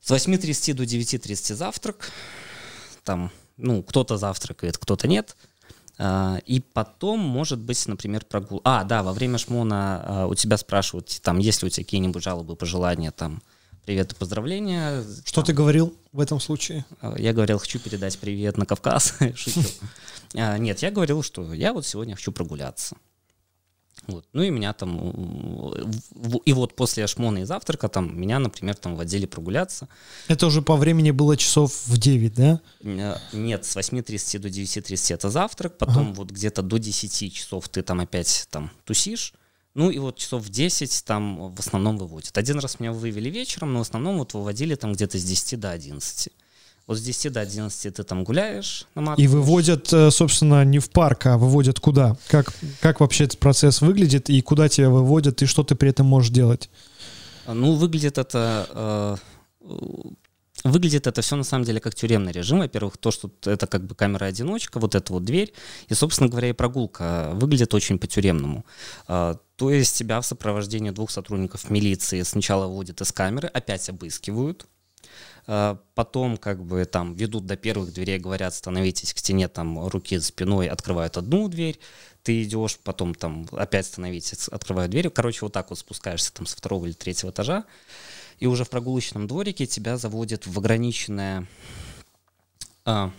С 0.00 0.12
8.30 0.12 0.74
до 0.74 0.84
9.30 0.84 1.54
завтрак, 1.56 2.12
там 3.02 3.32
ну, 3.56 3.82
кто-то 3.82 4.16
завтракает, 4.16 4.78
кто-то 4.78 5.08
нет. 5.08 5.36
А, 5.98 6.38
и 6.44 6.60
потом, 6.60 7.20
может 7.20 7.58
быть, 7.58 7.86
например, 7.86 8.24
прогул. 8.24 8.60
А, 8.64 8.84
да, 8.84 9.02
во 9.02 9.12
время 9.12 9.38
шмона 9.38 10.02
а, 10.04 10.26
у 10.26 10.34
тебя 10.34 10.56
спрашивают, 10.56 11.20
там, 11.22 11.38
есть 11.38 11.62
ли 11.62 11.66
у 11.66 11.70
тебя 11.70 11.84
какие-нибудь 11.84 12.22
жалобы, 12.22 12.54
пожелания, 12.54 13.10
там, 13.10 13.42
привет 13.84 14.12
и 14.12 14.16
поздравления. 14.16 15.02
Что 15.24 15.36
там. 15.36 15.44
ты 15.44 15.52
говорил 15.54 15.96
в 16.12 16.20
этом 16.20 16.38
случае? 16.38 16.84
А, 17.00 17.14
я 17.18 17.32
говорил, 17.32 17.58
хочу 17.58 17.78
передать 17.78 18.18
привет 18.18 18.58
на 18.58 18.66
Кавказ. 18.66 19.14
Шучу. 19.34 19.62
Нет, 20.34 20.80
я 20.80 20.90
говорил, 20.90 21.22
что 21.22 21.54
я 21.54 21.72
вот 21.72 21.86
сегодня 21.86 22.14
хочу 22.14 22.32
прогуляться. 22.32 22.96
Вот. 24.06 24.24
Ну 24.32 24.42
и 24.42 24.50
меня 24.50 24.72
там, 24.72 24.98
и 26.44 26.52
вот 26.52 26.76
после 26.76 27.06
шмона 27.06 27.38
и 27.38 27.44
завтрака 27.44 27.88
там 27.88 28.18
меня, 28.18 28.38
например, 28.38 28.76
там 28.76 28.94
водили 28.94 29.26
прогуляться. 29.26 29.88
Это 30.28 30.46
уже 30.46 30.62
по 30.62 30.76
времени 30.76 31.10
было 31.10 31.36
часов 31.36 31.86
в 31.86 31.98
9, 31.98 32.34
да? 32.34 32.60
Э, 32.82 33.16
нет, 33.32 33.64
с 33.64 33.76
8.30 33.76 34.38
до 34.38 34.48
9.30 34.48 35.14
это 35.14 35.30
завтрак, 35.30 35.78
потом 35.78 36.10
ага. 36.10 36.14
вот 36.14 36.30
где-то 36.30 36.62
до 36.62 36.78
10 36.78 37.32
часов 37.32 37.68
ты 37.68 37.82
там 37.82 38.00
опять 38.00 38.46
там 38.50 38.70
тусишь, 38.84 39.34
ну 39.74 39.90
и 39.90 39.98
вот 39.98 40.16
часов 40.16 40.42
в 40.42 40.48
10 40.48 41.04
там 41.04 41.54
в 41.54 41.60
основном 41.60 41.98
выводят. 41.98 42.38
Один 42.38 42.58
раз 42.60 42.80
меня 42.80 42.92
вывели 42.92 43.28
вечером, 43.28 43.72
но 43.72 43.80
в 43.80 43.82
основном 43.82 44.18
вот 44.18 44.34
выводили 44.34 44.74
там 44.74 44.92
где-то 44.92 45.18
с 45.18 45.24
10 45.24 45.60
до 45.60 45.70
11. 45.70 46.32
Вот 46.86 46.98
с 46.98 47.02
10 47.02 47.32
до 47.32 47.40
11 47.40 47.94
ты 47.94 48.02
там 48.04 48.22
гуляешь, 48.22 48.86
наматываешь. 48.94 49.28
И 49.28 49.32
выводят, 49.32 49.92
э, 49.92 50.10
собственно, 50.12 50.64
не 50.64 50.78
в 50.78 50.90
парк, 50.90 51.26
а 51.26 51.36
выводят 51.36 51.80
куда? 51.80 52.16
Как, 52.28 52.54
как 52.80 53.00
вообще 53.00 53.24
этот 53.24 53.40
процесс 53.40 53.80
выглядит 53.80 54.30
и 54.30 54.40
куда 54.40 54.68
тебя 54.68 54.88
выводят, 54.88 55.42
и 55.42 55.46
что 55.46 55.64
ты 55.64 55.74
при 55.74 55.90
этом 55.90 56.06
можешь 56.06 56.30
делать? 56.30 56.70
Ну, 57.48 57.74
выглядит 57.74 58.18
это... 58.18 58.68
Э, 58.72 59.16
выглядит 60.62 61.08
это 61.08 61.22
все 61.22 61.34
на 61.34 61.42
самом 61.42 61.64
деле 61.64 61.80
как 61.80 61.96
тюремный 61.96 62.30
режим. 62.30 62.60
Во-первых, 62.60 62.98
то, 62.98 63.10
что 63.10 63.32
это 63.44 63.66
как 63.66 63.84
бы 63.84 63.96
камера-одиночка, 63.96 64.78
вот 64.78 64.94
эта 64.94 65.12
вот 65.12 65.24
дверь. 65.24 65.52
И, 65.88 65.94
собственно 65.94 66.28
говоря, 66.28 66.50
и 66.50 66.52
прогулка 66.52 67.32
выглядит 67.34 67.74
очень 67.74 67.98
по-тюремному. 67.98 68.64
Э, 69.08 69.34
то 69.56 69.70
есть 69.72 69.96
тебя 69.96 70.20
в 70.20 70.26
сопровождении 70.26 70.90
двух 70.90 71.10
сотрудников 71.10 71.68
милиции 71.68 72.22
сначала 72.22 72.66
выводят 72.66 73.00
из 73.00 73.10
камеры, 73.10 73.48
опять 73.48 73.88
обыскивают, 73.88 74.66
а, 74.66 74.75
потом 75.46 76.36
как 76.36 76.64
бы 76.64 76.84
там 76.84 77.14
ведут 77.14 77.46
до 77.46 77.56
первых 77.56 77.92
дверей, 77.92 78.18
говорят, 78.18 78.54
становитесь 78.54 79.14
к 79.14 79.18
стене, 79.18 79.46
там 79.48 79.86
руки 79.86 80.16
за 80.18 80.26
спиной, 80.26 80.68
открывают 80.68 81.16
одну 81.16 81.48
дверь, 81.48 81.78
ты 82.24 82.42
идешь, 82.42 82.78
потом 82.82 83.14
там 83.14 83.46
опять 83.52 83.86
становитесь, 83.86 84.48
открывают 84.48 84.90
дверь. 84.90 85.08
Короче, 85.10 85.40
вот 85.42 85.52
так 85.52 85.70
вот 85.70 85.78
спускаешься 85.78 86.32
там 86.32 86.46
со 86.46 86.56
второго 86.56 86.86
или 86.86 86.92
третьего 86.92 87.30
этажа, 87.30 87.64
и 88.40 88.46
уже 88.46 88.64
в 88.64 88.70
прогулочном 88.70 89.28
дворике 89.28 89.66
тебя 89.66 89.96
заводят 89.96 90.46
в 90.48 90.58
ограниченное 90.58 91.46
а, 92.84 93.12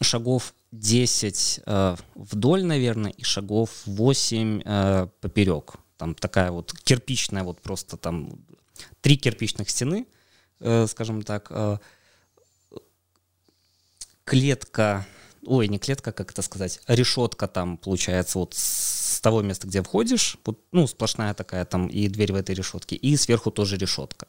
шагов 0.00 0.54
10 0.72 1.60
а, 1.66 1.96
вдоль, 2.14 2.64
наверное, 2.64 3.10
и 3.10 3.22
шагов 3.22 3.82
8 3.84 4.62
а, 4.64 5.08
поперек. 5.20 5.74
Там 5.98 6.14
такая 6.14 6.50
вот 6.50 6.72
кирпичная, 6.72 7.42
вот 7.44 7.60
просто 7.60 7.98
там 7.98 8.30
три 9.02 9.18
кирпичных 9.18 9.68
стены— 9.68 10.06
Э, 10.16 10.17
скажем 10.60 11.22
так, 11.22 11.48
э, 11.50 11.78
клетка, 14.24 15.06
ой, 15.44 15.68
не 15.68 15.78
клетка, 15.78 16.12
как 16.12 16.32
это 16.32 16.42
сказать, 16.42 16.80
решетка 16.86 17.48
там, 17.48 17.78
получается, 17.78 18.38
вот 18.38 18.54
с 18.54 19.20
того 19.20 19.42
места, 19.42 19.66
где 19.66 19.82
входишь, 19.82 20.36
вот, 20.44 20.60
ну, 20.72 20.86
сплошная 20.86 21.34
такая 21.34 21.64
там 21.64 21.86
и 21.86 22.08
дверь 22.08 22.32
в 22.32 22.36
этой 22.36 22.54
решетке, 22.54 22.96
и 22.96 23.16
сверху 23.16 23.50
тоже 23.50 23.76
решетка. 23.76 24.28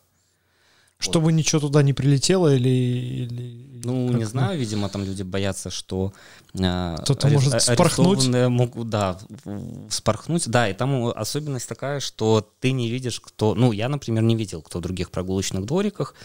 Чтобы 1.00 1.26
вот. 1.26 1.32
ничего 1.32 1.62
туда 1.62 1.82
не 1.82 1.94
прилетело 1.94 2.54
или... 2.54 2.70
или 2.70 3.70
ну, 3.86 4.12
не 4.12 4.26
знаю, 4.26 4.60
видимо, 4.60 4.90
там 4.90 5.06
люди 5.06 5.24
боятся, 5.24 5.70
что... 5.70 6.12
Э, 6.54 6.98
Кто-то 7.04 7.30
может 7.30 7.62
спорхнуть. 7.62 8.28
могут, 8.28 8.90
да, 8.90 9.18
спорхнуть. 9.90 10.50
Да, 10.50 10.68
и 10.68 10.74
там 10.74 11.08
особенность 11.08 11.70
такая, 11.70 12.02
что 12.02 12.52
ты 12.60 12.74
не 12.74 12.90
видишь, 12.90 13.22
кто... 13.22 13.56
Ну, 13.56 13.72
я, 13.72 13.88
например, 13.88 14.24
не 14.24 14.36
видел, 14.36 14.62
кто 14.62 14.80
в 14.80 14.82
других 14.82 15.10
прогулочных 15.10 15.66
двориках. 15.66 16.16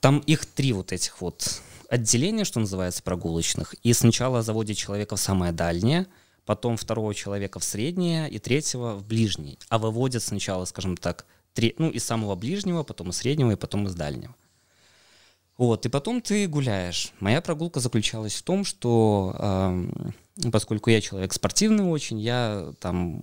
Там 0.00 0.18
их 0.18 0.44
три 0.44 0.74
вот 0.74 0.92
этих 0.92 1.22
вот 1.22 1.62
отделения, 1.88 2.44
что 2.44 2.60
называется, 2.60 3.02
прогулочных. 3.02 3.74
И 3.82 3.94
сначала 3.94 4.42
заводят 4.42 4.76
человека 4.76 5.16
в 5.16 5.20
самое 5.20 5.52
дальнее, 5.52 6.06
потом 6.44 6.76
второго 6.76 7.14
человека 7.14 7.58
в 7.58 7.64
среднее 7.64 8.28
и 8.28 8.38
третьего 8.38 8.96
в 8.96 9.06
ближний. 9.06 9.58
А 9.70 9.78
выводят 9.78 10.22
сначала, 10.22 10.66
скажем 10.66 10.98
так, 10.98 11.24
три, 11.54 11.74
ну, 11.78 11.88
из 11.90 12.04
самого 12.04 12.34
ближнего, 12.34 12.82
потом 12.82 13.10
из 13.10 13.16
среднего 13.16 13.52
и 13.52 13.56
потом 13.56 13.86
из 13.86 13.94
дальнего. 13.94 14.34
Вот, 15.56 15.86
и 15.86 15.88
потом 15.88 16.20
ты 16.20 16.48
гуляешь. 16.48 17.12
Моя 17.20 17.40
прогулка 17.40 17.80
заключалась 17.80 18.34
в 18.34 18.42
том, 18.42 18.64
что 18.64 19.36
э, 19.38 20.50
поскольку 20.50 20.90
я 20.90 21.00
человек 21.00 21.32
спортивный 21.32 21.84
очень, 21.84 22.18
я 22.18 22.72
там 22.80 23.22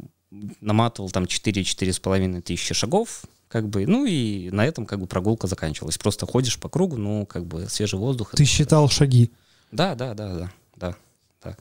наматывал 0.61 1.09
там 1.11 1.25
4-4,5 1.25 2.41
тысячи 2.41 2.73
шагов, 2.73 3.25
как 3.49 3.67
бы, 3.67 3.85
ну 3.85 4.05
и 4.05 4.49
на 4.51 4.65
этом 4.65 4.85
как 4.85 4.99
бы 4.99 5.07
прогулка 5.07 5.47
заканчивалась. 5.47 5.97
Просто 5.97 6.25
ходишь 6.25 6.57
по 6.57 6.69
кругу, 6.69 6.95
ну, 6.95 7.25
как 7.25 7.45
бы 7.45 7.67
свежий 7.67 7.99
воздух. 7.99 8.31
Ты 8.31 8.45
считал 8.45 8.87
шаги? 8.87 9.29
Да, 9.73 9.93
да, 9.95 10.13
да, 10.13 10.33
да, 10.33 10.51
да, 10.77 10.95
да. 11.43 11.57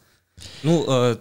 Ну, 0.62 0.84
э, 0.86 1.16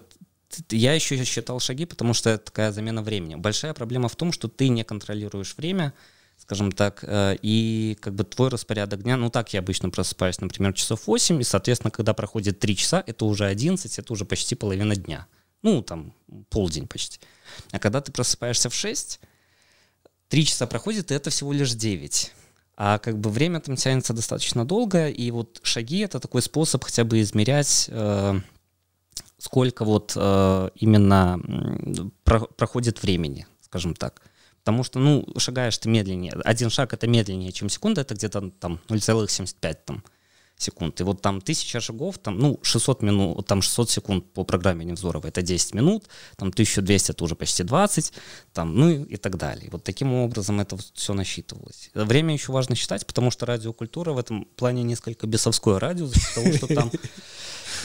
я 0.70 0.94
еще 0.94 1.24
считал 1.24 1.60
шаги, 1.60 1.86
потому 1.86 2.14
что 2.14 2.30
это 2.30 2.46
такая 2.46 2.72
замена 2.72 3.02
времени. 3.02 3.36
Большая 3.36 3.74
проблема 3.74 4.10
в 4.10 4.16
том, 4.16 4.32
что 4.32 4.48
ты 4.48 4.70
не 4.70 4.84
контролируешь 4.84 5.56
время, 5.58 5.94
скажем 6.38 6.72
так, 6.72 7.04
э, 7.04 7.38
и 7.42 7.98
как 8.00 8.16
бы 8.16 8.24
твой 8.24 8.50
распорядок 8.50 9.04
дня, 9.04 9.18
ну 9.18 9.30
так 9.30 9.54
я 9.54 9.60
обычно 9.60 9.90
просыпаюсь, 9.90 10.40
например, 10.40 10.74
часов 10.74 11.08
8, 11.08 11.42
и, 11.42 11.44
соответственно, 11.44 11.92
когда 11.92 12.14
проходит 12.14 12.60
3 12.60 12.76
часа, 12.76 13.04
это 13.06 13.26
уже 13.26 13.46
11, 13.46 14.00
это 14.00 14.14
уже 14.14 14.26
почти 14.26 14.56
половина 14.56 14.96
дня. 14.96 15.28
Ну, 15.62 15.82
там, 15.82 16.14
полдень 16.50 16.88
почти. 16.88 17.20
А 17.72 17.80
когда 17.80 18.00
ты 18.00 18.12
просыпаешься 18.12 18.70
в 18.70 18.74
6, 18.74 19.20
3 20.30 20.46
часа 20.46 20.68
проходит, 20.68 21.12
и 21.12 21.14
это 21.14 21.30
всего 21.30 21.52
лишь 21.52 21.74
9. 21.74 22.34
А 22.78 22.98
как 22.98 23.20
бы 23.20 23.30
время 23.30 23.60
там 23.60 23.76
тянется 23.76 24.14
достаточно 24.14 24.64
долго, 24.64 25.10
и 25.10 25.32
вот 25.32 25.60
шаги— 25.64 26.00
это 26.00 26.22
такой 26.22 26.42
способ 26.42 26.84
хотя 26.86 27.04
бы 27.04 27.20
измерять, 27.20 27.88
э, 27.90 28.40
сколько 29.40 29.86
вот 29.86 30.14
э, 30.16 30.70
именно 30.76 31.40
про 32.24 32.42
проходит 32.42 33.02
времени, 33.02 33.48
скажем 33.62 33.96
так. 33.96 34.22
Потому 34.60 34.84
что, 34.84 35.00
ну, 35.00 35.26
шагаешь 35.38 35.78
ты 35.78 35.90
медленнее. 35.90 36.34
Один 36.44 36.70
шаг— 36.70 36.94
это 36.94 37.08
медленнее, 37.08 37.52
чем 37.52 37.70
секунда, 37.70 38.02
это 38.02 38.14
где-то 38.14 38.52
там 38.60 38.80
0,75 38.90 39.78
там 39.86 40.04
секунд. 40.62 41.00
И 41.02 41.04
вот 41.04 41.22
там 41.22 41.42
тысяча 41.42 41.80
шагов, 41.80 42.18
там, 42.18 42.38
ну, 42.38 42.60
600 42.62 43.02
минут, 43.02 43.48
там 43.48 43.62
600 43.62 43.90
секунд 43.90 44.34
по 44.34 44.44
программе 44.44 44.86
Невзорова, 44.86 45.28
это 45.28 45.42
10 45.42 45.74
минут, 45.74 46.06
там 46.36 46.50
1200 46.50 47.12
это 47.12 47.24
уже 47.24 47.36
почти 47.36 47.64
20, 47.64 48.14
там, 48.54 48.76
ну 48.76 48.90
и, 48.90 49.14
и 49.14 49.18
так 49.18 49.38
далее. 49.38 49.70
Вот 49.72 49.84
таким 49.84 50.14
образом 50.14 50.60
это 50.60 50.78
все 50.94 51.14
насчитывалось. 51.14 51.90
Время 51.94 52.34
еще 52.34 52.52
важно 52.52 52.76
считать, 52.76 53.08
потому 53.08 53.32
что 53.32 53.46
радиокультура 53.46 54.12
в 54.12 54.18
этом 54.18 54.46
плане 54.56 54.84
несколько 54.84 55.28
бесовское 55.28 55.80
радио, 55.80 56.08
за 56.08 56.20
счет 56.20 56.34
того, 56.36 56.54
что 56.54 56.68
там 56.68 56.92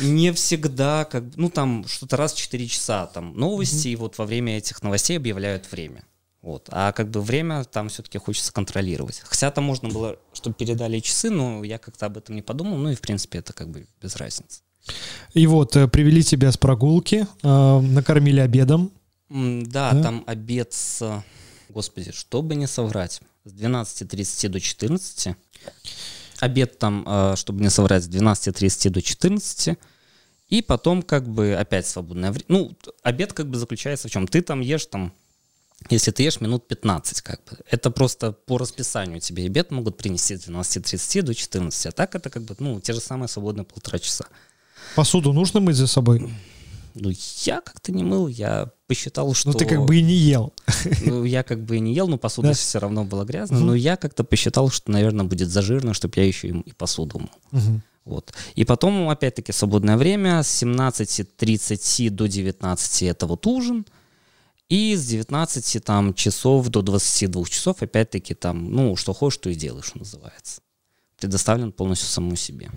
не 0.00 0.32
всегда, 0.32 1.04
как, 1.04 1.24
ну, 1.36 1.50
там 1.50 1.86
что-то 1.86 2.16
раз 2.16 2.34
в 2.34 2.38
4 2.38 2.66
часа, 2.66 3.06
там, 3.06 3.36
новости, 3.36 3.88
и 3.88 3.96
вот 3.96 4.18
во 4.18 4.26
время 4.26 4.58
этих 4.58 4.82
новостей 4.82 5.16
объявляют 5.16 5.70
время. 5.70 6.04
Вот. 6.44 6.68
А 6.70 6.92
как 6.92 7.10
бы 7.10 7.22
время 7.22 7.64
там 7.64 7.88
все-таки 7.88 8.18
хочется 8.18 8.52
контролировать. 8.52 9.22
Хотя 9.24 9.50
там 9.50 9.64
можно 9.64 9.88
было, 9.88 10.18
чтобы 10.34 10.54
передали 10.54 10.98
часы, 11.00 11.30
но 11.30 11.64
я 11.64 11.78
как-то 11.78 12.04
об 12.04 12.18
этом 12.18 12.36
не 12.36 12.42
подумал. 12.42 12.76
Ну 12.76 12.90
и 12.90 12.94
в 12.94 13.00
принципе 13.00 13.38
это 13.38 13.54
как 13.54 13.70
бы 13.70 13.86
без 14.02 14.14
разницы. 14.16 14.60
И 15.32 15.46
вот 15.46 15.74
э, 15.74 15.88
привели 15.88 16.22
тебя 16.22 16.52
с 16.52 16.58
прогулки, 16.58 17.26
э, 17.42 17.80
накормили 17.80 18.40
обедом. 18.40 18.92
да, 19.30 19.92
да, 19.92 20.02
там 20.02 20.22
обед 20.26 20.74
с, 20.74 21.24
господи, 21.70 22.12
чтобы 22.12 22.56
не 22.56 22.66
соврать, 22.66 23.22
с 23.46 23.52
12.30 23.54 24.48
до 24.50 24.60
14. 24.60 25.36
Обед 26.40 26.78
там, 26.78 27.04
э, 27.06 27.36
чтобы 27.36 27.62
не 27.62 27.70
соврать, 27.70 28.04
с 28.04 28.08
12.30 28.08 28.90
до 28.90 29.00
14. 29.00 29.78
И 30.50 30.60
потом 30.60 31.00
как 31.00 31.26
бы 31.26 31.54
опять 31.54 31.86
свободное 31.86 32.32
время. 32.32 32.44
Ну, 32.48 32.76
обед 33.02 33.32
как 33.32 33.48
бы 33.48 33.56
заключается 33.56 34.08
в 34.08 34.10
чем? 34.10 34.28
Ты 34.28 34.42
там 34.42 34.60
ешь 34.60 34.84
там 34.84 35.14
если 35.90 36.10
ты 36.10 36.22
ешь 36.22 36.40
минут 36.40 36.66
15, 36.68 37.20
как 37.20 37.40
бы. 37.44 37.58
Это 37.70 37.90
просто 37.90 38.32
по 38.32 38.58
расписанию 38.58 39.20
тебе 39.20 39.46
обед 39.46 39.70
могут 39.70 39.96
принести 39.96 40.36
с 40.36 40.48
12.30 40.48 41.22
до 41.22 41.34
14, 41.34 41.86
а 41.86 41.92
так 41.92 42.14
это 42.14 42.30
как 42.30 42.42
бы, 42.42 42.56
ну, 42.58 42.80
те 42.80 42.92
же 42.92 43.00
самые 43.00 43.28
свободные 43.28 43.64
полтора 43.64 43.98
часа. 43.98 44.26
Посуду 44.96 45.32
нужно 45.32 45.60
мыть 45.60 45.76
за 45.76 45.86
собой? 45.86 46.30
Ну, 46.94 47.10
я 47.44 47.60
как-то 47.60 47.90
не 47.90 48.04
мыл, 48.04 48.28
я 48.28 48.70
посчитал, 48.86 49.34
что... 49.34 49.50
Ну, 49.50 49.58
ты 49.58 49.66
как 49.66 49.84
бы 49.84 49.96
и 49.96 50.02
не 50.02 50.14
ел. 50.14 50.52
Ну, 51.04 51.24
я 51.24 51.42
как 51.42 51.64
бы 51.64 51.76
и 51.76 51.80
не 51.80 51.92
ел, 51.92 52.06
но 52.06 52.18
посуда 52.18 52.48
да. 52.48 52.54
все 52.54 52.78
равно 52.78 53.04
была 53.04 53.24
грязная, 53.24 53.58
угу. 53.58 53.68
но 53.68 53.74
я 53.74 53.96
как-то 53.96 54.22
посчитал, 54.22 54.70
что, 54.70 54.92
наверное, 54.92 55.24
будет 55.24 55.48
зажирно, 55.48 55.92
чтобы 55.92 56.14
я 56.16 56.26
еще 56.26 56.48
и 56.48 56.72
посуду 56.72 57.18
мыл. 57.18 57.62
Угу. 57.62 57.80
Вот. 58.04 58.34
И 58.54 58.64
потом, 58.64 59.08
опять-таки, 59.08 59.50
свободное 59.50 59.96
время 59.96 60.42
с 60.42 60.62
17.30 60.62 62.10
до 62.10 62.28
19 62.28 63.02
это 63.02 63.26
вот 63.26 63.46
ужин, 63.46 63.86
и 64.68 64.96
с 64.96 65.06
19 65.06 65.84
там, 65.84 66.14
часов 66.14 66.68
до 66.68 66.82
22 66.82 67.44
часов, 67.44 67.82
опять-таки, 67.82 68.34
там, 68.34 68.72
ну, 68.72 68.96
что 68.96 69.12
хочешь, 69.12 69.38
то 69.38 69.50
и 69.50 69.54
делаешь, 69.54 69.86
что 69.86 69.98
называется. 69.98 70.62
Предоставлен 71.18 71.72
полностью 71.72 72.08
самому 72.08 72.36
себе. 72.36 72.70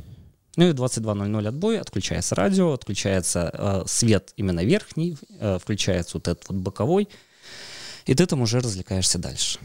Ну 0.57 0.67
и 0.67 0.73
22.00 0.73 1.47
отбой, 1.47 1.79
отключается 1.79 2.35
радио, 2.35 2.73
отключается 2.73 3.51
э, 3.53 3.83
свет 3.85 4.33
именно 4.37 4.63
верхний, 4.65 5.17
э, 5.39 5.59
включается 5.61 6.17
вот 6.17 6.27
этот 6.27 6.49
вот 6.49 6.57
боковой, 6.57 7.07
и 8.05 8.15
ты 8.15 8.25
там 8.25 8.41
уже 8.41 8.59
развлекаешься 8.59 9.19
дальше. 9.19 9.59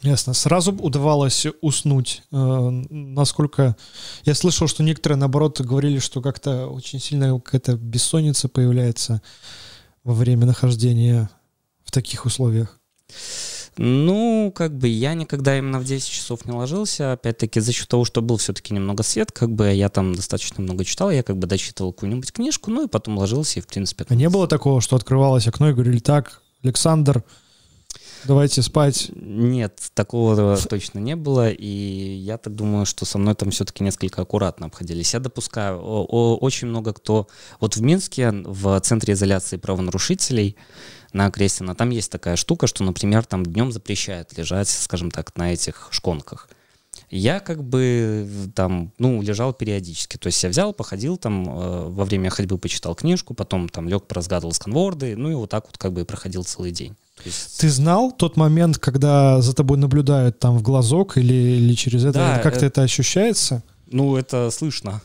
Ясно. 0.00 0.34
Сразу 0.34 0.72
удавалось 0.72 1.46
уснуть. 1.60 2.22
Э, 2.32 2.70
насколько 2.90 3.76
я 4.24 4.34
слышал, 4.34 4.66
что 4.66 4.82
некоторые, 4.82 5.18
наоборот, 5.18 5.60
говорили, 5.60 5.98
что 5.98 6.20
как-то 6.22 6.68
очень 6.68 7.00
сильно 7.00 7.38
какая-то 7.38 7.76
бессонница 7.76 8.48
появляется 8.48 9.22
во 10.04 10.14
время 10.14 10.46
нахождения 10.46 11.30
таких 11.94 12.26
условиях? 12.26 12.78
Ну, 13.76 14.52
как 14.54 14.76
бы 14.76 14.86
я 14.86 15.14
никогда 15.14 15.58
именно 15.58 15.80
в 15.80 15.84
10 15.84 16.08
часов 16.08 16.44
не 16.44 16.52
ложился. 16.52 17.12
Опять-таки, 17.12 17.58
за 17.58 17.72
счет 17.72 17.88
того, 17.88 18.04
что 18.04 18.22
был 18.22 18.36
все-таки 18.36 18.72
немного 18.72 19.02
свет, 19.02 19.32
как 19.32 19.50
бы 19.50 19.72
я 19.72 19.88
там 19.88 20.14
достаточно 20.14 20.62
много 20.62 20.84
читал, 20.84 21.10
я 21.10 21.24
как 21.24 21.36
бы 21.38 21.48
дочитывал 21.48 21.92
какую-нибудь 21.92 22.32
книжку, 22.32 22.70
ну 22.70 22.84
и 22.84 22.88
потом 22.88 23.18
ложился, 23.18 23.58
и 23.58 23.62
в 23.62 23.66
принципе... 23.66 24.04
А 24.08 24.14
не 24.14 24.28
было 24.28 24.46
такого, 24.46 24.80
что 24.80 24.94
открывалось 24.94 25.48
окно 25.48 25.70
и 25.70 25.72
говорили, 25.72 25.98
так, 25.98 26.40
Александр, 26.62 27.24
давайте 28.26 28.62
спать? 28.62 29.10
Нет, 29.14 29.90
такого 29.94 30.56
точно 30.56 31.00
не 31.00 31.16
было, 31.16 31.50
и 31.50 31.66
я 31.66 32.38
так 32.38 32.54
думаю, 32.54 32.86
что 32.86 33.04
со 33.04 33.18
мной 33.18 33.34
там 33.34 33.50
все-таки 33.50 33.82
несколько 33.82 34.22
аккуратно 34.22 34.66
обходились. 34.66 35.14
Я 35.14 35.20
допускаю, 35.20 35.80
о, 35.80 36.06
о, 36.08 36.36
очень 36.36 36.68
много 36.68 36.92
кто... 36.92 37.26
Вот 37.58 37.76
в 37.76 37.82
Минске, 37.82 38.30
в 38.30 38.80
Центре 38.80 39.14
изоляции 39.14 39.56
правонарушителей, 39.56 40.56
на 41.14 41.30
Крестина, 41.30 41.74
там 41.74 41.90
есть 41.90 42.10
такая 42.10 42.36
штука, 42.36 42.66
что, 42.66 42.84
например, 42.84 43.24
там 43.24 43.44
днем 43.44 43.72
запрещают 43.72 44.36
лежать, 44.36 44.68
скажем 44.68 45.10
так, 45.10 45.34
на 45.36 45.52
этих 45.52 45.88
шконках. 45.90 46.48
Я 47.10 47.40
как 47.40 47.62
бы 47.62 48.28
там, 48.54 48.92
ну, 48.98 49.22
лежал 49.22 49.52
периодически. 49.52 50.16
То 50.16 50.26
есть 50.28 50.42
я 50.42 50.48
взял, 50.48 50.72
походил 50.72 51.16
там, 51.16 51.48
э, 51.48 51.88
во 51.88 52.04
время 52.04 52.30
ходьбы 52.30 52.58
почитал 52.58 52.94
книжку, 52.94 53.34
потом 53.34 53.68
там 53.68 53.88
лег, 53.88 54.04
поразгадывал 54.04 54.52
сканворды, 54.52 55.16
ну 55.16 55.30
и 55.30 55.34
вот 55.34 55.50
так 55.50 55.66
вот 55.66 55.78
как 55.78 55.92
бы 55.92 56.02
и 56.02 56.04
проходил 56.04 56.44
целый 56.44 56.72
день. 56.72 56.96
Есть... 57.24 57.60
Ты 57.60 57.68
знал 57.68 58.10
тот 58.10 58.36
момент, 58.36 58.78
когда 58.78 59.40
за 59.40 59.54
тобой 59.54 59.78
наблюдают 59.78 60.38
там 60.38 60.58
в 60.58 60.62
глазок 60.62 61.16
или, 61.16 61.32
или 61.32 61.74
через 61.74 62.04
это? 62.04 62.18
Да, 62.18 62.38
Как-то 62.38 62.58
это... 62.58 62.66
это 62.66 62.82
ощущается? 62.82 63.62
Ну, 63.86 64.16
это 64.16 64.50
слышно 64.50 65.00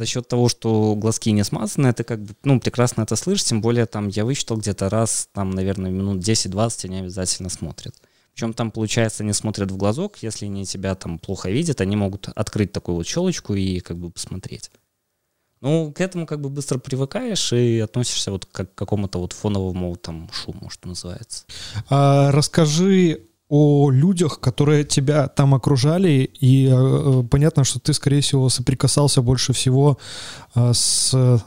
за 0.00 0.06
счет 0.06 0.26
того, 0.26 0.48
что 0.48 0.94
глазки 0.96 1.30
не 1.30 1.44
смазаны, 1.44 1.88
это 1.88 2.04
как 2.04 2.22
бы, 2.22 2.34
ну, 2.42 2.58
прекрасно 2.58 3.02
это 3.02 3.16
слышишь, 3.16 3.44
тем 3.44 3.60
более 3.60 3.84
там 3.84 4.08
я 4.08 4.24
высчитал 4.24 4.56
где-то 4.56 4.88
раз, 4.88 5.28
там, 5.34 5.50
наверное, 5.50 5.90
минут 5.90 6.26
10-20 6.26 6.86
они 6.86 7.00
обязательно 7.00 7.50
смотрят. 7.50 7.94
Причем 8.32 8.54
там, 8.54 8.70
получается, 8.70 9.24
они 9.24 9.34
смотрят 9.34 9.70
в 9.70 9.76
глазок, 9.76 10.16
если 10.22 10.46
они 10.46 10.64
тебя 10.64 10.94
там 10.94 11.18
плохо 11.18 11.50
видят, 11.50 11.82
они 11.82 11.96
могут 11.96 12.28
открыть 12.34 12.72
такую 12.72 12.96
вот 12.96 13.06
щелочку 13.06 13.52
и 13.52 13.80
как 13.80 13.98
бы 13.98 14.10
посмотреть. 14.10 14.70
Ну, 15.60 15.92
к 15.92 16.00
этому 16.00 16.24
как 16.24 16.40
бы 16.40 16.48
быстро 16.48 16.78
привыкаешь 16.78 17.52
и 17.52 17.80
относишься 17.80 18.30
вот 18.30 18.46
как 18.46 18.74
к 18.74 18.78
какому-то 18.78 19.18
вот 19.18 19.34
фоновому 19.34 19.96
там 19.96 20.30
шуму, 20.32 20.70
что 20.70 20.88
называется. 20.88 21.44
А, 21.90 22.32
расскажи 22.32 23.26
о 23.50 23.90
людях, 23.90 24.38
которые 24.38 24.84
тебя 24.84 25.26
там 25.26 25.54
окружали, 25.54 26.30
и 26.40 26.68
э, 26.68 26.72
э, 26.72 27.24
понятно, 27.28 27.64
что 27.64 27.80
ты, 27.80 27.92
скорее 27.92 28.20
всего, 28.20 28.48
соприкасался 28.48 29.22
больше 29.22 29.52
всего 29.52 29.98
э, 30.54 30.72
с 30.72 31.10
э, 31.12 31.38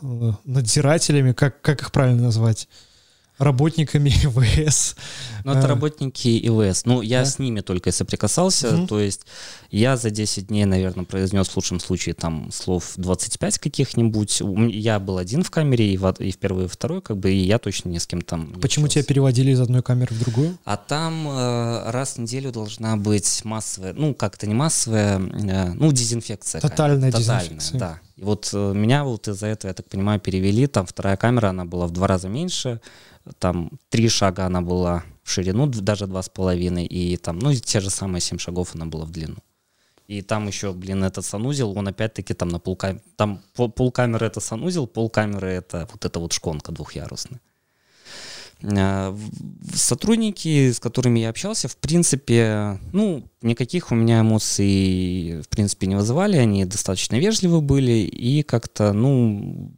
надзирателями, 0.43 1.31
как, 1.31 1.61
как 1.61 1.81
их 1.81 1.91
правильно 1.93 2.23
назвать? 2.23 2.67
Работниками 3.37 4.09
ИВС. 4.23 4.95
Ну, 5.43 5.51
это 5.51 5.65
а. 5.65 5.67
работники 5.67 6.27
ИВС. 6.47 6.85
Ну, 6.85 7.01
я 7.01 7.19
да? 7.19 7.25
с 7.25 7.39
ними 7.39 7.61
только 7.61 7.91
соприкасался, 7.91 8.75
угу. 8.75 8.87
то 8.87 8.99
есть 8.99 9.25
я 9.71 9.97
за 9.97 10.09
10 10.09 10.47
дней, 10.47 10.65
наверное, 10.65 11.05
произнес 11.05 11.47
в 11.49 11.55
лучшем 11.55 11.79
случае 11.79 12.15
там 12.15 12.51
слов 12.51 12.93
25 12.97 13.57
каких-нибудь. 13.57 14.41
Я 14.69 14.99
был 14.99 15.17
один 15.17 15.43
в 15.43 15.51
камере, 15.51 15.93
и 15.93 15.97
в, 15.97 16.09
и 16.19 16.31
в 16.31 16.37
первый, 16.37 16.65
и 16.65 16.67
второй, 16.67 17.01
как 17.01 17.17
бы, 17.17 17.31
и 17.31 17.37
я 17.37 17.59
точно 17.59 17.89
ни 17.89 17.97
с 17.97 18.07
кем 18.07 18.21
там 18.21 18.53
Почему 18.61 18.87
тебя 18.87 19.03
переводили 19.03 19.51
из 19.51 19.59
одной 19.59 19.81
камеры 19.81 20.15
в 20.15 20.19
другую? 20.19 20.57
А 20.63 20.77
там 20.77 21.27
э, 21.27 21.91
раз 21.91 22.13
в 22.15 22.17
неделю 22.19 22.51
должна 22.51 22.95
быть 22.97 23.43
массовая, 23.43 23.93
ну, 23.93 24.13
как-то 24.13 24.47
не 24.47 24.53
массовая, 24.53 25.19
э, 25.19 25.73
ну, 25.73 25.91
дезинфекция. 25.91 26.61
Тотальная 26.61 27.11
дезинфекция. 27.11 27.79
да. 27.79 27.99
И 28.15 28.23
вот 28.23 28.49
э, 28.53 28.73
меня 28.73 29.03
вот 29.03 29.27
из-за 29.27 29.47
этого, 29.47 29.69
я 29.69 29.73
так 29.73 29.89
понимаю, 29.89 30.19
перевели, 30.19 30.67
там 30.67 30.85
вторая 30.85 31.17
камера, 31.17 31.49
она 31.49 31.65
была 31.65 31.87
в 31.87 31.91
два 31.91 32.07
раза 32.07 32.29
меньше, 32.29 32.79
там 33.39 33.71
три 33.89 34.09
шага 34.09 34.45
она 34.45 34.61
была 34.61 35.03
в 35.23 35.31
ширину, 35.31 35.67
даже 35.67 36.07
два 36.07 36.21
с 36.21 36.29
половиной, 36.29 36.85
и 36.85 37.17
там, 37.17 37.39
ну, 37.39 37.53
те 37.53 37.79
же 37.79 37.89
самые 37.89 38.21
семь 38.21 38.37
шагов 38.37 38.75
она 38.75 38.85
была 38.85 39.05
в 39.05 39.11
длину. 39.11 39.37
И 40.07 40.21
там 40.21 40.47
еще, 40.47 40.73
блин, 40.73 41.03
этот 41.03 41.25
санузел, 41.25 41.77
он 41.77 41.87
опять-таки 41.87 42.33
там 42.33 42.49
на 42.49 42.59
полкамеры, 42.59 43.01
там 43.15 43.41
полкамеры 43.55 44.25
это 44.25 44.41
санузел, 44.41 44.85
полкамеры 44.85 45.49
это 45.49 45.87
вот 45.91 46.03
эта 46.05 46.19
вот 46.19 46.33
шконка 46.33 46.71
двухъярусная. 46.73 47.39
А, 48.63 49.17
сотрудники, 49.73 50.71
с 50.71 50.79
которыми 50.79 51.19
я 51.19 51.29
общался, 51.29 51.67
в 51.67 51.77
принципе, 51.77 52.79
ну, 52.91 53.29
никаких 53.41 53.91
у 53.91 53.95
меня 53.95 54.21
эмоций, 54.21 55.41
в 55.41 55.49
принципе, 55.49 55.87
не 55.87 55.95
вызывали, 55.95 56.37
они 56.37 56.65
достаточно 56.65 57.15
вежливы 57.15 57.61
были 57.61 57.91
и 57.91 58.43
как-то, 58.43 58.91
ну, 58.93 59.71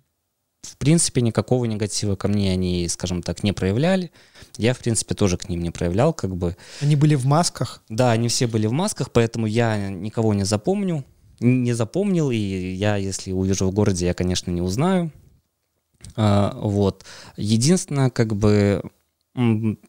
в 0.66 0.78
принципе, 0.78 1.22
никакого 1.22 1.66
негатива 1.66 2.16
ко 2.16 2.28
мне 2.28 2.52
они, 2.52 2.88
скажем 2.88 3.22
так, 3.22 3.44
не 3.44 3.54
проявляли. 3.54 4.12
Я, 4.58 4.74
в 4.74 4.80
принципе, 4.80 5.16
тоже 5.16 5.38
к 5.38 5.50
ним 5.50 5.62
не 5.62 5.72
проявлял, 5.72 6.14
как 6.14 6.36
бы. 6.36 6.56
Они 6.82 6.96
были 6.96 7.16
в 7.16 7.26
масках? 7.26 7.82
Да, 7.90 8.12
они 8.12 8.28
все 8.28 8.48
были 8.48 8.68
в 8.68 8.72
масках, 8.72 9.12
поэтому 9.12 9.48
я 9.48 9.90
никого 9.90 10.34
не 10.34 10.44
запомню, 10.44 11.06
не 11.40 11.74
запомнил, 11.74 12.32
и 12.32 12.38
я, 12.38 12.96
если 12.98 13.32
увижу 13.32 13.68
в 13.68 13.74
городе, 13.74 14.06
я, 14.06 14.14
конечно, 14.14 14.52
не 14.52 14.62
узнаю. 14.62 15.12
А, 16.16 16.54
вот. 16.56 17.04
Единственное, 17.38 18.10
как 18.10 18.36
бы, 18.36 18.84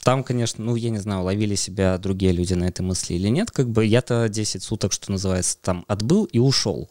там, 0.02 0.24
конечно, 0.24 0.64
ну, 0.64 0.74
я 0.74 0.90
не 0.90 0.98
знаю, 0.98 1.22
ловили 1.22 1.54
себя 1.54 1.98
другие 1.98 2.32
люди 2.32 2.54
на 2.54 2.64
этой 2.64 2.82
мысли 2.82 3.14
или 3.14 3.28
нет, 3.28 3.50
как 3.50 3.70
бы 3.70 3.84
я-то 3.84 4.28
10 4.28 4.62
суток, 4.62 4.92
что 4.92 5.12
называется, 5.12 5.58
там 5.60 5.84
отбыл 5.86 6.24
и 6.24 6.38
ушел. 6.38 6.88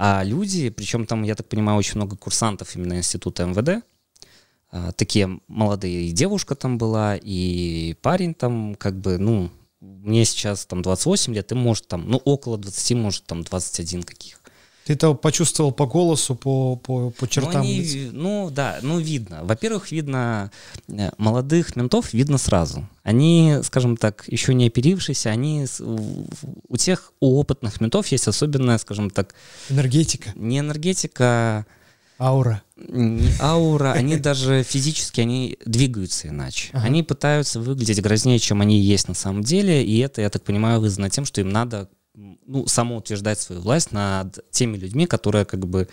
А 0.00 0.22
люди, 0.22 0.70
причем 0.70 1.06
там, 1.06 1.24
я 1.24 1.34
так 1.34 1.48
понимаю, 1.48 1.76
очень 1.76 1.96
много 1.96 2.16
курсантов 2.16 2.76
именно 2.76 2.98
института 2.98 3.44
МВД, 3.44 3.84
а, 4.70 4.92
такие 4.92 5.40
молодые, 5.48 6.06
и 6.06 6.12
девушка 6.12 6.54
там 6.54 6.78
была, 6.78 7.16
и 7.16 7.96
парень 8.00 8.32
там, 8.32 8.76
как 8.76 8.94
бы, 8.94 9.18
ну, 9.18 9.50
мне 9.80 10.24
сейчас 10.24 10.66
там 10.66 10.82
28 10.82 11.34
лет, 11.34 11.50
и 11.50 11.56
может 11.56 11.88
там, 11.88 12.08
ну, 12.08 12.18
около 12.18 12.58
20, 12.58 12.96
может 12.96 13.24
там 13.24 13.42
21 13.42 14.04
каких. 14.04 14.37
Ты 14.88 14.94
это 14.94 15.12
почувствовал 15.12 15.70
по 15.70 15.84
голосу, 15.84 16.34
по, 16.34 16.74
по, 16.76 17.10
по 17.10 17.28
чертам 17.28 17.52
ну, 17.52 17.58
они, 17.60 17.80
лица? 17.80 18.10
Ну, 18.10 18.50
да, 18.50 18.78
ну, 18.80 18.98
видно. 18.98 19.40
Во-первых, 19.42 19.92
видно, 19.92 20.50
э, 20.88 21.10
молодых 21.18 21.76
ментов 21.76 22.14
видно 22.14 22.38
сразу. 22.38 22.88
Они, 23.02 23.58
скажем 23.64 23.98
так, 23.98 24.24
еще 24.28 24.54
не 24.54 24.66
оперившиеся, 24.66 25.28
они, 25.28 25.66
у 26.68 26.76
тех, 26.78 27.12
у 27.20 27.38
опытных 27.38 27.82
ментов 27.82 28.06
есть 28.06 28.28
особенная, 28.28 28.78
скажем 28.78 29.10
так... 29.10 29.34
Энергетика. 29.68 30.32
Не 30.36 30.60
энергетика, 30.60 31.66
Аура. 32.18 32.62
Не 32.78 33.28
аура, 33.40 33.92
они 33.92 34.16
даже 34.16 34.62
физически, 34.62 35.20
они 35.20 35.58
двигаются 35.66 36.28
иначе. 36.28 36.70
Ага. 36.72 36.86
Они 36.86 37.02
пытаются 37.02 37.60
выглядеть 37.60 38.00
грознее, 38.00 38.38
чем 38.38 38.62
они 38.62 38.80
есть 38.80 39.06
на 39.06 39.14
самом 39.14 39.44
деле, 39.44 39.84
и 39.84 39.98
это, 39.98 40.22
я 40.22 40.30
так 40.30 40.42
понимаю, 40.44 40.80
вызвано 40.80 41.10
тем, 41.10 41.26
что 41.26 41.42
им 41.42 41.50
надо 41.50 41.90
ну, 42.46 42.66
самоутверждать 42.66 43.40
свою 43.40 43.60
власть 43.60 43.92
над 43.92 44.38
теми 44.50 44.76
людьми, 44.76 45.06
которые 45.06 45.44
как 45.44 45.66
бы 45.66 45.88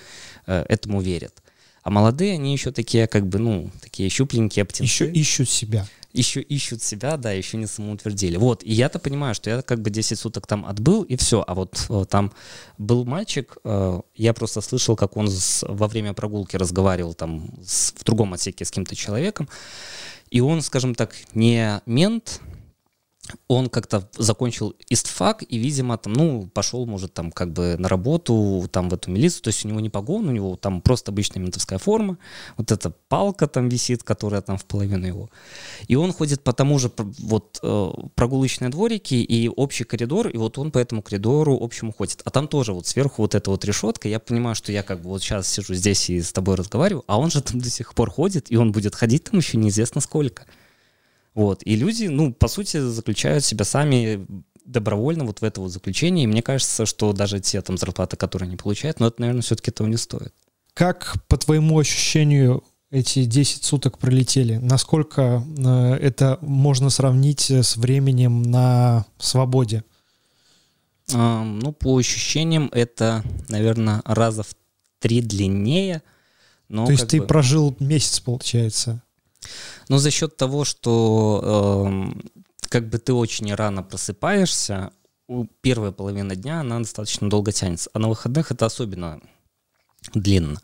э, 0.48 0.66
этому 0.68 1.02
верят. 1.02 1.42
А 1.84 1.92
молодые, 1.92 2.34
они 2.34 2.52
еще 2.52 2.72
такие, 2.72 3.08
как 3.08 3.28
бы, 3.28 3.38
ну, 3.38 3.70
такие 3.80 4.10
щупленькие 4.10 4.66
птенцы. 4.66 4.84
Еще 4.84 5.12
ищут 5.12 5.50
себя. 5.50 5.88
Еще 6.14 6.42
ищут 6.42 6.82
себя, 6.82 7.18
да, 7.18 7.32
еще 7.32 7.58
не 7.58 7.68
самоутвердили. 7.68 8.38
Вот, 8.38 8.64
и 8.64 8.74
я-то 8.74 9.00
понимаю, 9.00 9.36
что 9.36 9.50
я 9.50 9.62
как 9.62 9.82
бы 9.82 9.90
10 9.92 10.18
суток 10.18 10.48
там 10.48 10.66
отбыл, 10.66 11.04
и 11.04 11.16
все. 11.16 11.44
А 11.46 11.54
вот 11.54 11.86
э, 11.90 12.06
там 12.10 12.32
был 12.80 13.06
мальчик, 13.06 13.58
э, 13.64 14.02
я 14.16 14.34
просто 14.34 14.62
слышал, 14.62 14.96
как 14.96 15.16
он 15.18 15.30
во 15.62 15.88
время 15.88 16.14
прогулки 16.14 16.56
разговаривал 16.56 17.14
там 17.14 17.54
с, 17.64 17.92
в 17.92 18.04
другом 18.04 18.34
отсеке 18.34 18.66
с 18.66 18.70
каким-то 18.70 18.96
человеком, 18.96 19.48
и 20.32 20.42
он, 20.42 20.62
скажем 20.62 20.96
так, 20.96 21.16
не 21.36 21.82
мент, 21.86 22.42
он 23.48 23.70
как-то 23.70 24.10
закончил 24.18 24.76
истфак 24.90 25.44
и, 25.48 25.58
видимо, 25.58 25.98
там, 25.98 26.14
ну, 26.14 26.50
пошел, 26.54 26.86
может, 26.86 27.14
там, 27.14 27.32
как 27.32 27.54
бы 27.54 27.76
на 27.78 27.90
работу, 27.90 28.68
там, 28.72 28.90
в 28.90 28.94
эту 28.94 29.12
милицию, 29.12 29.44
то 29.44 29.48
есть 29.50 29.66
у 29.66 29.70
него 29.70 29.80
не 29.80 29.90
погон, 29.90 30.28
у 30.28 30.32
него 30.32 30.56
там 30.56 30.82
просто 30.82 31.12
обычная 31.12 31.42
ментовская 31.42 31.80
форма, 31.80 32.18
вот 32.58 32.72
эта 32.72 32.92
палка 33.10 33.48
там 33.48 33.70
висит, 33.70 34.04
которая 34.04 34.42
там 34.42 34.58
в 34.58 34.66
половину 34.66 35.06
его. 35.06 35.30
И 35.88 35.96
он 35.96 36.14
ходит 36.14 36.44
по 36.44 36.54
тому 36.54 36.80
же, 36.80 36.92
вот, 36.98 37.60
э, 37.62 37.92
прогулочные 38.16 38.70
дворики 38.70 39.16
и 39.16 39.50
общий 39.50 39.84
коридор, 39.84 40.28
и 40.28 40.38
вот 40.38 40.58
он 40.58 40.72
по 40.72 40.78
этому 40.78 41.02
коридору 41.02 41.58
общему 41.60 41.94
ходит. 41.94 42.22
А 42.26 42.30
там 42.30 42.48
тоже 42.48 42.74
вот 42.74 42.88
сверху 42.88 43.22
вот 43.22 43.36
эта 43.36 43.50
вот 43.50 43.66
решетка, 43.66 44.08
я 44.08 44.20
понимаю, 44.20 44.56
что 44.56 44.72
я 44.72 44.84
как 44.84 45.02
бы 45.02 45.10
вот 45.10 45.22
сейчас 45.22 45.48
сижу 45.48 45.74
здесь 45.74 46.10
и 46.10 46.22
с 46.22 46.32
тобой 46.32 46.56
разговариваю, 46.56 47.04
а 47.08 47.20
он 47.20 47.32
же 47.32 47.42
там 47.42 47.60
до 47.60 47.70
сих 47.70 47.94
пор 47.94 48.10
ходит, 48.10 48.52
и 48.52 48.58
он 48.58 48.72
будет 48.72 48.96
ходить 48.96 49.26
там 49.26 49.40
еще 49.40 49.58
неизвестно 49.58 50.02
сколько. 50.02 50.46
Вот. 51.36 51.62
И 51.66 51.76
люди, 51.76 52.06
ну, 52.06 52.34
по 52.34 52.48
сути, 52.48 52.78
заключают 52.78 53.44
себя 53.44 53.66
сами 53.66 54.26
добровольно 54.66 55.26
вот 55.26 55.42
в 55.42 55.44
это 55.44 55.62
вот 55.62 55.70
заключение. 55.70 56.24
И 56.24 56.28
мне 56.28 56.42
кажется, 56.42 56.86
что 56.86 57.14
даже 57.14 57.40
те 57.40 57.62
там 57.62 57.78
зарплаты, 57.78 58.18
которые 58.18 58.48
они 58.48 58.58
получают, 58.58 59.00
но 59.00 59.08
это, 59.08 59.22
наверное, 59.22 59.44
все-таки 59.44 59.70
этого 59.70 59.88
не 59.88 59.98
стоит. 59.98 60.34
Как, 60.74 61.16
по 61.28 61.38
твоему 61.38 61.78
ощущению, 61.78 62.64
эти 62.90 63.26
10 63.26 63.64
суток 63.64 64.00
пролетели? 64.00 64.56
Насколько 64.56 65.44
э, 65.58 65.94
это 66.02 66.40
можно 66.42 66.90
сравнить 66.90 67.52
с 67.52 67.78
временем 67.78 68.42
на 68.42 69.06
свободе? 69.18 69.84
А, 71.14 71.44
ну, 71.44 71.72
по 71.72 71.98
ощущениям, 71.98 72.70
это, 72.72 73.24
наверное, 73.50 74.02
раза 74.06 74.44
в 74.44 74.56
три 75.00 75.22
длиннее. 75.22 76.02
Но 76.68 76.86
То 76.86 76.94
есть 76.94 77.08
ты 77.08 77.20
бы... 77.20 77.28
прожил 77.28 77.76
месяц, 77.80 78.20
получается? 78.20 79.04
Но 79.90 79.98
за 79.98 80.12
счет 80.12 80.38
того, 80.38 80.66
что 80.66 81.86
э, 81.88 82.22
как 82.70 82.90
бы 82.90 82.98
ты 82.98 83.14
очень 83.14 83.54
рано 83.54 83.84
просыпаешься, 83.84 84.92
первая 85.62 85.92
половина 85.92 86.36
дня, 86.36 86.62
она 86.62 86.80
достаточно 86.80 87.30
долго 87.30 87.52
тянется. 87.52 87.90
А 87.94 88.00
на 88.00 88.10
выходных 88.10 88.52
это 88.52 88.66
особенно 88.66 89.20
длинно. 90.14 90.62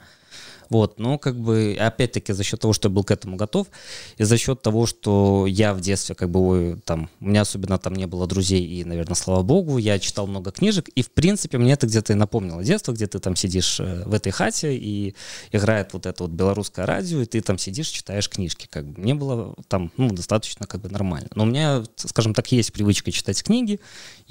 Вот, 0.71 0.99
но 0.99 1.17
как 1.17 1.37
бы, 1.37 1.75
опять-таки, 1.77 2.31
за 2.31 2.45
счет 2.45 2.61
того, 2.61 2.71
что 2.71 2.87
я 2.87 2.93
был 2.93 3.03
к 3.03 3.11
этому 3.11 3.35
готов, 3.35 3.67
и 4.15 4.23
за 4.23 4.37
счет 4.37 4.61
того, 4.61 4.85
что 4.85 5.45
я 5.45 5.73
в 5.73 5.81
детстве, 5.81 6.15
как 6.15 6.29
бы, 6.29 6.79
там, 6.85 7.09
у 7.19 7.25
меня 7.25 7.41
особенно 7.41 7.77
там 7.77 7.93
не 7.93 8.07
было 8.07 8.25
друзей, 8.25 8.65
и, 8.65 8.85
наверное, 8.85 9.15
слава 9.15 9.43
богу, 9.43 9.77
я 9.77 9.99
читал 9.99 10.27
много 10.27 10.51
книжек, 10.51 10.87
и, 10.87 11.01
в 11.01 11.11
принципе, 11.11 11.57
мне 11.57 11.73
это 11.73 11.87
где-то 11.87 12.13
и 12.13 12.15
напомнило 12.15 12.63
детство, 12.63 12.93
где 12.93 13.05
ты 13.05 13.19
там 13.19 13.35
сидишь 13.35 13.81
э, 13.81 14.03
в 14.05 14.13
этой 14.13 14.31
хате, 14.31 14.73
и 14.73 15.13
играет 15.51 15.91
вот 15.91 16.05
это 16.05 16.23
вот 16.23 16.31
белорусское 16.31 16.85
радио, 16.85 17.19
и 17.19 17.25
ты 17.25 17.41
там 17.41 17.57
сидишь, 17.57 17.89
читаешь 17.89 18.29
книжки, 18.29 18.69
как 18.71 18.85
бы, 18.87 19.01
мне 19.01 19.13
было 19.13 19.55
там, 19.67 19.91
ну, 19.97 20.09
достаточно, 20.11 20.67
как 20.67 20.79
бы, 20.79 20.87
нормально. 20.87 21.27
Но 21.35 21.43
у 21.43 21.47
меня, 21.47 21.83
скажем 21.97 22.33
так, 22.33 22.49
есть 22.53 22.71
привычка 22.71 23.11
читать 23.11 23.43
книги, 23.43 23.81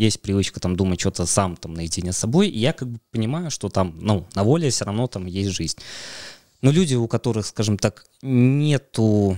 есть 0.00 0.22
привычка 0.22 0.60
там 0.60 0.76
думать 0.76 1.00
что-то 1.00 1.26
сам 1.26 1.56
там 1.56 1.74
наедине 1.74 2.12
с 2.12 2.18
собой, 2.18 2.48
и 2.48 2.58
я 2.58 2.72
как 2.72 2.88
бы 2.88 2.98
понимаю, 3.10 3.50
что 3.50 3.68
там, 3.68 3.98
ну, 4.00 4.26
на 4.34 4.44
воле 4.44 4.70
все 4.70 4.84
равно 4.84 5.06
там 5.06 5.26
есть 5.26 5.50
жизнь. 5.50 5.78
Но 6.62 6.70
люди, 6.70 6.94
у 6.94 7.06
которых, 7.06 7.46
скажем 7.46 7.78
так, 7.78 8.04
нету 8.22 9.36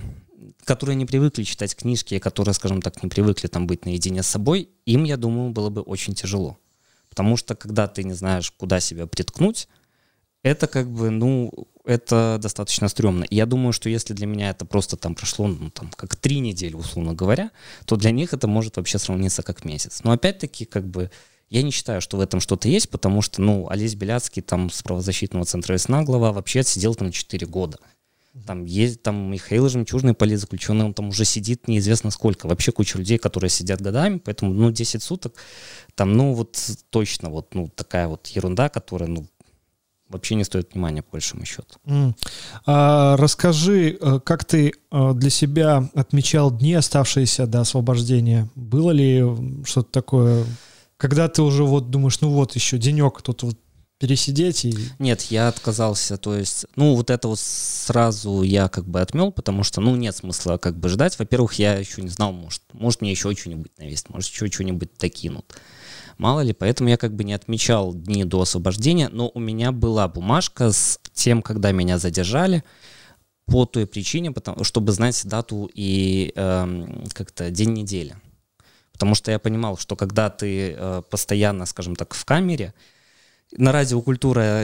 которые 0.65 0.95
не 0.95 1.05
привыкли 1.05 1.43
читать 1.43 1.75
книжки, 1.75 2.19
которые, 2.19 2.53
скажем 2.53 2.81
так, 2.81 3.03
не 3.03 3.09
привыкли 3.09 3.47
там 3.47 3.67
быть 3.67 3.85
наедине 3.85 4.23
с 4.23 4.27
собой, 4.27 4.69
им, 4.85 5.03
я 5.03 5.17
думаю, 5.17 5.51
было 5.51 5.69
бы 5.69 5.81
очень 5.81 6.13
тяжело. 6.13 6.57
Потому 7.09 7.37
что, 7.37 7.55
когда 7.55 7.87
ты 7.87 8.03
не 8.03 8.13
знаешь, 8.13 8.51
куда 8.51 8.79
себя 8.79 9.05
приткнуть, 9.07 9.67
это 10.41 10.67
как 10.67 10.89
бы, 10.89 11.09
ну, 11.09 11.51
это 11.85 12.39
достаточно 12.41 12.87
стрёмно. 12.87 13.25
И 13.25 13.35
я 13.35 13.45
думаю, 13.45 13.73
что 13.73 13.89
если 13.89 14.13
для 14.13 14.25
меня 14.25 14.49
это 14.49 14.65
просто 14.65 14.95
там 14.97 15.15
прошло, 15.15 15.47
ну, 15.47 15.69
там, 15.69 15.89
как 15.95 16.15
три 16.15 16.39
недели, 16.39 16.75
условно 16.75 17.13
говоря, 17.13 17.51
то 17.85 17.95
для 17.95 18.11
них 18.11 18.33
это 18.33 18.47
может 18.47 18.77
вообще 18.77 18.99
сравниться 18.99 19.43
как 19.43 19.65
месяц. 19.65 20.01
Но 20.03 20.11
опять-таки, 20.11 20.65
как 20.65 20.87
бы, 20.87 21.11
я 21.49 21.61
не 21.61 21.71
считаю, 21.71 22.01
что 22.01 22.17
в 22.17 22.21
этом 22.21 22.39
что-то 22.39 22.69
есть, 22.69 22.89
потому 22.89 23.21
что, 23.21 23.41
ну, 23.41 23.67
Олесь 23.69 23.95
Беляцкий 23.95 24.41
там 24.41 24.69
с 24.69 24.81
правозащитного 24.81 25.45
центра 25.45 25.73
«Весна» 25.73 26.03
глава 26.03 26.31
вообще 26.31 26.61
отсидел 26.61 26.95
там 26.95 27.11
4 27.11 27.45
года. 27.47 27.77
Там 28.47 28.65
есть, 28.65 29.03
там 29.03 29.29
Михаил 29.31 29.69
Жемчужный 29.69 30.15
политзаключенный, 30.15 30.85
он 30.85 30.95
там 30.95 31.09
уже 31.09 31.23
сидит 31.23 31.67
неизвестно 31.67 32.09
сколько. 32.09 32.47
Вообще 32.47 32.71
куча 32.71 32.97
людей, 32.97 33.19
которые 33.19 33.51
сидят 33.51 33.79
годами, 33.79 34.17
поэтому, 34.17 34.53
ну, 34.53 34.71
10 34.71 35.03
суток, 35.03 35.35
там, 35.93 36.13
ну, 36.13 36.33
вот 36.33 36.57
точно 36.89 37.29
вот, 37.29 37.53
ну, 37.53 37.67
такая 37.67 38.07
вот 38.07 38.25
ерунда, 38.27 38.69
которая, 38.69 39.07
ну, 39.07 39.27
вообще 40.09 40.35
не 40.35 40.43
стоит 40.43 40.73
внимания, 40.73 41.01
по 41.01 41.13
большому 41.13 41.45
счету. 41.45 41.75
Mm. 41.85 42.15
А, 42.65 43.17
расскажи, 43.17 43.97
э, 43.99 44.19
как 44.23 44.45
ты 44.45 44.73
э, 44.91 45.11
для 45.15 45.29
себя 45.29 45.89
отмечал 45.95 46.51
дни, 46.51 46.73
оставшиеся 46.73 47.47
до 47.47 47.61
освобождения? 47.61 48.49
Было 48.55 48.91
ли 48.91 49.23
что-то 49.65 49.91
такое 49.91 50.45
когда 51.03 51.27
ты 51.27 51.41
уже 51.41 51.65
вот 51.65 51.89
думаешь, 51.89 52.21
ну 52.21 52.29
вот 52.29 52.55
еще 52.55 52.77
денек 52.77 53.21
тут 53.21 53.43
вот 53.43 53.57
пересидеть 53.99 54.63
и... 54.63 54.73
Нет, 54.99 55.23
я 55.23 55.49
отказался, 55.49 56.17
то 56.17 56.33
есть, 56.33 56.65
ну, 56.77 56.95
вот 56.95 57.09
это 57.09 57.27
вот 57.27 57.39
сразу 57.39 58.41
я 58.41 58.69
как 58.69 58.85
бы 58.85 59.01
отмел, 59.01 59.31
потому 59.31 59.63
что, 59.63 59.81
ну, 59.81 59.95
нет 59.95 60.15
смысла 60.15 60.57
как 60.57 60.77
бы 60.77 60.87
ждать. 60.87 61.19
Во-первых, 61.19 61.53
я 61.53 61.75
еще 61.75 62.01
не 62.01 62.07
знал, 62.07 62.31
может, 62.31 62.61
может 62.71 63.01
мне 63.01 63.11
еще 63.11 63.35
что-нибудь 63.35 63.71
навесить, 63.77 64.09
может, 64.09 64.29
еще 64.29 64.47
что-нибудь 64.49 64.91
докинут. 64.97 65.55
Мало 66.17 66.41
ли, 66.41 66.53
поэтому 66.53 66.89
я 66.89 66.97
как 66.97 67.13
бы 67.15 67.23
не 67.23 67.33
отмечал 67.33 67.93
дни 67.93 68.23
до 68.23 68.41
освобождения, 68.41 69.09
но 69.09 69.31
у 69.33 69.39
меня 69.39 69.71
была 69.71 70.07
бумажка 70.07 70.71
с 70.71 70.99
тем, 71.13 71.41
когда 71.41 71.71
меня 71.71 71.97
задержали, 71.97 72.63
по 73.45 73.65
той 73.65 73.85
причине, 73.85 74.31
потому, 74.31 74.63
чтобы 74.63 74.91
знать 74.93 75.21
дату 75.25 75.69
и 75.73 76.31
э, 76.35 76.85
как-то 77.13 77.49
день 77.49 77.73
недели. 77.73 78.15
потому 78.93 79.15
что 79.15 79.31
я 79.31 79.39
понимал, 79.39 79.77
что 79.77 79.95
когда 79.95 80.29
ты 80.29 80.75
э, 80.77 81.01
постоянно, 81.09 81.65
скажем 81.65 81.95
так, 81.95 82.13
в 82.13 82.23
камере, 82.25 82.73
на 83.57 83.71
радио 83.71 84.01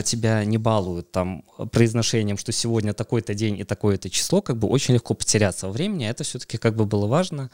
тебя 0.02 0.44
не 0.44 0.58
балует 0.58 1.12
там 1.12 1.44
произношением, 1.72 2.38
что 2.38 2.52
сегодня 2.52 2.92
такой-то 2.92 3.34
день 3.34 3.58
и 3.58 3.64
такое-то 3.64 4.08
число, 4.10 4.40
как 4.42 4.56
бы 4.56 4.68
очень 4.68 4.94
легко 4.94 5.14
потеряться 5.14 5.66
во 5.66 5.72
времени, 5.72 6.04
а 6.04 6.10
это 6.10 6.24
все-таки 6.24 6.56
как 6.56 6.74
бы 6.74 6.86
было 6.86 7.06
важно, 7.06 7.50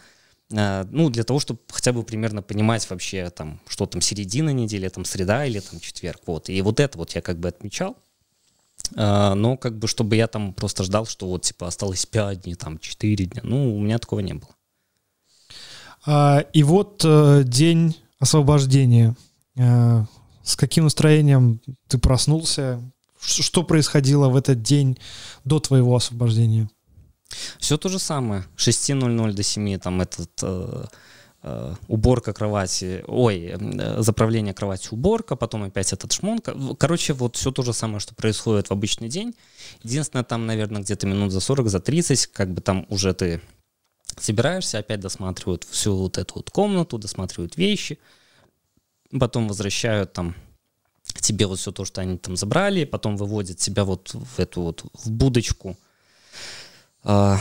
ну, 0.51 1.11
для 1.11 1.25
того, 1.25 1.41
чтобы 1.41 1.61
хотя 1.69 1.93
бы 1.93 2.05
примерно 2.05 2.41
понимать 2.43 2.89
вообще 2.89 3.31
там, 3.31 3.61
что 3.67 3.87
там 3.87 4.01
середина 4.01 4.51
недели, 4.51 4.89
там 4.89 5.05
среда 5.05 5.45
или 5.45 5.59
там 5.61 5.81
четверг, 5.81 6.21
вот. 6.27 6.49
И 6.49 6.63
вот 6.63 6.79
это 6.79 6.99
вот 6.99 7.13
я 7.13 7.21
как 7.23 7.39
бы 7.39 7.49
отмечал, 7.49 7.97
э, 8.95 9.35
но 9.35 9.57
как 9.57 9.79
бы 9.79 9.89
чтобы 9.89 10.15
я 10.17 10.29
там 10.29 10.55
просто 10.55 10.85
ждал, 10.85 11.07
что 11.07 11.27
вот 11.27 11.43
типа 11.43 11.67
осталось 11.67 12.07
5 12.07 12.43
дней, 12.43 12.55
там 12.55 12.79
4 12.79 13.25
дня, 13.25 13.41
ну, 13.45 13.77
у 13.77 13.81
меня 13.81 13.99
такого 13.99 14.21
не 14.21 14.35
было. 14.35 14.55
А, 16.07 16.45
и 16.53 16.63
вот 16.63 17.03
э, 17.05 17.43
день 17.45 17.97
освобождения. 18.19 19.17
С 20.47 20.55
каким 20.55 20.85
настроением 20.85 21.61
ты 21.89 21.99
проснулся? 21.99 22.81
Что 23.21 23.65
происходило 23.65 24.29
в 24.29 24.37
этот 24.37 24.63
день 24.63 24.97
до 25.45 25.59
твоего 25.59 25.97
освобождения? 25.97 26.71
Все 27.59 27.77
то 27.77 27.89
же 27.89 27.99
самое. 27.99 28.45
6.00 28.57 29.33
до 29.33 29.43
7 29.43 29.79
там 29.79 30.01
этот 30.01 30.31
э, 30.43 30.85
э, 31.43 31.75
уборка 31.89 32.33
кровати, 32.33 33.05
ой, 33.07 33.55
э, 33.59 34.03
заправление 34.03 34.55
кровати, 34.55 34.89
уборка, 34.91 35.37
потом 35.37 35.65
опять 35.65 35.93
этот 35.93 36.13
шмонка. 36.13 36.55
Короче, 36.79 37.13
вот 37.13 37.37
все 37.37 37.51
то 37.51 37.63
же 37.63 37.73
самое, 37.73 38.01
что 38.01 38.15
происходит 38.15 38.69
в 38.69 38.73
обычный 38.73 39.09
день. 39.09 39.35
Единственное, 39.83 40.25
там, 40.25 40.47
наверное, 40.47 40.83
где-то 40.83 41.07
минут 41.07 41.33
за 41.33 41.41
40, 41.41 41.69
за 41.69 41.81
30, 41.81 42.27
как 42.29 42.53
бы 42.53 42.61
там 42.61 42.87
уже 42.89 43.13
ты 43.15 43.41
собираешься, 44.19 44.79
опять 44.79 45.01
досматривают 45.01 45.65
всю 45.65 45.97
вот 45.97 46.19
эту 46.19 46.35
вот 46.37 46.51
комнату, 46.51 46.99
досматривают 46.99 47.57
вещи, 47.57 47.99
потом 49.19 49.49
возвращают 49.49 50.13
там 50.13 50.35
тебе 51.21 51.47
вот 51.47 51.59
все 51.59 51.73
то, 51.73 51.85
что 51.85 52.01
они 52.01 52.19
там 52.19 52.37
забрали, 52.37 52.85
потом 52.85 53.17
выводят 53.17 53.59
тебя 53.59 53.85
вот 53.85 54.13
в 54.15 54.39
эту 54.39 54.63
вот 54.63 54.85
в 54.93 55.11
будочку, 55.11 55.77
э, 57.07 57.37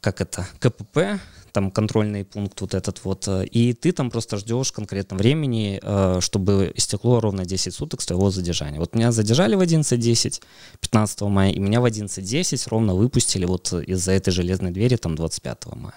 как 0.00 0.20
это, 0.20 0.48
КПП, 0.58 1.20
там 1.52 1.70
контрольный 1.70 2.24
пункт 2.24 2.60
вот 2.60 2.74
этот 2.74 3.04
вот, 3.04 3.28
э, 3.28 3.44
и 3.46 3.72
ты 3.72 3.92
там 3.92 4.10
просто 4.10 4.36
ждешь 4.36 4.72
конкретно 4.72 5.16
времени, 5.16 5.80
э, 5.82 6.20
чтобы 6.20 6.72
истекло 6.74 7.20
ровно 7.20 7.44
10 7.44 7.74
суток 7.74 8.00
с 8.00 8.06
твоего 8.06 8.30
задержания. 8.30 8.80
Вот 8.80 8.94
меня 8.94 9.12
задержали 9.12 9.54
в 9.54 9.60
11.10, 9.60 10.42
15 10.80 11.20
мая, 11.22 11.52
и 11.52 11.58
меня 11.58 11.80
в 11.80 11.84
11.10 11.84 12.68
ровно 12.68 12.94
выпустили 12.94 13.44
вот 13.44 13.72
из-за 13.72 14.12
этой 14.12 14.30
железной 14.30 14.70
двери 14.70 14.96
там 14.96 15.14
25 15.14 15.66
мая. 15.74 15.94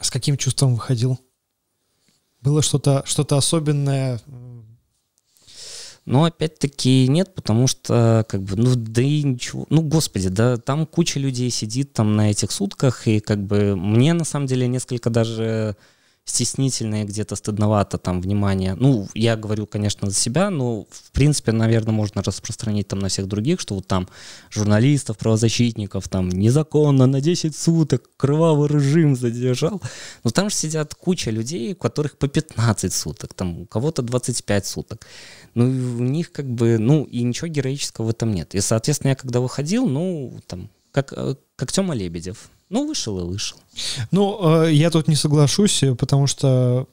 С 0.00 0.10
каким 0.10 0.36
чувством 0.36 0.74
выходил? 0.74 1.18
Было 2.40 2.62
что-то 2.62 3.02
что 3.04 3.36
особенное? 3.36 4.18
Но 6.06 6.24
опять-таки 6.24 7.06
нет, 7.08 7.34
потому 7.34 7.66
что, 7.66 8.24
как 8.28 8.42
бы, 8.42 8.56
ну 8.56 8.74
да 8.74 9.02
и 9.02 9.22
ничего, 9.22 9.66
ну 9.70 9.82
господи, 9.82 10.28
да 10.28 10.56
там 10.56 10.86
куча 10.86 11.20
людей 11.20 11.50
сидит 11.50 11.92
там 11.92 12.16
на 12.16 12.30
этих 12.30 12.50
сутках, 12.52 13.06
и 13.06 13.20
как 13.20 13.44
бы 13.44 13.76
мне 13.76 14.12
на 14.14 14.24
самом 14.24 14.46
деле 14.46 14.66
несколько 14.66 15.10
даже 15.10 15.76
стеснительное, 16.30 17.04
где-то 17.04 17.36
стыдновато 17.36 17.98
там 17.98 18.20
внимание. 18.20 18.74
Ну, 18.74 19.08
я 19.14 19.36
говорю, 19.36 19.66
конечно, 19.66 20.08
за 20.08 20.16
себя, 20.16 20.50
но 20.50 20.86
в 20.90 21.10
принципе, 21.12 21.52
наверное, 21.52 21.92
можно 21.92 22.22
распространить 22.22 22.88
там 22.88 23.00
на 23.00 23.08
всех 23.08 23.26
других, 23.26 23.60
что 23.60 23.74
вот 23.74 23.86
там 23.86 24.08
журналистов, 24.50 25.18
правозащитников 25.18 26.08
там 26.08 26.28
незаконно 26.28 27.06
на 27.06 27.20
10 27.20 27.56
суток 27.56 28.08
кровавый 28.16 28.68
режим 28.68 29.16
задержал. 29.16 29.82
Но 30.24 30.30
там 30.30 30.50
же 30.50 30.56
сидят 30.56 30.94
куча 30.94 31.30
людей, 31.30 31.72
у 31.72 31.76
которых 31.76 32.16
по 32.16 32.28
15 32.28 32.92
суток, 32.92 33.34
там 33.34 33.60
у 33.60 33.66
кого-то 33.66 34.02
25 34.02 34.66
суток. 34.66 35.06
Ну, 35.54 35.64
у 35.64 36.04
них 36.04 36.32
как 36.32 36.46
бы, 36.46 36.78
ну, 36.78 37.04
и 37.04 37.22
ничего 37.22 37.48
героического 37.48 38.06
в 38.06 38.10
этом 38.10 38.32
нет. 38.32 38.54
И, 38.54 38.60
соответственно, 38.60 39.10
я 39.10 39.16
когда 39.16 39.40
выходил, 39.40 39.86
ну, 39.86 40.40
там, 40.46 40.70
как, 40.92 41.12
э, 41.16 41.34
как 41.56 41.72
Тёма 41.72 41.94
Лебедев, 41.94 42.50
ну, 42.70 42.86
вышел 42.86 43.18
и 43.18 43.24
вышел. 43.24 43.58
Ну, 44.10 44.64
э, 44.64 44.72
я 44.72 44.90
тут 44.90 45.08
не 45.08 45.16
соглашусь, 45.16 45.82
потому 45.98 46.26
что 46.26 46.86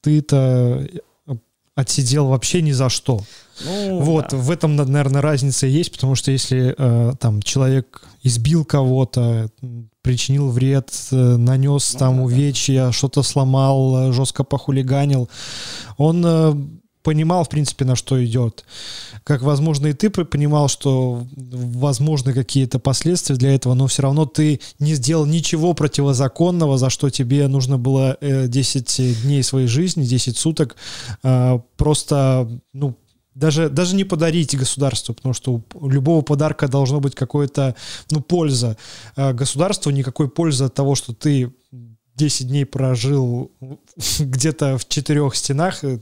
ты-то 0.00 0.86
отсидел 1.74 2.28
вообще 2.28 2.62
ни 2.62 2.72
за 2.72 2.88
что. 2.88 3.22
Ну, 3.64 4.00
вот, 4.00 4.28
да. 4.30 4.36
в 4.36 4.50
этом, 4.50 4.76
наверное, 4.76 5.20
разница 5.20 5.66
есть, 5.66 5.92
потому 5.92 6.14
что 6.14 6.30
если 6.30 6.74
э, 6.76 7.12
там 7.20 7.42
человек 7.42 8.02
избил 8.22 8.64
кого-то, 8.64 9.50
причинил 10.02 10.48
вред, 10.50 10.90
э, 11.10 11.16
нанес 11.16 11.92
ну, 11.92 11.98
там 11.98 12.16
да, 12.16 12.22
увечья, 12.22 12.86
да. 12.86 12.92
что-то 12.92 13.22
сломал, 13.22 14.12
жестко 14.12 14.42
похулиганил, 14.42 15.28
он 15.98 16.24
э, 16.24 16.54
понимал, 17.06 17.44
в 17.44 17.48
принципе, 17.48 17.84
на 17.84 17.94
что 17.94 18.22
идет. 18.24 18.64
Как, 19.22 19.40
возможно, 19.42 19.86
и 19.86 19.92
ты 19.92 20.10
понимал, 20.10 20.66
что 20.66 21.24
возможны 21.36 22.32
какие-то 22.32 22.80
последствия 22.80 23.36
для 23.36 23.54
этого, 23.54 23.74
но 23.74 23.86
все 23.86 24.02
равно 24.02 24.26
ты 24.26 24.60
не 24.80 24.94
сделал 24.94 25.24
ничего 25.24 25.72
противозаконного, 25.72 26.78
за 26.78 26.90
что 26.90 27.08
тебе 27.08 27.46
нужно 27.46 27.78
было 27.78 28.18
10 28.20 29.00
э, 29.00 29.14
дней 29.22 29.44
своей 29.44 29.68
жизни, 29.68 30.04
10 30.04 30.36
суток 30.36 30.74
а, 31.22 31.60
просто, 31.76 32.48
ну, 32.72 32.96
даже, 33.36 33.68
даже 33.68 33.94
не 33.94 34.02
подарить 34.02 34.58
государству, 34.58 35.14
потому 35.14 35.32
что 35.32 35.62
у 35.74 35.88
любого 35.88 36.22
подарка 36.22 36.66
должно 36.66 36.98
быть 36.98 37.14
какое-то, 37.14 37.76
ну, 38.10 38.20
польза. 38.20 38.76
А 39.14 39.32
государству 39.32 39.92
никакой 39.92 40.28
пользы 40.28 40.64
от 40.64 40.74
того, 40.74 40.96
что 40.96 41.14
ты 41.14 41.52
10 42.16 42.48
дней 42.48 42.66
прожил 42.66 43.52
где-то 44.18 44.76
в 44.76 44.88
четырех 44.88 45.36
стенах, 45.36 45.84
э, 45.84 46.00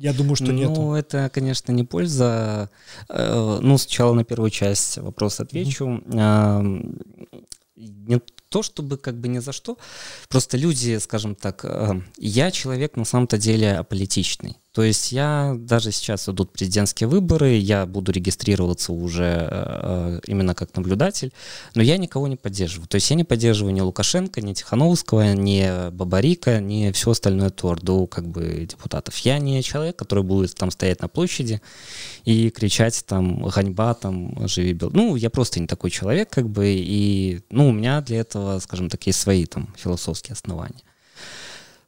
я 0.00 0.14
думаю, 0.14 0.34
что 0.34 0.50
нет. 0.50 0.70
Ну, 0.70 0.94
это, 0.94 1.28
конечно, 1.28 1.72
не 1.72 1.84
польза. 1.84 2.70
Э, 3.10 3.58
ну, 3.60 3.76
сначала 3.76 4.14
на 4.14 4.24
первую 4.24 4.50
часть 4.50 4.96
вопрос 4.96 5.40
отвечу. 5.40 6.00
Mm-hmm. 6.06 7.36
Не 7.76 8.20
то, 8.48 8.62
чтобы 8.62 8.96
как 8.96 9.20
бы 9.20 9.28
ни 9.28 9.40
за 9.40 9.52
что, 9.52 9.76
просто 10.28 10.56
люди, 10.56 10.98
скажем 10.98 11.34
так, 11.34 11.64
э, 11.64 12.00
я 12.16 12.50
человек 12.50 12.96
на 12.96 13.04
самом-то 13.04 13.36
деле 13.36 13.74
аполитичный. 13.74 14.56
То 14.72 14.84
есть 14.84 15.10
я 15.10 15.56
даже 15.58 15.90
сейчас 15.90 16.28
идут 16.28 16.52
президентские 16.52 17.08
выборы, 17.08 17.54
я 17.54 17.86
буду 17.86 18.12
регистрироваться 18.12 18.92
уже 18.92 19.48
э, 19.50 20.20
именно 20.28 20.54
как 20.54 20.76
наблюдатель, 20.76 21.32
но 21.74 21.82
я 21.82 21.96
никого 21.96 22.28
не 22.28 22.36
поддерживаю. 22.36 22.86
То 22.86 22.94
есть 22.94 23.10
я 23.10 23.16
не 23.16 23.24
поддерживаю 23.24 23.74
ни 23.74 23.80
Лукашенко, 23.80 24.40
ни 24.40 24.52
Тихановского, 24.52 25.32
ни 25.34 25.90
Бабарика, 25.90 26.60
ни 26.60 26.92
все 26.92 27.10
остальное 27.10 27.50
ту 27.50 27.68
орду 27.68 28.06
как 28.06 28.28
бы 28.28 28.64
депутатов. 28.70 29.16
Я 29.18 29.38
не 29.40 29.60
человек, 29.64 29.96
который 29.96 30.22
будет 30.22 30.54
там 30.54 30.70
стоять 30.70 31.00
на 31.00 31.08
площади 31.08 31.60
и 32.24 32.50
кричать 32.50 33.04
там 33.06 33.42
«ганьба», 33.48 33.94
там 33.94 34.46
«живи 34.46 34.72
бел». 34.72 34.90
Ну, 34.92 35.16
я 35.16 35.30
просто 35.30 35.58
не 35.58 35.66
такой 35.66 35.90
человек, 35.90 36.30
как 36.30 36.48
бы, 36.48 36.68
и, 36.68 37.40
ну, 37.50 37.70
у 37.70 37.72
меня 37.72 38.00
для 38.02 38.20
этого, 38.20 38.60
скажем 38.60 38.88
так, 38.88 39.04
есть 39.06 39.18
свои 39.18 39.46
там 39.46 39.74
философские 39.76 40.34
основания. 40.34 40.82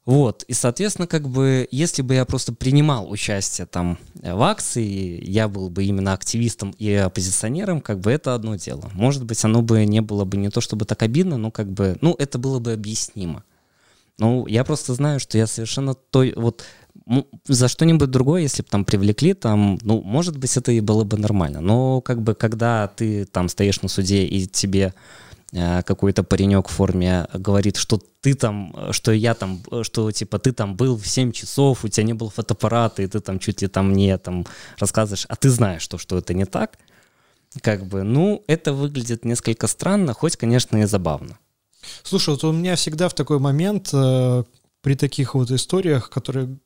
Вот, 0.05 0.43
и, 0.49 0.53
соответственно, 0.53 1.07
как 1.07 1.29
бы, 1.29 1.69
если 1.71 2.03
бы 2.03 2.15
я 2.15 2.25
просто 2.25 2.53
принимал 2.53 3.09
участие 3.09 3.69
там 3.69 3.99
в 4.15 4.43
акции, 4.43 5.23
я 5.25 5.47
был 5.47 5.71
бы 5.71 5.85
именно 5.85 6.13
активистом 6.13 6.75
и 6.77 6.93
оппозиционером, 6.93 7.81
как 7.81 8.01
бы 8.01 8.11
это 8.11 8.35
одно 8.35 8.57
дело. 8.57 8.91
Может 8.95 9.25
быть, 9.25 9.45
оно 9.45 9.63
бы 9.63 9.85
не 9.85 10.01
было 10.01 10.25
бы 10.25 10.37
не 10.37 10.51
то 10.51 10.61
чтобы 10.61 10.87
так 10.87 11.05
обидно, 11.05 11.37
но 11.37 11.53
как 11.53 11.71
бы, 11.73 11.99
ну, 12.01 12.17
это 12.19 12.39
было 12.39 12.59
бы 12.59 12.73
объяснимо. 12.73 13.45
Ну, 14.19 14.47
я 14.49 14.65
просто 14.65 14.93
знаю, 14.95 15.21
что 15.21 15.39
я 15.39 15.47
совершенно 15.47 15.95
той, 15.95 16.33
вот, 16.35 16.65
за 17.47 17.69
что-нибудь 17.69 18.11
другое, 18.11 18.43
если 18.43 18.63
бы 18.63 18.69
там 18.69 18.85
привлекли, 18.85 19.35
там, 19.35 19.79
ну, 19.83 20.03
может 20.03 20.37
быть, 20.37 20.57
это 20.57 20.73
и 20.73 20.81
было 20.81 21.05
бы 21.05 21.17
нормально. 21.17 21.61
Но 21.61 22.01
как 22.01 22.23
бы, 22.23 22.35
когда 22.35 22.89
ты 22.89 23.25
там 23.25 23.49
стоишь 23.49 23.83
на 23.83 23.89
суде 23.89 24.25
и 24.25 24.47
тебе 24.49 24.95
Э, 24.95 24.95
какой-то 25.53 26.23
паренек 26.23 26.69
в 26.69 26.73
форме 26.73 27.29
говорит, 27.35 27.77
что 27.77 28.01
ты 28.21 28.35
там, 28.35 28.75
что 28.93 29.13
я 29.13 29.35
там, 29.35 29.63
что 29.83 30.11
типа 30.11 30.39
ты 30.39 30.53
там 30.53 30.77
был 30.77 30.97
в 30.97 31.07
7 31.07 31.33
часов, 31.33 31.85
у 31.85 31.89
тебя 31.89 32.05
не 32.05 32.15
было 32.15 32.31
фотоаппарата, 32.31 33.03
и 33.03 33.07
ты 33.07 33.21
там 33.21 33.39
чуть 33.39 33.63
ли 33.63 33.69
там 33.69 33.91
мне 33.91 34.17
там 34.19 34.47
рассказываешь, 34.79 35.27
а 35.29 35.37
ты 35.37 35.51
знаешь, 35.51 35.83
что, 35.83 35.99
что 35.99 36.19
это 36.19 36.33
не 36.33 36.47
так, 36.47 36.79
как 37.61 37.87
бы, 37.87 38.03
ну, 38.03 38.43
это 38.47 38.73
выглядит 38.73 39.25
несколько 39.25 39.67
странно, 39.67 40.15
хоть, 40.15 40.37
конечно, 40.37 40.79
и 40.79 40.85
забавно. 40.85 41.39
Слушай, 42.03 42.31
вот 42.31 42.45
у 42.45 42.53
меня 42.53 42.77
всегда 42.77 43.09
в 43.09 43.15
такой 43.15 43.39
момент 43.39 43.91
э, 43.93 44.45
при 44.81 44.95
таких 44.95 45.35
вот 45.35 45.51
историях, 45.51 46.11
которые 46.11 46.57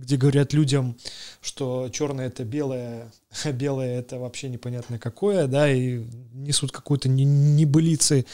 где 0.00 0.16
говорят 0.16 0.52
людям, 0.52 0.96
что 1.40 1.88
черное 1.88 2.26
это 2.28 2.44
белое, 2.44 3.12
а 3.44 3.52
белое 3.52 3.98
это 3.98 4.18
вообще 4.18 4.48
непонятно 4.48 4.98
какое, 4.98 5.46
да, 5.46 5.70
и 5.70 6.04
несут 6.32 6.72
какую-то 6.72 7.08
небылицы 7.08 8.26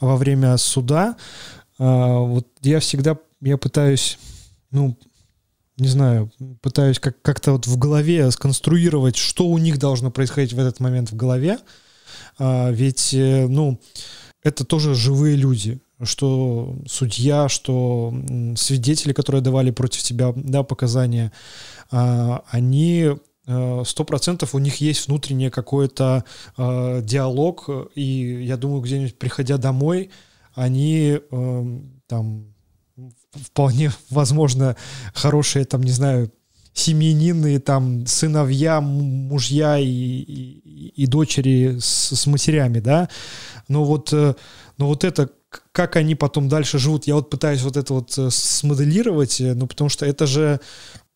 во 0.00 0.16
время 0.16 0.56
суда. 0.56 1.16
А, 1.78 2.18
вот 2.18 2.48
я 2.60 2.80
всегда, 2.80 3.18
я 3.40 3.56
пытаюсь, 3.56 4.18
ну, 4.70 4.98
не 5.76 5.88
знаю, 5.88 6.30
пытаюсь 6.60 6.98
как- 7.00 7.20
как-то 7.22 7.52
вот 7.52 7.66
в 7.66 7.76
голове 7.78 8.30
сконструировать, 8.30 9.16
что 9.16 9.46
у 9.46 9.58
них 9.58 9.78
должно 9.78 10.10
происходить 10.10 10.52
в 10.52 10.58
этот 10.58 10.80
момент 10.80 11.10
в 11.10 11.16
голове. 11.16 11.58
А, 12.38 12.70
ведь, 12.70 13.12
э, 13.12 13.46
ну, 13.48 13.80
это 14.42 14.64
тоже 14.64 14.94
живые 14.94 15.36
люди. 15.36 15.80
Что 16.02 16.74
судья, 16.86 17.48
что 17.48 18.12
свидетели, 18.56 19.12
которые 19.12 19.42
давали 19.42 19.70
против 19.70 20.02
тебя 20.02 20.32
да, 20.34 20.62
показания, 20.62 21.32
а, 21.90 22.42
они 22.50 23.10
э, 23.46 23.82
сто 23.86 24.04
процентов 24.04 24.54
у 24.54 24.58
них 24.58 24.76
есть 24.76 25.06
внутренний 25.06 25.50
какой-то 25.50 26.24
э, 26.56 27.00
диалог, 27.02 27.68
и 27.94 28.44
я 28.44 28.56
думаю, 28.56 28.82
где-нибудь 28.82 29.18
приходя 29.18 29.56
домой, 29.56 30.10
они 30.54 31.18
э, 31.18 31.80
там 32.06 32.54
вполне 33.32 33.90
возможно 34.10 34.76
хорошие, 35.14 35.64
там, 35.64 35.82
не 35.82 35.90
знаю, 35.90 36.32
семьянины, 36.72 37.60
там, 37.60 38.04
сыновья, 38.06 38.80
мужья 38.80 39.78
и, 39.78 39.86
и, 39.86 40.88
и 40.96 41.06
дочери 41.06 41.78
с, 41.78 42.16
с 42.16 42.26
матерями, 42.26 42.80
да, 42.80 43.08
но 43.68 43.84
вот, 43.84 44.12
но 44.12 44.86
вот 44.86 45.04
это 45.04 45.30
как 45.72 45.96
они 45.96 46.14
потом 46.14 46.48
дальше 46.48 46.78
живут, 46.78 47.06
я 47.06 47.14
вот 47.14 47.30
пытаюсь 47.30 47.62
вот 47.62 47.76
это 47.76 47.94
вот 47.94 48.16
э, 48.18 48.30
смоделировать, 48.30 49.40
э, 49.40 49.54
ну, 49.54 49.66
потому 49.66 49.88
что 49.90 50.06
это 50.06 50.26
же 50.26 50.60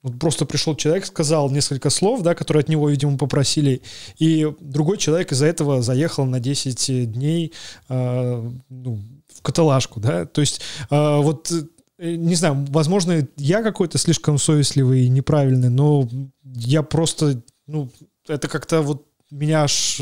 вот 0.02 0.18
просто 0.18 0.46
пришел 0.46 0.76
человек, 0.76 1.06
сказал 1.06 1.50
несколько 1.50 1.90
слов, 1.90 2.22
да, 2.22 2.34
которые 2.34 2.62
от 2.62 2.68
него, 2.68 2.88
видимо, 2.88 3.18
попросили, 3.18 3.82
и 4.18 4.50
другой 4.60 4.98
человек 4.98 5.32
из-за 5.32 5.46
этого 5.46 5.82
заехал 5.82 6.24
на 6.24 6.40
10 6.40 7.12
дней 7.12 7.52
э, 7.88 8.50
ну, 8.68 9.02
в 9.34 9.42
каталажку, 9.42 10.00
да, 10.00 10.24
то 10.24 10.40
есть 10.40 10.60
э, 10.90 11.16
вот 11.20 11.50
э, 11.98 12.14
не 12.14 12.36
знаю, 12.36 12.64
возможно, 12.68 13.26
я 13.36 13.62
какой-то 13.62 13.98
слишком 13.98 14.38
совестливый 14.38 15.06
и 15.06 15.08
неправильный, 15.08 15.68
но 15.68 16.08
я 16.44 16.82
просто, 16.82 17.42
ну, 17.66 17.90
это 18.28 18.46
как-то 18.46 18.82
вот 18.82 19.04
меня 19.30 19.64
аж 19.64 20.00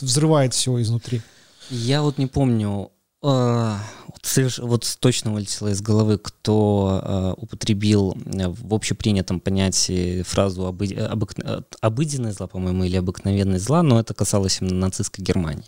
взрывает 0.00 0.54
всего 0.54 0.80
изнутри. 0.80 1.20
Я 1.70 2.02
вот 2.02 2.18
не 2.18 2.26
помню, 2.26 2.90
а, 3.22 3.80
вот, 4.58 4.96
точно 5.00 5.32
вылетело 5.32 5.68
из 5.68 5.80
головы, 5.80 6.18
кто 6.18 7.00
э, 7.02 7.34
употребил 7.40 8.16
э, 8.26 8.48
в 8.48 8.74
общепринятом 8.74 9.40
понятии 9.40 10.22
фразу 10.22 10.66
обы, 10.66 10.86
обык, 10.86 11.34
обыденное 11.80 12.32
зла, 12.32 12.46
по-моему, 12.46 12.84
или 12.84 12.96
обыкновенное 12.96 13.58
зла, 13.58 13.82
но 13.82 14.00
это 14.00 14.14
касалось 14.14 14.60
именно 14.60 14.76
нацистской 14.76 15.24
Германии. 15.24 15.66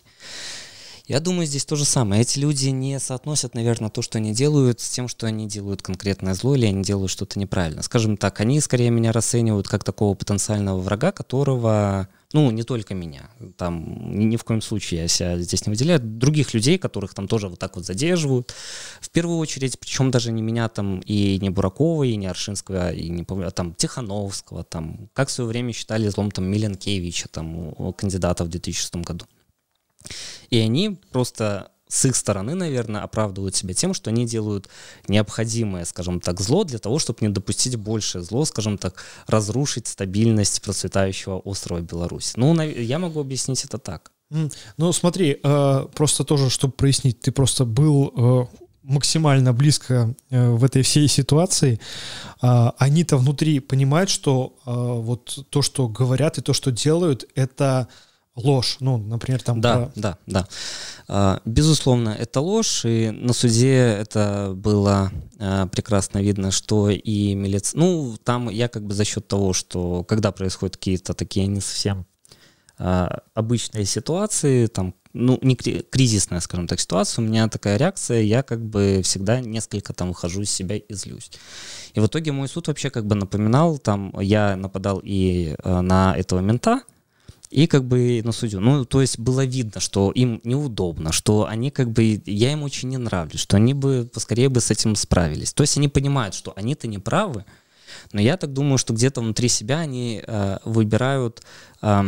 Я 1.07 1.19
думаю, 1.19 1.45
здесь 1.45 1.65
то 1.65 1.75
же 1.75 1.85
самое. 1.85 2.23
Эти 2.23 2.39
люди 2.39 2.69
не 2.69 2.99
соотносят, 2.99 3.53
наверное, 3.53 3.91
то, 3.91 4.01
что 4.01 4.17
они 4.17 4.33
делают, 4.33 4.79
с 4.79 4.89
тем, 4.89 5.07
что 5.07 5.27
они 5.27 5.47
делают 5.47 5.83
конкретное 5.83 6.33
зло 6.33 6.55
или 6.55 6.65
они 6.65 6.83
делают 6.83 7.11
что-то 7.11 7.37
неправильно. 7.37 7.83
Скажем 7.83 8.17
так, 8.17 8.39
они 8.39 8.59
скорее 8.59 8.89
меня 8.89 9.11
расценивают 9.11 9.67
как 9.67 9.83
такого 9.83 10.15
потенциального 10.15 10.79
врага, 10.79 11.11
которого 11.11 12.07
ну, 12.33 12.51
не 12.51 12.63
только 12.63 12.93
меня, 12.93 13.29
там 13.57 14.17
ни, 14.17 14.25
ни 14.25 14.37
в 14.37 14.43
коем 14.43 14.61
случае 14.61 15.01
я 15.01 15.07
себя 15.07 15.39
здесь 15.39 15.65
не 15.65 15.71
выделяю, 15.71 15.99
других 15.99 16.53
людей, 16.53 16.77
которых 16.77 17.13
там 17.13 17.27
тоже 17.27 17.47
вот 17.47 17.59
так 17.59 17.75
вот 17.75 17.85
задерживают. 17.85 18.53
В 18.99 19.09
первую 19.09 19.37
очередь, 19.37 19.79
причем 19.79 20.11
даже 20.11 20.31
не 20.31 20.41
меня 20.41 20.67
там 20.69 20.99
и 20.99 21.39
не 21.39 21.49
Буракова, 21.49 22.03
и 22.03 22.15
не 22.15 22.27
Аршинского, 22.27 22.91
и 22.91 23.09
не 23.09 23.25
а 23.29 23.51
там 23.51 23.73
Тихановского, 23.73 24.63
там, 24.63 25.09
как 25.13 25.29
в 25.29 25.31
свое 25.31 25.47
время 25.47 25.73
считали 25.73 26.07
злом 26.09 26.31
там 26.31 26.45
Миленкевича, 26.45 27.27
там, 27.29 27.93
кандидата 27.93 28.43
в 28.43 28.49
2006 28.49 28.95
году. 28.97 29.25
И 30.49 30.57
они 30.59 30.99
просто 31.11 31.71
с 31.87 32.05
их 32.05 32.15
стороны, 32.15 32.55
наверное, 32.55 33.01
оправдывают 33.01 33.55
себя 33.55 33.73
тем, 33.73 33.93
что 33.93 34.09
они 34.09 34.25
делают 34.25 34.69
необходимое, 35.07 35.85
скажем 35.85 36.19
так, 36.19 36.41
зло 36.41 36.63
для 36.63 36.79
того, 36.79 36.97
чтобы 36.99 37.19
не 37.21 37.29
допустить 37.29 37.75
большее 37.75 38.23
зло, 38.23 38.45
скажем 38.45 38.77
так, 38.77 39.03
разрушить 39.27 39.87
стабильность 39.87 40.61
процветающего 40.61 41.37
острова 41.39 41.81
Беларусь. 41.81 42.33
Ну, 42.35 42.59
я 42.61 42.99
могу 42.99 43.19
объяснить 43.19 43.63
это 43.65 43.77
так. 43.77 44.11
Ну, 44.77 44.91
смотри, 44.91 45.39
э, 45.41 45.87
просто 45.93 46.23
тоже, 46.23 46.49
чтобы 46.49 46.73
прояснить, 46.73 47.19
ты 47.19 47.31
просто 47.31 47.63
был 47.65 48.11
э, 48.15 48.45
максимально 48.81 49.53
близко 49.53 50.15
э, 50.29 50.49
в 50.49 50.63
этой 50.63 50.81
всей 50.81 51.07
ситуации, 51.07 51.79
они-то 52.41 53.17
внутри 53.17 53.59
понимают, 53.59 54.09
что 54.09 54.55
вот 54.65 55.47
то, 55.49 55.61
что 55.61 55.87
говорят 55.87 56.37
и 56.37 56.41
то, 56.41 56.53
что 56.53 56.71
делают, 56.71 57.25
это 57.33 57.87
ложь. 58.35 58.77
Ну, 58.79 58.97
например, 58.97 59.41
там... 59.41 59.61
Да, 59.61 59.75
про... 59.75 59.91
да, 59.95 60.17
да. 60.27 60.47
А, 61.07 61.41
безусловно, 61.45 62.09
это 62.09 62.41
ложь, 62.41 62.85
и 62.85 63.09
на 63.11 63.33
суде 63.33 63.75
это 63.77 64.53
было 64.55 65.11
а, 65.39 65.67
прекрасно 65.67 66.19
видно, 66.19 66.51
что 66.51 66.89
и 66.89 67.33
милиция... 67.33 67.79
Ну, 67.79 68.17
там 68.23 68.49
я 68.49 68.67
как 68.67 68.85
бы 68.85 68.93
за 68.93 69.05
счет 69.05 69.27
того, 69.27 69.53
что 69.53 70.03
когда 70.03 70.31
происходят 70.31 70.77
какие-то 70.77 71.13
такие 71.13 71.47
не 71.47 71.61
совсем 71.61 72.05
а, 72.77 73.19
обычные 73.33 73.85
ситуации, 73.85 74.67
там, 74.67 74.95
ну, 75.13 75.39
не 75.41 75.55
кризисная, 75.55 76.41
скажем 76.41 76.67
так, 76.67 76.81
ситуация, 76.81 77.23
у 77.23 77.27
меня 77.27 77.47
такая 77.47 77.77
реакция, 77.77 78.21
я 78.21 78.43
как 78.43 78.61
бы 78.65 78.99
всегда 79.01 79.39
несколько 79.39 79.93
там 79.93 80.09
выхожу 80.09 80.41
из 80.41 80.51
себя 80.51 80.75
и 80.75 80.93
злюсь. 80.93 81.31
И 81.93 82.01
в 82.01 82.07
итоге 82.07 82.33
мой 82.33 82.49
суд 82.49 82.67
вообще 82.67 82.89
как 82.89 83.05
бы 83.05 83.15
напоминал, 83.15 83.77
там, 83.77 84.13
я 84.19 84.57
нападал 84.57 84.99
и 85.01 85.55
на 85.63 86.13
этого 86.17 86.41
мента, 86.41 86.81
и 87.49 87.67
как 87.67 87.85
бы 87.85 88.21
на 88.23 88.31
судью. 88.31 88.59
Ну, 88.59 88.85
то 88.85 89.01
есть 89.01 89.19
было 89.19 89.45
видно, 89.45 89.79
что 89.79 90.11
им 90.11 90.41
неудобно, 90.43 91.11
что 91.11 91.45
они 91.45 91.71
как 91.71 91.91
бы, 91.91 92.21
я 92.25 92.51
им 92.51 92.63
очень 92.63 92.89
не 92.89 92.97
нравлюсь, 92.97 93.39
что 93.39 93.57
они 93.57 93.73
бы 93.73 94.09
поскорее 94.11 94.49
бы 94.49 94.61
с 94.61 94.71
этим 94.71 94.95
справились. 94.95 95.53
То 95.53 95.61
есть 95.63 95.77
они 95.77 95.87
понимают, 95.87 96.35
что 96.35 96.53
они-то 96.55 96.87
не 96.87 96.99
правы, 96.99 97.45
но 98.11 98.21
я 98.21 98.37
так 98.37 98.53
думаю, 98.53 98.77
что 98.77 98.93
где-то 98.93 99.21
внутри 99.21 99.49
себя 99.49 99.79
они 99.79 100.23
э, 100.25 100.57
выбирают, 100.65 101.43
э, 101.81 102.03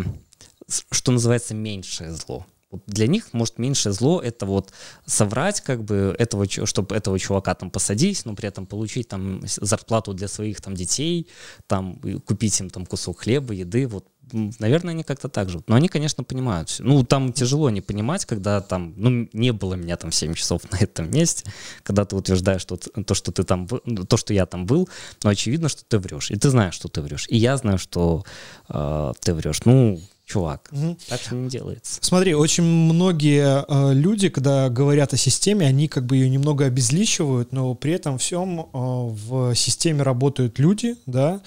что 0.92 1.12
называется, 1.12 1.54
меньшее 1.54 2.12
зло. 2.12 2.46
Вот 2.70 2.84
для 2.86 3.08
них, 3.08 3.32
может, 3.32 3.60
меньшее 3.60 3.94
зло 3.94 4.20
это 4.20 4.46
вот 4.46 4.74
соврать, 5.06 5.62
как 5.62 5.86
бы, 5.86 6.14
этого, 6.20 6.46
чтобы 6.66 6.96
этого 6.96 7.18
чувака 7.18 7.56
там 7.56 7.72
посадить, 7.72 8.26
но 8.26 8.36
при 8.36 8.50
этом 8.50 8.66
получить 8.66 9.08
там 9.08 9.42
зарплату 9.46 10.14
для 10.14 10.28
своих 10.28 10.60
там 10.60 10.76
детей, 10.76 11.30
там 11.68 12.02
купить 12.26 12.60
им 12.60 12.70
там 12.70 12.86
кусок 12.86 13.20
хлеба, 13.20 13.54
еды, 13.54 13.88
вот 13.88 14.06
наверное, 14.32 14.94
они 14.94 15.04
как-то 15.04 15.30
так 15.30 15.50
живут. 15.50 15.70
Но 15.70 15.76
они, 15.76 15.88
конечно, 15.88 16.24
понимают. 16.24 16.76
Ну, 16.80 17.04
там 17.04 17.34
тяжело 17.34 17.70
не 17.70 17.82
понимать, 17.82 18.26
когда 18.26 18.62
там, 18.62 18.94
ну, 18.98 19.28
не 19.34 19.52
было 19.52 19.76
меня 19.76 19.98
там 19.98 20.12
7 20.12 20.34
часов 20.34 20.62
на 20.72 20.78
этом 20.78 21.12
месте, 21.12 21.50
когда 21.84 22.06
ты 22.06 22.16
утверждаешь, 22.16 22.62
что 22.62 22.78
то, 22.78 23.14
что 23.14 23.32
ты 23.32 23.44
там, 23.44 23.68
то, 23.68 24.18
что 24.18 24.34
я 24.34 24.46
там 24.46 24.66
был, 24.66 24.90
но 25.24 25.30
очевидно, 25.30 25.70
что 25.70 25.84
ты 25.86 26.00
врешь. 26.00 26.32
И 26.32 26.36
ты 26.36 26.50
знаешь, 26.50 26.74
что 26.74 26.88
ты 26.88 27.02
врешь. 27.02 27.26
И 27.30 27.38
я 27.38 27.58
знаю, 27.58 27.78
что 27.78 28.24
э, 28.70 29.14
ты 29.22 29.34
врешь. 29.34 29.62
Ну, 29.66 30.02
чувак. 30.28 30.70
Угу. 30.72 30.98
Так 31.08 31.22
что 31.22 31.36
не 31.36 31.50
делается. 31.50 32.00
Смотри, 32.02 32.36
очень 32.36 32.64
многие 32.64 33.64
э, 33.66 33.94
люди, 33.94 34.28
когда 34.28 34.70
говорят 34.70 35.14
о 35.14 35.18
системе, 35.18 35.66
они 35.66 35.88
как 35.88 36.06
бы 36.06 36.18
ее 36.18 36.30
немного 36.30 36.66
обезличивают, 36.66 37.54
но 37.54 37.74
при 37.76 37.94
этом 37.94 38.18
всем 38.18 38.60
э, 38.60 38.66
в 38.74 39.56
системе 39.56 40.04
работают 40.04 40.60
люди, 40.60 40.96
да, 41.06 41.42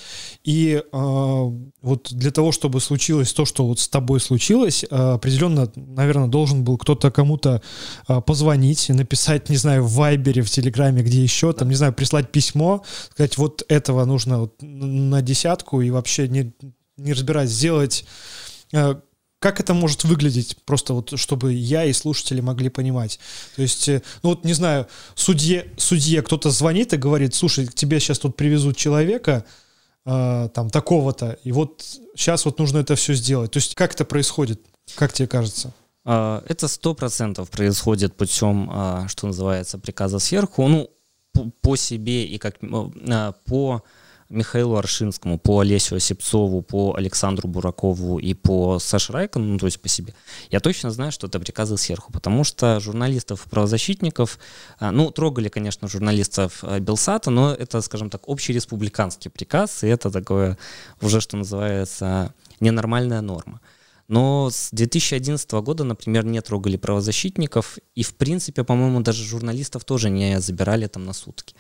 и 0.45 0.83
э, 0.83 1.51
вот 1.83 2.09
для 2.11 2.31
того, 2.31 2.53
чтобы 2.53 2.81
случилось 2.81 3.35
то, 3.35 3.45
что 3.45 3.67
вот 3.67 3.81
с 3.81 3.89
тобой 3.89 4.19
случилось, 4.19 4.85
э, 4.91 4.97
определенно, 4.97 5.71
наверное, 5.77 6.29
должен 6.29 6.65
был 6.65 6.79
кто-то 6.79 7.11
кому-то 7.11 7.61
э, 8.09 8.21
позвонить, 8.23 8.89
написать, 8.89 9.51
не 9.51 9.57
знаю, 9.57 9.85
в 9.85 9.93
Вайбере, 9.93 10.41
в 10.41 10.51
Телеграме, 10.51 11.03
где 11.03 11.23
еще, 11.23 11.53
там, 11.53 11.69
не 11.69 11.75
знаю, 11.75 11.93
прислать 11.93 12.33
письмо, 12.33 12.83
сказать, 13.11 13.37
вот 13.37 13.63
этого 13.69 14.07
нужно 14.07 14.41
вот 14.41 14.55
на 14.63 15.21
десятку 15.21 15.83
и 15.83 15.91
вообще 15.91 16.29
не, 16.29 16.55
не 16.97 17.13
разбирать, 17.13 17.51
сделать 17.51 18.07
как 19.41 19.59
это 19.59 19.73
может 19.73 20.05
выглядеть, 20.05 20.57
просто 20.67 20.93
вот, 20.93 21.19
чтобы 21.19 21.55
я 21.55 21.85
и 21.87 21.93
слушатели 21.95 22.41
могли 22.41 22.69
понимать? 22.69 23.19
То 23.57 23.63
есть, 23.63 23.89
э, 23.89 24.03
ну 24.23 24.31
вот, 24.31 24.45
не 24.45 24.53
знаю, 24.53 24.87
судье, 25.15 25.67
судье 25.79 26.23
кто-то 26.23 26.51
звонит 26.51 26.93
и 26.93 26.99
говорит, 26.99 27.35
слушай, 27.35 27.67
к 27.67 27.75
тебе 27.75 27.99
сейчас 28.01 28.19
тут 28.19 28.37
привезут 28.37 28.77
человека, 28.77 29.47
э, 30.05 30.49
там, 30.53 30.69
такого-то, 30.69 31.39
и 31.43 31.53
вот 31.53 31.83
сейчас 32.15 32.45
вот 32.45 32.59
нужно 32.59 32.79
это 32.79 32.97
все 32.97 33.15
сделать. 33.15 33.51
То 33.51 33.57
есть, 33.57 33.75
как 33.75 33.95
это 33.95 34.05
происходит, 34.05 34.61
как 34.95 35.15
тебе 35.15 35.27
кажется? 35.27 35.73
А, 36.05 36.43
это 36.47 36.69
сто 36.69 36.95
процентов 36.95 37.51
происходит 37.51 38.17
путем, 38.17 38.69
а, 38.71 39.09
что 39.09 39.27
называется, 39.27 39.79
приказа 39.79 40.19
сверху, 40.19 40.69
ну, 40.69 40.91
по 41.63 41.77
себе 41.77 42.27
и 42.27 42.37
как 42.39 42.57
а, 42.63 43.33
по 43.47 43.83
Михаилу 44.31 44.77
Аршинскому, 44.77 45.39
по 45.39 45.61
Олесю 45.61 45.97
Осипцову, 45.97 46.63
по 46.63 46.95
Александру 46.97 47.49
Буракову 47.49 48.19
и 48.19 48.33
по 48.35 48.79
Саше 48.79 49.13
Райкону, 49.13 49.45
ну, 49.45 49.59
то 49.59 49.67
есть 49.67 49.81
по 49.81 49.89
себе, 49.89 50.15
я 50.51 50.61
точно 50.61 50.91
знаю, 50.91 51.11
что 51.11 51.27
это 51.27 51.41
приказы 51.41 51.77
сверху, 51.77 52.13
потому 52.13 52.45
что 52.45 52.79
журналистов 52.81 53.43
правозащитников, 53.51 54.39
а, 54.79 54.93
ну, 54.93 55.11
трогали, 55.11 55.49
конечно, 55.49 55.89
журналистов 55.89 56.61
а, 56.63 56.79
Белсата, 56.79 57.31
но 57.31 57.53
это, 57.53 57.81
скажем 57.81 58.09
так, 58.09 58.23
общереспубликанский 58.29 59.31
приказ, 59.31 59.83
и 59.83 59.89
это 59.89 60.11
такое 60.11 60.57
уже, 61.01 61.21
что 61.21 61.37
называется, 61.37 62.33
ненормальная 62.61 63.21
норма. 63.21 63.61
Но 64.11 64.51
с 64.51 64.71
2011 64.73 65.53
года, 65.53 65.85
например, 65.85 66.25
не 66.25 66.41
трогали 66.41 66.77
правозащитников, 66.77 67.79
и, 67.95 68.03
в 68.03 68.17
принципе, 68.17 68.65
по-моему, 68.65 69.03
даже 69.03 69.23
журналистов 69.23 69.85
тоже 69.85 70.11
не 70.11 70.41
забирали 70.41 70.89
там 70.89 71.05
на 71.05 71.13
сутки. 71.13 71.55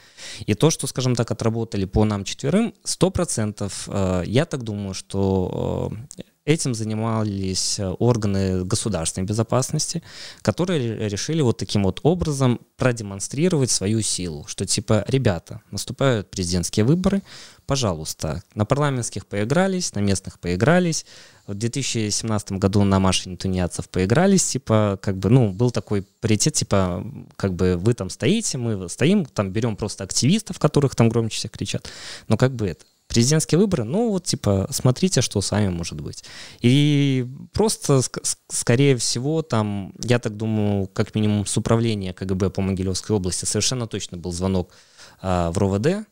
И 0.46 0.54
то, 0.54 0.70
что, 0.70 0.88
скажем 0.88 1.14
так, 1.14 1.30
отработали 1.30 1.84
по 1.84 2.04
нам 2.04 2.24
четверым, 2.24 2.74
100%, 2.84 3.72
э, 3.86 4.24
я 4.26 4.46
так 4.46 4.64
думаю, 4.64 4.94
что 4.94 5.92
э, 6.18 6.22
Этим 6.46 6.74
занимались 6.74 7.78
э, 7.78 7.86
органы 7.98 8.64
государственной 8.64 9.26
безопасности, 9.26 10.02
которые 10.40 11.08
решили 11.08 11.42
вот 11.42 11.58
таким 11.58 11.84
вот 11.84 12.00
образом 12.02 12.60
продемонстрировать 12.76 13.70
свою 13.70 14.00
силу, 14.00 14.46
что 14.48 14.64
типа, 14.64 15.04
ребята, 15.06 15.60
наступают 15.70 16.30
президентские 16.30 16.84
выборы, 16.84 17.22
пожалуйста, 17.66 18.42
на 18.54 18.64
парламентских 18.64 19.26
поигрались, 19.26 19.94
на 19.94 20.00
местных 20.00 20.40
поигрались, 20.40 21.04
в 21.50 21.54
2017 21.54 22.52
году 22.52 22.84
на 22.84 23.00
Машине 23.00 23.36
тунеядцев 23.36 23.88
поигрались, 23.88 24.46
типа, 24.46 24.98
как 25.02 25.18
бы, 25.18 25.30
ну, 25.30 25.50
был 25.50 25.70
такой 25.70 26.02
паритет, 26.20 26.54
типа, 26.54 27.04
как 27.36 27.54
бы 27.54 27.76
вы 27.76 27.94
там 27.94 28.10
стоите, 28.10 28.58
мы 28.58 28.88
стоим, 28.88 29.24
там 29.26 29.50
берем 29.50 29.76
просто 29.76 30.04
активистов, 30.04 30.58
которых 30.58 30.94
там 30.94 31.08
громче 31.08 31.36
всех 31.36 31.50
кричат, 31.50 31.88
но 32.28 32.36
как 32.36 32.54
бы 32.54 32.68
это, 32.68 32.84
президентские 33.10 33.58
выборы, 33.58 33.82
ну 33.82 34.10
вот 34.10 34.24
типа 34.24 34.68
смотрите, 34.70 35.20
что 35.20 35.40
с 35.40 35.50
вами 35.50 35.68
может 35.68 36.00
быть. 36.00 36.22
И 36.60 37.26
просто, 37.52 38.02
скорее 38.48 38.96
всего, 38.96 39.42
там, 39.42 39.92
я 40.00 40.20
так 40.20 40.36
думаю, 40.36 40.86
как 40.86 41.16
минимум 41.16 41.44
с 41.44 41.56
управления 41.56 42.14
КГБ 42.14 42.50
по 42.50 42.62
Могилевской 42.62 43.16
области 43.16 43.44
совершенно 43.46 43.88
точно 43.88 44.16
был 44.16 44.30
звонок 44.30 44.72
а, 45.20 45.50
в 45.50 45.58
РОВД. 45.58 46.06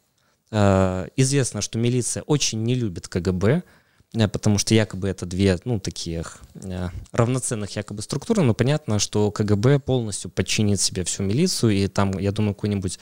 А, 0.50 1.06
известно, 1.14 1.60
что 1.60 1.78
милиция 1.78 2.24
очень 2.24 2.64
не 2.64 2.74
любит 2.74 3.06
КГБ, 3.06 3.62
потому 4.12 4.58
что 4.58 4.74
якобы 4.74 5.08
это 5.08 5.26
две, 5.26 5.58
ну, 5.64 5.78
таких 5.80 6.38
а, 6.64 6.90
равноценных 7.12 7.76
якобы 7.76 8.02
структуры, 8.02 8.42
но 8.42 8.54
понятно, 8.54 8.98
что 8.98 9.30
КГБ 9.30 9.80
полностью 9.80 10.30
подчинит 10.30 10.80
себе 10.80 11.04
всю 11.04 11.22
милицию, 11.22 11.72
и 11.72 11.86
там, 11.88 12.18
я 12.18 12.32
думаю, 12.32 12.54
какой-нибудь 12.54 12.98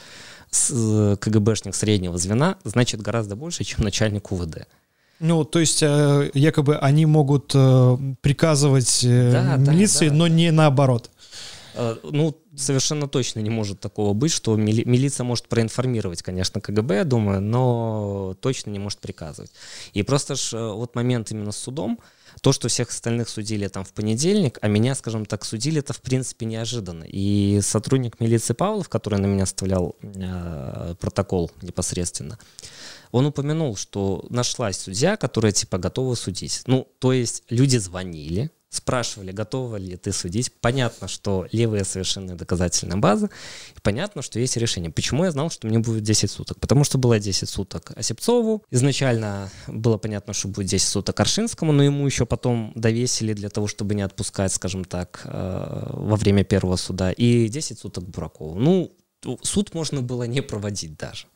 Э, 0.70 1.16
КГБшник 1.18 1.74
среднего 1.74 2.16
звена 2.18 2.56
значит 2.64 3.00
гораздо 3.00 3.36
больше, 3.36 3.64
чем 3.64 3.84
начальник 3.84 4.32
УВД. 4.32 4.66
Ну, 5.18 5.44
то 5.44 5.60
есть 5.60 5.82
э, 5.82 6.30
якобы 6.34 6.76
они 6.76 7.06
могут 7.06 7.52
э, 7.54 7.96
приказывать 8.20 9.00
да, 9.02 9.56
милиции, 9.56 10.06
да, 10.08 10.12
да. 10.12 10.16
но 10.18 10.28
не 10.28 10.50
наоборот. 10.50 11.10
Ну, 12.02 12.36
совершенно 12.56 13.08
точно 13.08 13.40
не 13.40 13.50
может 13.50 13.80
такого 13.80 14.14
быть, 14.14 14.32
что 14.32 14.56
мили 14.56 14.82
милиция 14.84 15.24
может 15.24 15.48
проинформировать, 15.48 16.22
конечно, 16.22 16.60
КГБ, 16.60 16.96
я 16.96 17.04
думаю, 17.04 17.40
но 17.40 18.36
точно 18.40 18.70
не 18.70 18.78
может 18.78 18.98
приказывать. 19.00 19.50
И 19.92 20.02
просто 20.02 20.36
ж 20.36 20.52
вот 20.52 20.94
момент 20.94 21.30
именно 21.30 21.52
с 21.52 21.56
судом, 21.56 22.00
то, 22.40 22.52
что 22.52 22.68
всех 22.68 22.90
остальных 22.90 23.28
судили 23.28 23.68
там 23.68 23.84
в 23.84 23.92
понедельник, 23.92 24.58
а 24.60 24.68
меня, 24.68 24.94
скажем 24.94 25.26
так, 25.26 25.44
судили, 25.44 25.80
это 25.80 25.92
в 25.92 26.00
принципе 26.00 26.46
неожиданно. 26.46 27.04
И 27.04 27.60
сотрудник 27.62 28.20
милиции 28.20 28.54
Павлов, 28.54 28.88
который 28.88 29.18
на 29.18 29.26
меня 29.26 29.44
оставлял 29.44 29.96
э, 30.02 30.94
протокол 31.00 31.50
непосредственно, 31.62 32.38
он 33.12 33.26
упомянул, 33.26 33.76
что 33.76 34.24
нашлась 34.30 34.78
судья, 34.78 35.16
которая 35.16 35.52
типа 35.52 35.78
готова 35.78 36.14
судить. 36.14 36.62
Ну, 36.66 36.86
то 36.98 37.12
есть 37.12 37.44
люди 37.48 37.76
звонили, 37.78 38.50
спрашивали, 38.76 39.32
готова 39.32 39.76
ли 39.76 39.96
ты 39.96 40.12
судить. 40.12 40.52
Понятно, 40.60 41.08
что 41.08 41.46
левая 41.52 41.84
совершенная 41.84 42.34
доказательная 42.36 42.96
база. 42.96 43.30
И 43.76 43.80
понятно, 43.82 44.22
что 44.22 44.38
есть 44.38 44.56
решение. 44.56 44.90
Почему 44.90 45.24
я 45.24 45.30
знал, 45.30 45.50
что 45.50 45.66
мне 45.66 45.78
будет 45.78 46.02
10 46.02 46.30
суток? 46.30 46.60
Потому 46.60 46.84
что 46.84 46.98
было 46.98 47.18
10 47.18 47.48
суток 47.48 47.92
Осипцову. 47.96 48.64
Изначально 48.70 49.50
было 49.66 49.98
понятно, 49.98 50.32
что 50.32 50.48
будет 50.48 50.68
10 50.68 50.88
суток 50.88 51.18
Аршинскому, 51.20 51.72
но 51.72 51.82
ему 51.82 52.06
еще 52.06 52.26
потом 52.26 52.72
довесили 52.74 53.32
для 53.32 53.48
того, 53.48 53.66
чтобы 53.66 53.94
не 53.94 54.02
отпускать, 54.02 54.52
скажем 54.52 54.84
так, 54.84 55.22
э, 55.24 55.90
во 55.92 56.16
время 56.16 56.44
первого 56.44 56.76
суда. 56.76 57.12
И 57.12 57.48
10 57.48 57.78
суток 57.78 58.04
Буракову. 58.04 58.54
Ну, 58.58 58.92
суд 59.42 59.74
можно 59.74 60.02
было 60.02 60.24
не 60.24 60.40
проводить 60.40 60.96
даже. 60.96 61.26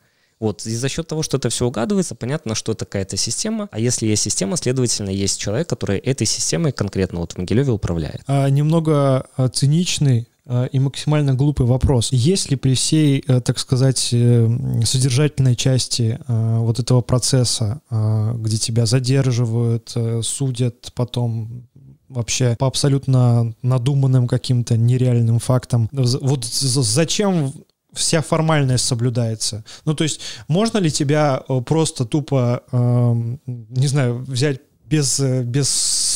Вот, 0.41 0.65
и 0.65 0.75
за 0.75 0.89
счет 0.89 1.05
того, 1.05 1.21
что 1.21 1.37
это 1.37 1.49
все 1.49 1.67
угадывается, 1.67 2.15
понятно, 2.15 2.55
что 2.55 2.71
это 2.71 2.85
какая-то 2.85 3.15
система, 3.15 3.69
а 3.71 3.79
если 3.79 4.07
есть 4.07 4.23
система, 4.23 4.57
следовательно, 4.57 5.11
есть 5.11 5.39
человек, 5.39 5.69
который 5.69 5.99
этой 5.99 6.25
системой 6.25 6.71
конкретно 6.71 7.19
вот 7.19 7.33
в 7.33 7.37
Могилеве 7.37 7.71
управляет. 7.71 8.23
А, 8.25 8.49
немного 8.49 9.27
а, 9.37 9.49
циничный 9.49 10.27
а, 10.47 10.65
и 10.65 10.79
максимально 10.79 11.35
глупый 11.35 11.67
вопрос. 11.67 12.11
Есть 12.11 12.49
ли 12.49 12.55
при 12.55 12.73
всей, 12.73 13.23
э, 13.27 13.39
так 13.41 13.59
сказать, 13.59 14.09
э, 14.13 14.49
содержательной 14.83 15.55
части 15.55 16.19
а, 16.27 16.59
вот 16.59 16.79
этого 16.79 17.01
процесса, 17.01 17.81
где 17.91 18.57
тебя 18.57 18.87
задерживают, 18.87 19.91
э, 19.95 20.21
судят, 20.23 20.91
потом 20.95 21.67
вообще 22.09 22.55
по 22.57 22.65
абсолютно 22.65 23.53
надуманным 23.61 24.27
каким-то 24.27 24.75
нереальным 24.75 25.37
фактам. 25.37 25.87
Вот 25.91 26.43
зачем 26.45 27.53
вся 27.93 28.21
формальность 28.21 28.85
соблюдается. 28.85 29.63
Ну, 29.85 29.93
то 29.93 30.03
есть, 30.03 30.21
можно 30.47 30.77
ли 30.77 30.91
тебя 30.91 31.43
э, 31.47 31.61
просто 31.61 32.05
тупо, 32.05 32.63
э, 32.71 33.13
не 33.45 33.87
знаю, 33.87 34.19
взять 34.27 34.61
без, 34.85 35.19
э, 35.19 35.43
без 35.43 35.69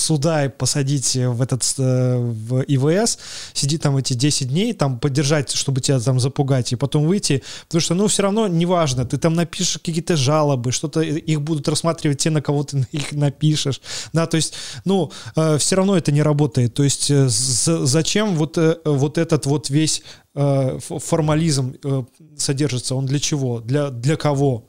суда 0.05 0.45
и 0.45 0.49
посадить 0.49 1.15
в 1.15 1.41
этот 1.41 1.63
э, 1.77 2.17
в 2.17 2.61
ИВС, 2.61 3.17
сидеть 3.53 3.81
там 3.81 3.97
эти 3.97 4.13
10 4.13 4.49
дней, 4.49 4.73
там 4.73 4.99
поддержать, 4.99 5.51
чтобы 5.51 5.81
тебя 5.81 5.99
там 5.99 6.19
запугать, 6.19 6.71
и 6.71 6.75
потом 6.75 7.07
выйти, 7.07 7.43
потому 7.67 7.81
что, 7.81 7.95
ну, 7.95 8.07
все 8.07 8.23
равно 8.23 8.47
неважно, 8.47 9.05
ты 9.05 9.17
там 9.17 9.33
напишешь 9.33 9.79
какие-то 9.83 10.15
жалобы, 10.15 10.71
что-то 10.71 11.01
их 11.01 11.41
будут 11.41 11.67
рассматривать 11.67 12.19
те, 12.19 12.29
на 12.29 12.41
кого 12.41 12.63
ты 12.63 12.87
их 12.91 13.11
напишешь, 13.11 13.81
да, 14.13 14.25
то 14.25 14.37
есть, 14.37 14.53
ну, 14.85 15.11
э, 15.35 15.57
все 15.57 15.75
равно 15.75 15.97
это 15.97 16.11
не 16.11 16.21
работает, 16.21 16.73
то 16.73 16.83
есть 16.83 17.09
э, 17.09 17.27
зачем 17.27 18.35
вот, 18.35 18.57
э, 18.57 18.77
вот 18.85 19.17
этот 19.17 19.45
вот 19.45 19.69
весь 19.69 20.03
э, 20.35 20.79
формализм 20.79 21.75
э, 21.83 22.03
содержится, 22.37 22.95
он 22.95 23.05
для 23.05 23.19
чего, 23.19 23.59
для, 23.59 23.89
для 23.89 24.17
кого? 24.17 24.65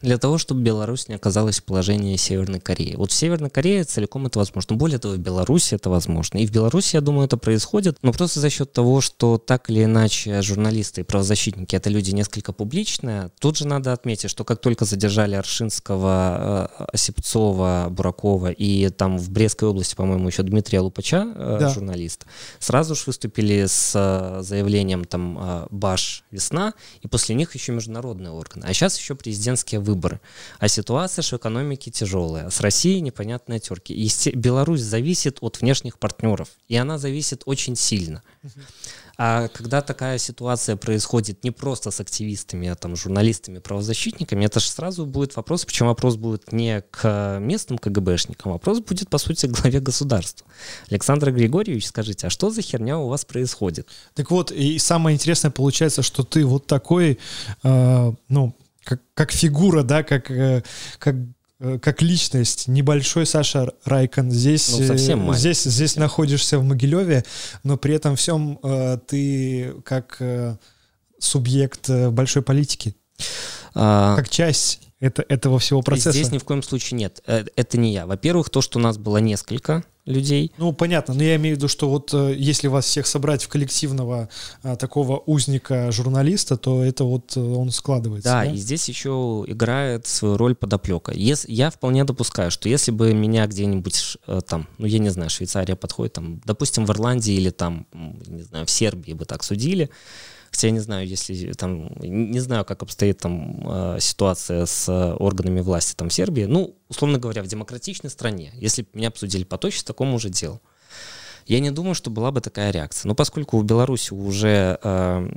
Для 0.00 0.18
того, 0.18 0.38
чтобы 0.38 0.62
Беларусь 0.62 1.08
не 1.08 1.14
оказалась 1.14 1.60
в 1.60 1.64
положении 1.64 2.16
Северной 2.16 2.60
Кореи. 2.60 2.96
Вот 2.96 3.12
в 3.12 3.14
Северной 3.14 3.50
Корее 3.50 3.84
целиком 3.84 4.26
это 4.26 4.38
возможно. 4.38 4.76
Более 4.80 4.98
того, 4.98 5.12
в 5.12 5.18
Беларуси 5.18 5.74
это 5.74 5.90
возможно. 5.90 6.38
И 6.38 6.46
в 6.46 6.52
Беларуси, 6.52 6.96
я 6.96 7.02
думаю, 7.02 7.26
это 7.26 7.36
происходит, 7.36 7.98
но 8.00 8.14
просто 8.14 8.40
за 8.40 8.48
счет 8.48 8.72
того, 8.72 9.02
что 9.02 9.36
так 9.36 9.68
или 9.68 9.84
иначе 9.84 10.40
журналисты 10.40 11.02
и 11.02 11.04
правозащитники— 11.04 11.76
это 11.76 11.90
люди 11.90 12.12
несколько 12.12 12.54
публичные, 12.54 13.30
тут 13.40 13.58
же 13.58 13.66
надо 13.66 13.92
отметить, 13.92 14.30
что 14.30 14.42
как 14.42 14.62
только 14.62 14.86
задержали 14.86 15.34
Аршинского, 15.34 16.70
э, 16.80 16.84
Осипцова, 16.94 17.88
Буракова 17.90 18.52
и 18.52 18.88
там 18.88 19.18
в 19.18 19.28
Брестской 19.28 19.68
области, 19.68 19.94
по-моему, 19.94 20.28
еще 20.28 20.42
Дмитрия 20.44 20.80
Лупача, 20.80 21.30
э, 21.34 21.58
да. 21.60 21.68
журналист, 21.68 22.24
сразу 22.58 22.94
же 22.94 23.02
выступили 23.06 23.66
с 23.66 23.92
э, 23.94 24.42
заявлением 24.42 25.04
там 25.04 25.66
«Баш, 25.70 26.24
весна», 26.30 26.72
и 27.02 27.06
после 27.06 27.34
них 27.34 27.54
еще 27.54 27.72
международные 27.72 28.30
органы. 28.30 28.64
А 28.66 28.72
сейчас 28.72 28.98
еще 28.98 29.14
президентские 29.14 29.82
выборы. 29.82 30.22
А 30.58 30.68
ситуация 30.68 31.20
же 31.20 31.36
экономики 31.36 31.90
тяжелая. 31.90 32.48
С 32.48 32.62
Россией 32.62 33.02
непонятные 33.02 33.60
терки. 33.60 33.92
И 33.92 34.08
Беларусь 34.70 34.82
зависит 34.82 35.38
от 35.40 35.60
внешних 35.60 35.98
партнеров. 35.98 36.48
И 36.68 36.76
она 36.76 36.98
зависит 36.98 37.42
очень 37.46 37.76
сильно. 37.76 38.22
А 39.18 39.48
когда 39.48 39.82
такая 39.82 40.18
ситуация 40.18 40.76
происходит 40.76 41.44
не 41.44 41.50
просто 41.50 41.90
с 41.90 42.00
активистами, 42.00 42.68
а 42.68 42.74
там 42.74 42.96
журналистами, 42.96 43.58
правозащитниками, 43.58 44.46
это 44.46 44.60
же 44.60 44.70
сразу 44.70 45.04
будет 45.04 45.36
вопрос, 45.36 45.64
причем 45.66 45.86
вопрос 45.86 46.16
будет 46.16 46.52
не 46.52 46.82
к 46.90 47.38
местным 47.38 47.78
КГБшникам, 47.78 48.52
вопрос 48.52 48.80
будет, 48.80 49.10
по 49.10 49.18
сути, 49.18 49.46
к 49.46 49.50
главе 49.50 49.80
государства. 49.80 50.46
Александр 50.90 51.32
Григорьевич, 51.32 51.86
скажите, 51.86 52.28
а 52.28 52.30
что 52.30 52.50
за 52.50 52.62
херня 52.62 52.98
у 52.98 53.08
вас 53.08 53.24
происходит? 53.24 53.88
Так 54.14 54.30
вот, 54.30 54.52
и 54.52 54.78
самое 54.78 55.14
интересное 55.14 55.50
получается, 55.50 56.02
что 56.02 56.22
ты 56.22 56.46
вот 56.46 56.66
такой, 56.66 57.18
э, 57.62 58.12
ну, 58.28 58.54
как, 58.84 59.02
как 59.14 59.32
фигура, 59.32 59.82
да, 59.82 60.02
как, 60.02 60.30
э, 60.30 60.62
как 60.98 61.16
как 61.82 62.00
личность 62.00 62.68
небольшой 62.68 63.26
Саша 63.26 63.72
Райкон. 63.84 64.30
Здесь, 64.30 64.70
ну, 64.70 64.86
совсем 64.86 65.30
э, 65.30 65.34
здесь, 65.34 65.62
здесь 65.64 65.96
находишься 65.96 66.58
в 66.58 66.64
Могилеве, 66.64 67.24
но 67.64 67.76
при 67.76 67.94
этом 67.94 68.16
всем 68.16 68.58
э, 68.62 68.98
ты 69.06 69.74
как 69.84 70.16
э, 70.20 70.56
субъект 71.18 71.90
э, 71.90 72.10
большой 72.10 72.42
политики, 72.42 72.96
а... 73.74 74.16
как 74.16 74.30
часть 74.30 74.80
это, 75.00 75.24
этого 75.28 75.58
всего 75.58 75.82
процесса. 75.82 76.12
Здесь 76.12 76.30
ни 76.30 76.38
в 76.38 76.44
коем 76.44 76.62
случае 76.62 76.98
нет. 76.98 77.22
Это 77.26 77.78
не 77.78 77.92
я. 77.92 78.06
Во-первых, 78.06 78.50
то, 78.50 78.60
что 78.60 78.78
у 78.78 78.82
нас 78.82 78.96
было 78.98 79.18
несколько 79.18 79.84
людей. 80.10 80.52
Ну, 80.58 80.72
понятно, 80.72 81.14
но 81.14 81.22
я 81.22 81.36
имею 81.36 81.56
в 81.56 81.58
виду, 81.58 81.68
что 81.68 81.88
вот 81.88 82.12
э, 82.12 82.34
если 82.36 82.68
вас 82.68 82.84
всех 82.84 83.06
собрать 83.06 83.42
в 83.42 83.48
коллективного 83.48 84.28
а, 84.62 84.76
такого 84.76 85.18
узника-журналиста, 85.18 86.56
то 86.56 86.82
это 86.84 87.04
вот 87.04 87.36
э, 87.36 87.40
он 87.40 87.70
складывается. 87.70 88.28
Да, 88.28 88.44
да, 88.44 88.50
и 88.52 88.56
здесь 88.56 88.88
еще 88.88 89.44
играет 89.46 90.06
свою 90.06 90.36
роль 90.36 90.54
подоплека. 90.54 91.12
Если, 91.12 91.50
я 91.52 91.70
вполне 91.70 92.04
допускаю, 92.04 92.50
что 92.50 92.68
если 92.68 92.90
бы 92.90 93.14
меня 93.14 93.46
где-нибудь 93.46 94.18
там, 94.46 94.68
ну, 94.78 94.86
я 94.86 94.98
не 94.98 95.10
знаю, 95.10 95.30
Швейцария 95.30 95.76
подходит, 95.76 96.14
там, 96.14 96.40
допустим, 96.44 96.86
в 96.86 96.90
Ирландии 96.90 97.34
или 97.34 97.50
там, 97.50 97.86
не 97.92 98.42
знаю, 98.42 98.66
в 98.66 98.70
Сербии 98.70 99.12
бы 99.12 99.24
так 99.24 99.42
судили, 99.42 99.90
Хотя 100.50 100.68
я 100.68 100.72
не 100.72 100.80
знаю, 100.80 101.06
если 101.06 101.52
там, 101.52 101.90
не 102.00 102.40
знаю, 102.40 102.64
как 102.64 102.82
обстоит 102.82 103.18
там 103.18 103.62
э, 103.64 103.98
ситуация 104.00 104.66
с 104.66 104.88
э, 104.88 105.14
органами 105.14 105.60
власти 105.60 105.94
там 105.94 106.08
в 106.08 106.12
Сербии. 106.12 106.44
Ну, 106.44 106.76
условно 106.88 107.18
говоря, 107.18 107.42
в 107.42 107.46
демократичной 107.46 108.10
стране, 108.10 108.52
если 108.56 108.82
бы 108.82 108.88
меня 108.94 109.08
обсудили 109.08 109.44
поточно, 109.44 109.86
такому 109.86 110.16
уже 110.16 110.28
делу. 110.28 110.60
Я 111.46 111.60
не 111.60 111.70
думаю, 111.70 111.94
что 111.94 112.10
была 112.10 112.30
бы 112.30 112.40
такая 112.40 112.70
реакция. 112.70 113.08
Но 113.08 113.14
поскольку 113.14 113.58
у 113.58 113.62
Беларуси 113.62 114.12
уже 114.12 114.78
э, 114.82 115.28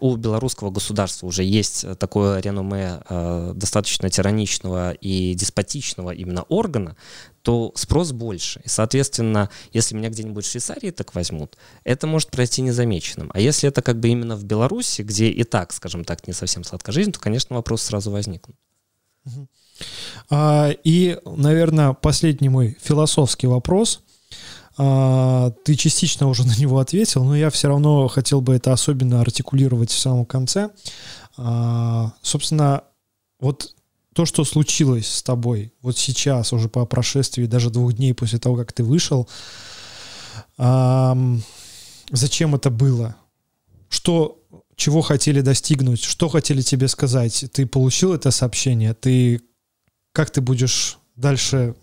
у 0.00 0.16
белорусского 0.16 0.70
государства 0.70 1.26
уже 1.26 1.44
есть 1.44 1.86
такое 1.98 2.40
реноме 2.40 3.00
э, 3.08 3.52
достаточно 3.54 4.10
тираничного 4.10 4.92
и 4.92 5.34
деспотичного 5.34 6.10
именно 6.12 6.42
органа, 6.42 6.96
то 7.42 7.72
спрос 7.74 8.12
больше. 8.12 8.60
И, 8.64 8.68
соответственно, 8.68 9.50
если 9.72 9.96
меня 9.96 10.08
где-нибудь 10.08 10.44
в 10.44 10.50
Швейцарии 10.50 10.90
так 10.90 11.14
возьмут, 11.14 11.56
это 11.84 12.06
может 12.06 12.30
пройти 12.30 12.62
незамеченным. 12.62 13.30
А 13.34 13.40
если 13.40 13.68
это 13.68 13.82
как 13.82 13.98
бы 13.98 14.08
именно 14.08 14.36
в 14.36 14.44
Беларуси, 14.44 15.02
где 15.02 15.28
и 15.28 15.44
так, 15.44 15.72
скажем 15.72 16.04
так, 16.04 16.26
не 16.26 16.32
совсем 16.32 16.64
сладкая 16.64 16.92
жизнь, 16.92 17.12
то, 17.12 17.18
конечно, 17.18 17.56
вопрос 17.56 17.82
сразу 17.82 18.10
возникнут. 18.10 18.56
А, 20.30 20.70
и, 20.84 21.18
наверное, 21.24 21.92
последний 21.92 22.48
мой 22.48 22.76
философский 22.80 23.48
вопрос. 23.48 24.02
А, 24.78 25.50
ты 25.64 25.74
частично 25.74 26.28
уже 26.28 26.44
на 26.46 26.56
него 26.56 26.78
ответил, 26.78 27.24
но 27.24 27.36
я 27.36 27.50
все 27.50 27.68
равно 27.68 28.08
хотел 28.08 28.40
бы 28.40 28.54
это 28.54 28.72
особенно 28.72 29.20
артикулировать 29.20 29.90
в 29.90 29.98
самом 29.98 30.24
конце. 30.24 30.70
А, 31.36 32.12
собственно, 32.22 32.84
вот 33.40 33.74
то, 34.14 34.26
что 34.26 34.44
случилось 34.44 35.08
с 35.08 35.22
тобой 35.22 35.72
вот 35.82 35.96
сейчас, 35.98 36.52
уже 36.52 36.68
по 36.68 36.84
прошествии 36.86 37.46
даже 37.46 37.70
двух 37.70 37.94
дней 37.94 38.14
после 38.14 38.38
того, 38.38 38.56
как 38.56 38.72
ты 38.72 38.84
вышел, 38.84 39.28
зачем 40.58 42.54
это 42.54 42.70
было? 42.70 43.16
Что, 43.88 44.42
чего 44.76 45.00
хотели 45.00 45.40
достигнуть? 45.40 46.02
Что 46.02 46.28
хотели 46.28 46.62
тебе 46.62 46.88
сказать? 46.88 47.44
Ты 47.52 47.66
получил 47.66 48.14
это 48.14 48.30
сообщение? 48.30 48.94
Ты 48.94 49.40
как 50.12 50.30
ты 50.30 50.40
будешь 50.40 50.98
дальше 51.16 51.74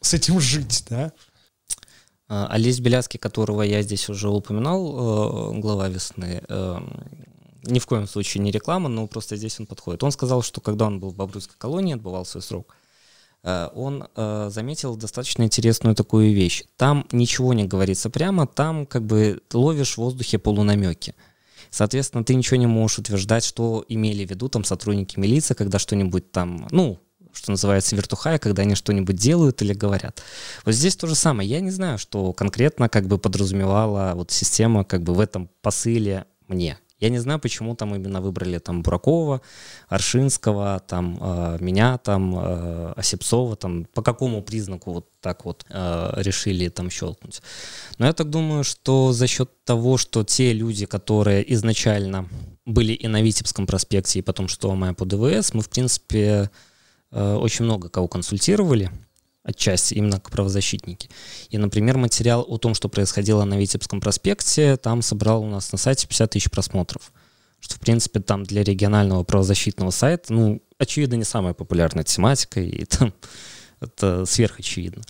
с 0.00 0.14
этим 0.14 0.40
жить, 0.40 0.84
да? 0.90 1.12
А, 2.28 2.48
Олесь 2.48 2.80
Беляцкий, 2.80 3.18
которого 3.18 3.62
я 3.62 3.82
здесь 3.82 4.08
уже 4.08 4.28
упоминал, 4.28 5.52
э, 5.54 5.60
глава 5.60 5.88
весны, 5.88 6.42
э, 6.48 6.78
ни 7.64 7.78
в 7.78 7.86
коем 7.86 8.06
случае 8.06 8.42
не 8.42 8.50
реклама, 8.50 8.88
но 8.88 9.06
просто 9.06 9.36
здесь 9.36 9.58
он 9.60 9.66
подходит. 9.66 10.02
Он 10.02 10.12
сказал, 10.12 10.42
что 10.42 10.60
когда 10.60 10.86
он 10.86 11.00
был 11.00 11.10
в 11.10 11.16
Бобруйской 11.16 11.56
колонии, 11.58 11.94
отбывал 11.94 12.24
свой 12.24 12.42
срок, 12.42 12.76
э, 13.44 13.68
он 13.74 14.06
заметил 14.16 14.96
достаточно 14.96 15.42
интересную 15.42 15.94
такую 15.94 16.34
вещь. 16.34 16.64
Там 16.76 17.06
ничего 17.12 17.52
не 17.54 17.64
говорится 17.64 18.10
прямо, 18.10 18.46
там 18.46 18.86
как 18.86 19.04
бы 19.04 19.40
ловишь 19.52 19.94
в 19.94 19.98
воздухе 19.98 20.38
полунамеки. 20.38 21.14
Соответственно, 21.70 22.22
ты 22.22 22.34
ничего 22.34 22.58
не 22.58 22.66
можешь 22.66 22.98
утверждать, 22.98 23.44
что 23.44 23.84
имели 23.88 24.26
в 24.26 24.30
виду 24.30 24.48
там 24.48 24.62
сотрудники 24.62 25.18
милиции, 25.18 25.54
когда 25.54 25.78
что-нибудь 25.78 26.30
там, 26.30 26.68
ну, 26.70 26.98
что 27.32 27.50
называется, 27.50 27.96
вертухая, 27.96 28.38
когда 28.38 28.60
они 28.60 28.74
что-нибудь 28.74 29.16
делают 29.16 29.62
или 29.62 29.72
говорят. 29.72 30.22
Вот 30.66 30.74
здесь 30.74 30.96
то 30.96 31.06
же 31.06 31.14
самое. 31.14 31.48
Я 31.48 31.60
не 31.60 31.70
знаю, 31.70 31.96
что 31.96 32.34
конкретно 32.34 32.90
как 32.90 33.06
бы 33.06 33.16
подразумевала 33.16 34.12
вот 34.14 34.30
система 34.30 34.84
как 34.84 35.02
бы 35.02 35.14
в 35.14 35.20
этом 35.20 35.48
посыле 35.62 36.26
мне. 36.46 36.78
Я 37.02 37.10
не 37.10 37.18
знаю, 37.18 37.38
почему 37.38 37.74
там 37.74 37.94
именно 37.94 38.20
выбрали 38.20 38.58
там 38.58 38.82
Буракова, 38.82 39.40
Аршинского, 39.88 40.80
там 40.86 41.18
э, 41.20 41.56
меня, 41.60 41.98
там 41.98 42.34
э, 42.38 42.92
Осипцова, 42.96 43.56
там 43.56 43.84
по 43.92 44.02
какому 44.02 44.42
признаку 44.42 44.92
вот 44.92 45.08
так 45.20 45.44
вот 45.44 45.66
э, 45.68 46.12
решили 46.16 46.68
там 46.68 46.90
щелкнуть. 46.90 47.42
Но 47.98 48.06
я 48.06 48.12
так 48.12 48.30
думаю, 48.30 48.64
что 48.64 49.12
за 49.12 49.26
счет 49.26 49.50
того, 49.64 49.98
что 49.98 50.24
те 50.24 50.52
люди, 50.52 50.86
которые 50.86 51.52
изначально 51.54 52.28
были 52.64 52.92
и 52.92 53.08
на 53.08 53.20
Витебском 53.20 53.66
проспекте, 53.66 54.18
и 54.18 54.22
потом 54.22 54.48
что 54.48 54.74
моя 54.74 54.94
по 54.94 55.04
ДВС, 55.04 55.54
мы 55.54 55.62
в 55.62 55.68
принципе 55.68 56.50
Э, 57.12 57.34
очень 57.34 57.66
много 57.66 57.88
кого 57.88 58.08
консультировали, 58.08 58.90
отчасти 59.44 59.94
именно 59.94 60.20
к 60.20 60.30
правозащитники. 60.30 61.10
И, 61.50 61.58
например, 61.58 61.98
материал 61.98 62.44
о 62.46 62.58
том, 62.58 62.74
что 62.74 62.88
происходило 62.88 63.44
на 63.44 63.58
Витебском 63.58 64.00
проспекте, 64.00 64.76
там 64.76 65.02
собрал 65.02 65.42
у 65.42 65.48
нас 65.48 65.72
на 65.72 65.78
сайте 65.78 66.06
50 66.06 66.30
тысяч 66.30 66.50
просмотров. 66.50 67.12
Что, 67.60 67.76
в 67.76 67.80
принципе, 67.80 68.20
там 68.20 68.44
для 68.44 68.64
регионального 68.64 69.22
правозащитного 69.24 69.90
сайта, 69.90 70.32
ну, 70.32 70.62
очевидно, 70.78 71.14
не 71.14 71.24
самая 71.24 71.54
популярная 71.54 72.04
тематика, 72.04 72.60
и 72.60 72.84
там 72.86 73.12
это 73.80 74.26
сверхочевидно. 74.26 75.02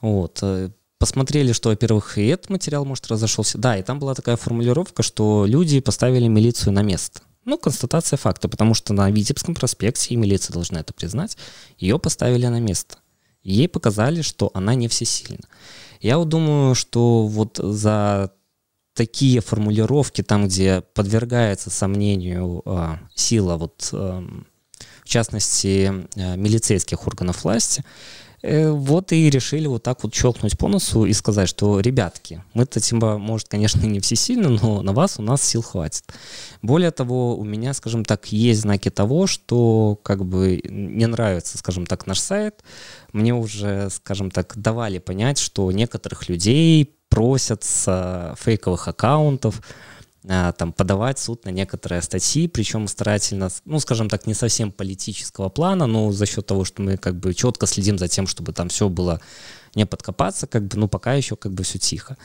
Вот. 0.00 0.38
Э, 0.42 0.70
посмотрели, 0.98 1.52
что, 1.52 1.70
во-первых, 1.70 2.18
и 2.18 2.26
этот 2.26 2.50
материал, 2.50 2.84
может, 2.84 3.08
разошелся. 3.08 3.58
Да, 3.58 3.76
и 3.76 3.82
там 3.82 3.98
была 3.98 4.14
такая 4.14 4.36
формулировка, 4.36 5.02
что 5.02 5.44
люди 5.46 5.80
поставили 5.80 6.28
милицию 6.28 6.72
на 6.72 6.82
место. 6.82 7.20
Ну, 7.44 7.58
констатация 7.58 8.16
факта, 8.16 8.48
потому 8.48 8.74
что 8.74 8.92
на 8.92 9.10
Витебском 9.10 9.56
проспекте, 9.56 10.14
и 10.14 10.16
милиция 10.16 10.54
должна 10.54 10.80
это 10.80 10.92
признать, 10.92 11.36
ее 11.76 11.98
поставили 11.98 12.46
на 12.46 12.60
место. 12.60 12.98
Ей 13.42 13.68
показали, 13.68 14.22
что 14.22 14.50
она 14.54 14.74
не 14.74 14.88
всесильна. 14.88 15.46
Я 16.00 16.18
вот 16.18 16.28
думаю, 16.28 16.74
что 16.74 17.26
вот 17.26 17.58
за 17.62 18.32
такие 18.94 19.40
формулировки, 19.40 20.22
там, 20.22 20.46
где 20.46 20.82
подвергается 20.94 21.70
сомнению 21.70 22.62
э, 22.64 22.96
сила, 23.14 23.56
вот, 23.56 23.88
э, 23.92 24.22
в 25.02 25.08
частности, 25.08 26.06
э, 26.16 26.36
милицейских 26.36 27.06
органов 27.06 27.44
власти, 27.44 27.84
вот 28.42 29.12
и 29.12 29.30
решили 29.30 29.66
вот 29.66 29.82
так 29.82 30.02
вот 30.02 30.14
щелкнуть 30.14 30.58
по 30.58 30.68
носу 30.68 31.04
и 31.04 31.12
сказать, 31.12 31.48
что, 31.48 31.78
ребятки, 31.80 32.42
мы-то, 32.54 32.80
типа, 32.80 33.18
может, 33.18 33.48
конечно, 33.48 33.80
не 33.86 34.00
все 34.00 34.16
сильно, 34.16 34.48
но 34.48 34.82
на 34.82 34.92
вас 34.92 35.18
у 35.18 35.22
нас 35.22 35.42
сил 35.42 35.62
хватит. 35.62 36.04
Более 36.60 36.90
того, 36.90 37.36
у 37.36 37.44
меня, 37.44 37.72
скажем 37.72 38.04
так, 38.04 38.32
есть 38.32 38.62
знаки 38.62 38.90
того, 38.90 39.26
что 39.26 39.98
как 40.02 40.24
бы 40.24 40.60
не 40.68 41.06
нравится, 41.06 41.56
скажем 41.58 41.86
так, 41.86 42.06
наш 42.06 42.18
сайт. 42.18 42.64
Мне 43.12 43.34
уже, 43.34 43.90
скажем 43.90 44.30
так, 44.30 44.54
давали 44.56 44.98
понять, 44.98 45.38
что 45.38 45.70
некоторых 45.70 46.28
людей 46.28 46.96
просят 47.08 47.62
с 47.62 48.34
фейковых 48.40 48.88
аккаунтов 48.88 49.60
там, 50.22 50.72
подавать 50.72 51.18
суд 51.18 51.44
на 51.44 51.50
некоторые 51.50 52.00
статьи, 52.02 52.46
причем 52.46 52.86
старательно, 52.86 53.48
ну, 53.64 53.80
скажем 53.80 54.08
так, 54.08 54.26
не 54.26 54.34
совсем 54.34 54.70
политического 54.70 55.48
плана, 55.48 55.86
но 55.86 56.12
за 56.12 56.26
счет 56.26 56.46
того, 56.46 56.64
что 56.64 56.82
мы 56.82 56.96
как 56.96 57.16
бы 57.16 57.34
четко 57.34 57.66
следим 57.66 57.98
за 57.98 58.08
тем, 58.08 58.26
чтобы 58.26 58.52
там 58.52 58.68
все 58.68 58.88
было 58.88 59.20
не 59.74 59.86
подкопаться, 59.86 60.46
как 60.46 60.66
бы, 60.66 60.78
ну, 60.78 60.88
пока 60.88 61.14
еще 61.14 61.36
как 61.36 61.52
бы 61.52 61.64
все 61.64 61.78
тихо. 61.78 62.16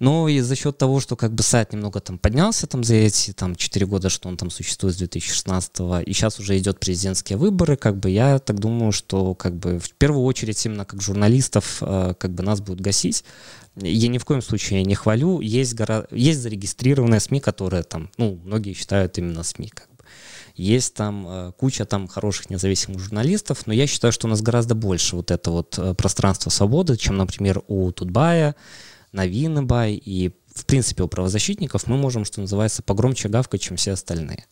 Но 0.00 0.28
и 0.28 0.40
за 0.40 0.56
счет 0.56 0.76
того, 0.76 0.98
что 1.00 1.14
как 1.16 1.32
бы 1.32 1.42
сайт 1.42 1.72
немного 1.72 2.00
там 2.00 2.18
поднялся 2.18 2.66
там 2.66 2.82
за 2.82 2.94
эти 2.94 3.32
там 3.32 3.54
4 3.54 3.86
года, 3.86 4.08
что 4.08 4.28
он 4.28 4.36
там 4.36 4.50
существует 4.50 4.94
с 4.94 4.98
2016 4.98 6.06
и 6.06 6.12
сейчас 6.12 6.40
уже 6.40 6.58
идет 6.58 6.80
президентские 6.80 7.38
выборы, 7.38 7.76
как 7.76 7.98
бы 7.98 8.10
я 8.10 8.38
так 8.40 8.58
думаю, 8.58 8.90
что 8.90 9.34
как 9.34 9.56
бы 9.56 9.78
в 9.78 9.92
первую 9.92 10.24
очередь 10.24 10.64
именно 10.66 10.84
как 10.84 11.00
журналистов 11.00 11.78
э, 11.80 12.14
как 12.18 12.32
бы 12.32 12.42
нас 12.42 12.60
будут 12.60 12.80
гасить. 12.80 13.24
Я 13.76 14.08
ни 14.08 14.18
в 14.18 14.24
коем 14.24 14.42
случае 14.42 14.84
не 14.84 14.94
хвалю. 14.94 15.40
Есть, 15.40 15.74
гора... 15.74 16.06
есть 16.10 16.40
зарегистрированные 16.40 17.20
СМИ, 17.20 17.40
которые 17.40 17.82
там, 17.82 18.10
ну, 18.18 18.38
многие 18.44 18.72
считают 18.72 19.18
именно 19.18 19.42
СМИ, 19.42 19.68
как. 19.68 19.88
Есть 20.56 20.94
там 20.94 21.26
э, 21.26 21.52
куча 21.58 21.84
там 21.84 22.06
хороших 22.06 22.48
независимых 22.48 23.00
журналистов, 23.00 23.66
но 23.66 23.72
я 23.72 23.88
считаю, 23.88 24.12
что 24.12 24.28
у 24.28 24.30
нас 24.30 24.40
гораздо 24.40 24.76
больше 24.76 25.16
вот 25.16 25.32
это 25.32 25.50
вот 25.50 25.76
э, 25.78 25.94
пространство 25.94 26.50
свободы, 26.50 26.96
чем, 26.96 27.16
например, 27.16 27.62
у 27.66 27.90
Тутбая, 27.90 28.54
Новинабай 29.14 29.94
и, 29.94 30.32
в 30.54 30.66
принципе, 30.66 31.02
у 31.04 31.08
правозащитников 31.08 31.86
мы 31.86 31.96
можем, 31.96 32.24
что 32.24 32.40
называется, 32.40 32.82
погромче 32.82 33.28
гавкать, 33.28 33.62
чем 33.62 33.76
все 33.76 33.92
остальные. 33.92 34.44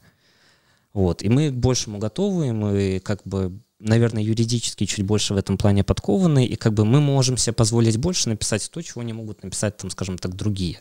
Вот. 0.92 1.22
И 1.22 1.28
мы 1.28 1.50
к 1.50 1.54
большему 1.54 1.98
готовы, 1.98 2.52
мы 2.52 3.00
как 3.04 3.22
бы, 3.24 3.58
наверное, 3.78 4.22
юридически 4.22 4.84
чуть 4.86 5.04
больше 5.04 5.34
в 5.34 5.36
этом 5.36 5.58
плане 5.58 5.84
подкованы, 5.84 6.46
и 6.46 6.56
как 6.56 6.74
бы 6.74 6.84
мы 6.84 7.00
можем 7.00 7.36
себе 7.36 7.54
позволить 7.54 7.96
больше 7.96 8.28
написать 8.28 8.70
то, 8.70 8.80
чего 8.82 9.02
не 9.02 9.12
могут 9.12 9.42
написать, 9.42 9.76
там, 9.76 9.90
скажем 9.90 10.18
так, 10.18 10.36
другие. 10.36 10.78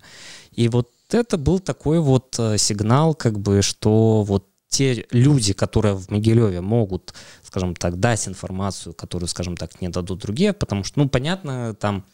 И 0.52 0.68
вот 0.68 0.90
это 1.10 1.38
был 1.38 1.60
такой 1.60 2.00
вот 2.00 2.36
э, 2.38 2.58
сигнал, 2.58 3.16
как 3.16 3.40
бы, 3.40 3.62
что 3.62 4.24
вот 4.24 4.48
те 4.72 5.06
люди, 5.12 5.54
которые 5.54 5.96
в 5.96 6.10
Могилеве 6.10 6.62
могут, 6.62 7.14
скажем 7.44 7.76
так, 7.76 8.00
дать 8.00 8.28
информацию, 8.28 8.94
которую, 8.94 9.28
скажем 9.28 9.58
так, 9.58 9.82
не 9.82 9.90
дадут 9.90 10.20
другие, 10.22 10.54
потому 10.54 10.86
что, 10.86 11.00
ну, 11.00 11.10
понятно, 11.10 11.76
там 11.76 12.06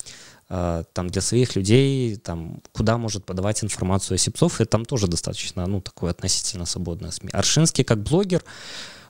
там 0.47 1.09
для 1.09 1.21
своих 1.21 1.55
людей, 1.57 2.15
там, 2.15 2.61
куда 2.71 2.97
может 2.97 3.25
подавать 3.25 3.63
информацию 3.63 4.15
Осипцов, 4.15 4.61
и 4.61 4.65
там 4.65 4.85
тоже 4.85 5.07
достаточно, 5.07 5.67
ну, 5.67 5.81
такое 5.81 6.11
относительно 6.11 6.65
свободное 6.65 7.11
СМИ. 7.11 7.29
Аршинский 7.33 7.83
как 7.83 8.01
блогер, 8.01 8.43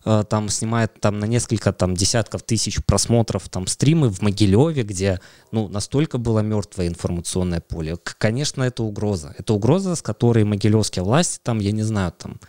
э, 0.04 0.24
там 0.28 0.50
снимает 0.50 1.00
там 1.00 1.20
на 1.20 1.26
несколько 1.26 1.74
там 1.74 1.96
десятков 1.96 2.42
тысяч 2.42 2.84
просмотров 2.84 3.50
там 3.50 3.68
стримы 3.68 4.10
в 4.10 4.22
Могилеве, 4.22 4.82
где 4.82 5.22
ну 5.52 5.68
настолько 5.68 6.18
было 6.18 6.40
мертвое 6.40 6.88
информационное 6.88 7.62
поле. 7.62 7.98
Конечно, 8.18 8.64
это 8.64 8.82
угроза. 8.82 9.36
Это 9.38 9.54
угроза, 9.54 9.96
с 9.96 10.02
которой 10.02 10.44
могилевские 10.44 11.04
власти 11.04 11.40
там, 11.44 11.60
я 11.60 11.72
не 11.72 11.84
знаю, 11.84 12.14
там 12.18 12.40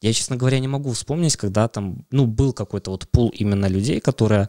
я, 0.00 0.12
честно 0.12 0.34
говоря, 0.34 0.58
не 0.58 0.66
могу 0.66 0.90
вспомнить, 0.90 1.36
когда 1.36 1.68
там, 1.68 2.04
ну, 2.10 2.26
был 2.26 2.52
какой-то 2.52 2.90
вот 2.90 3.08
пул 3.08 3.28
именно 3.28 3.66
людей, 3.66 4.00
которые 4.00 4.48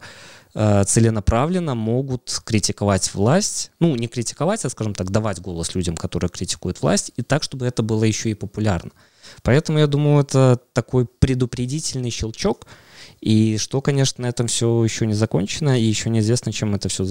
целенаправленно 0.54 1.74
могут 1.74 2.40
критиковать 2.44 3.12
власть, 3.14 3.72
ну, 3.80 3.96
не 3.96 4.06
критиковать, 4.06 4.64
а, 4.64 4.70
скажем 4.70 4.94
так, 4.94 5.10
давать 5.10 5.40
голос 5.40 5.74
людям, 5.74 5.96
которые 5.96 6.30
критикуют 6.30 6.80
власть, 6.80 7.12
и 7.16 7.22
так, 7.22 7.42
чтобы 7.42 7.66
это 7.66 7.82
было 7.82 8.04
еще 8.04 8.30
и 8.30 8.34
популярно. 8.34 8.92
Поэтому, 9.42 9.78
я 9.78 9.86
думаю, 9.86 10.22
это 10.22 10.60
такой 10.72 11.06
предупредительный 11.06 12.10
щелчок, 12.10 12.66
и 13.20 13.56
что, 13.58 13.80
конечно, 13.80 14.22
на 14.22 14.28
этом 14.28 14.46
все 14.46 14.84
еще 14.84 15.06
не 15.06 15.14
закончено, 15.14 15.78
и 15.78 15.84
еще 15.84 16.08
неизвестно, 16.10 16.52
чем 16.52 16.74
это 16.74 16.88
все 16.88 17.04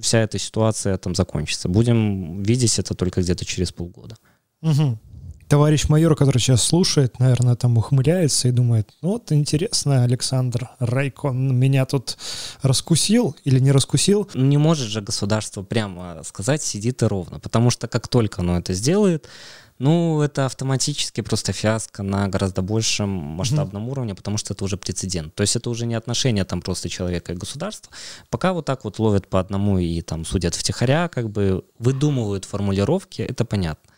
вся 0.00 0.20
эта 0.20 0.38
ситуация 0.38 0.96
там 0.98 1.14
закончится. 1.14 1.68
Будем 1.68 2.42
видеть 2.42 2.78
это 2.78 2.94
только 2.94 3.20
где-то 3.20 3.44
через 3.44 3.72
полгода. 3.72 4.16
Угу. 4.62 4.98
Товарищ 5.54 5.88
майор, 5.88 6.16
который 6.16 6.38
сейчас 6.38 6.64
слушает, 6.64 7.20
наверное, 7.20 7.54
там 7.54 7.78
ухмыляется 7.78 8.48
и 8.48 8.50
думает, 8.50 8.90
ну 9.02 9.10
вот 9.10 9.30
интересно, 9.30 10.02
Александр 10.02 10.68
Райкон 10.80 11.56
меня 11.56 11.86
тут 11.86 12.18
раскусил 12.62 13.36
или 13.44 13.60
не 13.60 13.70
раскусил? 13.70 14.28
Не 14.34 14.56
может 14.58 14.88
же 14.88 15.00
государство 15.00 15.62
прямо 15.62 16.22
сказать, 16.24 16.60
сидит 16.60 17.04
и 17.04 17.06
ровно, 17.06 17.38
потому 17.38 17.70
что 17.70 17.86
как 17.86 18.08
только 18.08 18.40
оно 18.40 18.58
это 18.58 18.74
сделает, 18.74 19.28
ну, 19.78 20.22
это 20.22 20.46
автоматически 20.46 21.20
просто 21.20 21.52
фиаско 21.52 22.02
на 22.02 22.26
гораздо 22.26 22.60
большем 22.62 23.10
масштабном 23.10 23.86
mm-hmm. 23.86 23.90
уровне, 23.92 24.14
потому 24.16 24.38
что 24.38 24.54
это 24.54 24.64
уже 24.64 24.76
прецедент. 24.76 25.36
То 25.36 25.42
есть 25.42 25.54
это 25.54 25.70
уже 25.70 25.86
не 25.86 25.94
отношения 25.94 26.44
там 26.44 26.62
просто 26.62 26.88
человека 26.88 27.32
и 27.32 27.36
государства. 27.36 27.92
Пока 28.28 28.54
вот 28.54 28.64
так 28.64 28.82
вот 28.82 28.98
ловят 28.98 29.28
по 29.28 29.38
одному 29.38 29.78
и 29.78 30.00
там 30.00 30.24
судят 30.24 30.56
втихаря, 30.56 31.06
как 31.06 31.30
бы 31.30 31.64
выдумывают 31.78 32.44
формулировки, 32.44 33.22
это 33.22 33.44
понятно. 33.44 33.93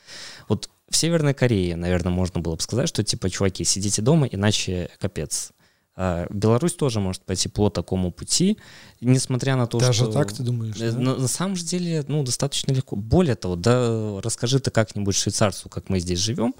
В 0.88 0.96
Северной 0.96 1.34
Корее, 1.34 1.76
наверное, 1.76 2.12
можно 2.12 2.40
было 2.40 2.56
бы 2.56 2.62
сказать, 2.62 2.88
что 2.88 3.02
типа, 3.02 3.28
чуваки, 3.28 3.64
сидите 3.64 4.02
дома, 4.02 4.26
иначе 4.26 4.90
капец. 5.00 5.52
А 5.98 6.26
Беларусь 6.28 6.74
тоже 6.74 7.00
может 7.00 7.22
пойти 7.22 7.48
по 7.48 7.70
такому 7.70 8.12
пути, 8.12 8.58
несмотря 9.00 9.56
на 9.56 9.66
то, 9.66 9.78
Даже 9.78 10.04
что... 10.04 10.12
Даже 10.12 10.18
так, 10.18 10.36
ты 10.36 10.42
думаешь? 10.42 10.76
Да? 10.76 10.92
На, 10.92 11.16
на 11.16 11.28
самом 11.28 11.54
деле, 11.54 12.04
ну, 12.06 12.22
достаточно 12.22 12.72
легко. 12.72 12.96
Более 12.96 13.34
того, 13.34 13.56
да, 13.56 14.20
расскажи 14.20 14.60
ты 14.60 14.70
как-нибудь 14.70 15.16
швейцарцу, 15.16 15.70
как 15.70 15.88
мы 15.88 15.98
здесь 15.98 16.18
живем, 16.18 16.54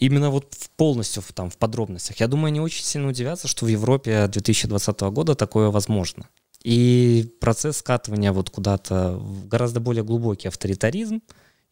именно 0.00 0.30
вот 0.30 0.52
полностью 0.76 1.22
в, 1.22 1.32
там, 1.32 1.48
в 1.48 1.56
подробностях. 1.58 2.18
Я 2.18 2.26
думаю, 2.26 2.48
они 2.48 2.60
очень 2.60 2.84
сильно 2.84 3.08
удивятся, 3.08 3.46
что 3.46 3.66
в 3.66 3.68
Европе 3.68 4.26
2020 4.26 5.00
года 5.00 5.36
такое 5.36 5.70
возможно. 5.70 6.26
И 6.64 7.32
процесс 7.40 7.78
скатывания 7.78 8.32
вот 8.32 8.50
куда-то 8.50 9.12
в 9.12 9.46
гораздо 9.46 9.78
более 9.78 10.02
глубокий 10.02 10.48
авторитаризм, 10.48 11.22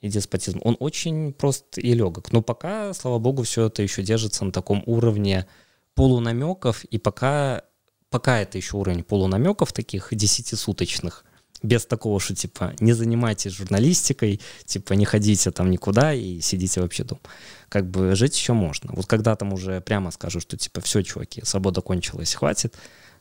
и 0.00 0.08
деспотизм, 0.08 0.60
он 0.62 0.76
очень 0.78 1.32
прост 1.32 1.78
и 1.78 1.92
легок. 1.92 2.32
Но 2.32 2.42
пока, 2.42 2.94
слава 2.94 3.18
богу, 3.18 3.42
все 3.42 3.66
это 3.66 3.82
еще 3.82 4.02
держится 4.02 4.44
на 4.44 4.52
таком 4.52 4.82
уровне 4.86 5.46
полунамеков, 5.94 6.84
и 6.84 6.98
пока, 6.98 7.62
пока 8.10 8.40
это 8.40 8.58
еще 8.58 8.76
уровень 8.76 9.02
полунамеков 9.02 9.72
таких 9.72 10.08
десятисуточных, 10.12 11.24
без 11.62 11.86
такого, 11.86 12.20
что 12.20 12.36
типа 12.36 12.74
не 12.78 12.92
занимайтесь 12.92 13.52
журналистикой, 13.52 14.40
типа 14.64 14.92
не 14.92 15.04
ходите 15.04 15.50
там 15.50 15.70
никуда 15.70 16.14
и 16.14 16.40
сидите 16.40 16.80
вообще 16.80 17.02
дома. 17.02 17.20
Как 17.68 17.90
бы 17.90 18.14
жить 18.14 18.36
еще 18.36 18.52
можно. 18.52 18.92
Вот 18.94 19.06
когда 19.06 19.34
там 19.34 19.52
уже 19.52 19.80
прямо 19.80 20.12
скажу, 20.12 20.38
что 20.38 20.56
типа 20.56 20.80
все, 20.80 21.02
чуваки, 21.02 21.44
свобода 21.44 21.80
кончилась, 21.80 22.34
хватит, 22.34 22.76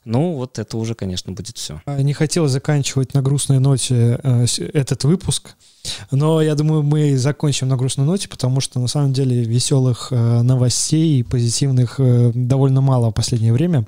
ну, 0.08 0.36
вот 0.36 0.58
это 0.58 0.78
уже, 0.78 0.96
конечно, 0.96 1.34
будет 1.34 1.58
все. 1.58 1.82
Не 1.86 2.14
хотел 2.14 2.48
заканчивать 2.48 3.14
на 3.14 3.22
грустной 3.22 3.60
ноте 3.60 4.18
э, 4.24 4.46
этот 4.74 5.04
выпуск, 5.04 5.56
но 6.12 6.42
я 6.42 6.56
думаю, 6.56 6.82
мы 6.82 7.18
закончим 7.18 7.68
на 7.68 7.76
грустной 7.76 8.06
ноте, 8.06 8.30
потому 8.30 8.62
что 8.62 8.80
на 8.80 8.88
самом 8.88 9.12
деле 9.12 9.44
веселых 9.44 10.08
э, 10.12 10.42
новостей 10.44 11.20
и 11.20 11.24
позитивных 11.24 12.00
э, 12.00 12.32
довольно 12.34 12.80
мало 12.80 13.10
в 13.10 13.14
последнее 13.14 13.52
время. 13.52 13.86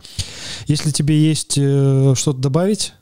Если 0.67 0.91
тебе 0.91 1.17
есть 1.17 1.53
что-то 1.53 2.37
добавить? 2.37 2.93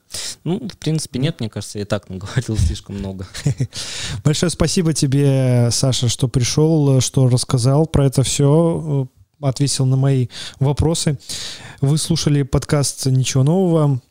Ну, 0.43 0.67
в 0.67 0.77
принципе, 0.77 1.17
нет, 1.19 1.39
мне 1.39 1.49
кажется, 1.49 1.79
я 1.79 1.85
и 1.85 1.87
так 1.87 2.09
наговорил 2.09 2.55
слишком 2.55 2.99
много. 2.99 3.25
Большое 4.23 4.51
спасибо 4.51 4.93
тебе, 4.93 5.69
Саша, 5.71 6.07
что 6.07 6.27
пришел, 6.27 7.01
что 7.01 7.27
рассказал 7.29 7.87
про 7.87 8.05
это 8.05 8.21
все 8.21 9.07
ответил 9.41 9.85
на 9.85 9.95
мои 9.95 10.27
вопросы. 10.59 11.19
Вы 11.81 11.97
слушали 11.97 12.43
подкаст 12.43 13.05
«Ничего 13.05 13.43
нового». 13.43 14.01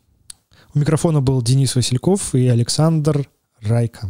У 0.73 0.79
микрофона 0.79 1.21
был 1.21 1.41
Денис 1.41 1.75
Васильков 1.75 2.35
и 2.35 2.47
Александр 2.47 3.27
Райка. 3.61 4.09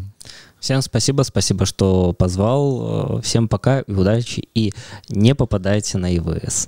Всем 0.60 0.82
спасибо, 0.82 1.22
спасибо, 1.22 1.66
что 1.66 2.14
позвал. 2.14 3.22
Всем 3.22 3.48
пока 3.48 3.82
и 3.82 3.92
удачи. 3.92 4.48
И 4.54 4.74
не 5.10 5.36
попадайте 5.36 5.98
на 5.98 6.16
ИВС. 6.18 6.66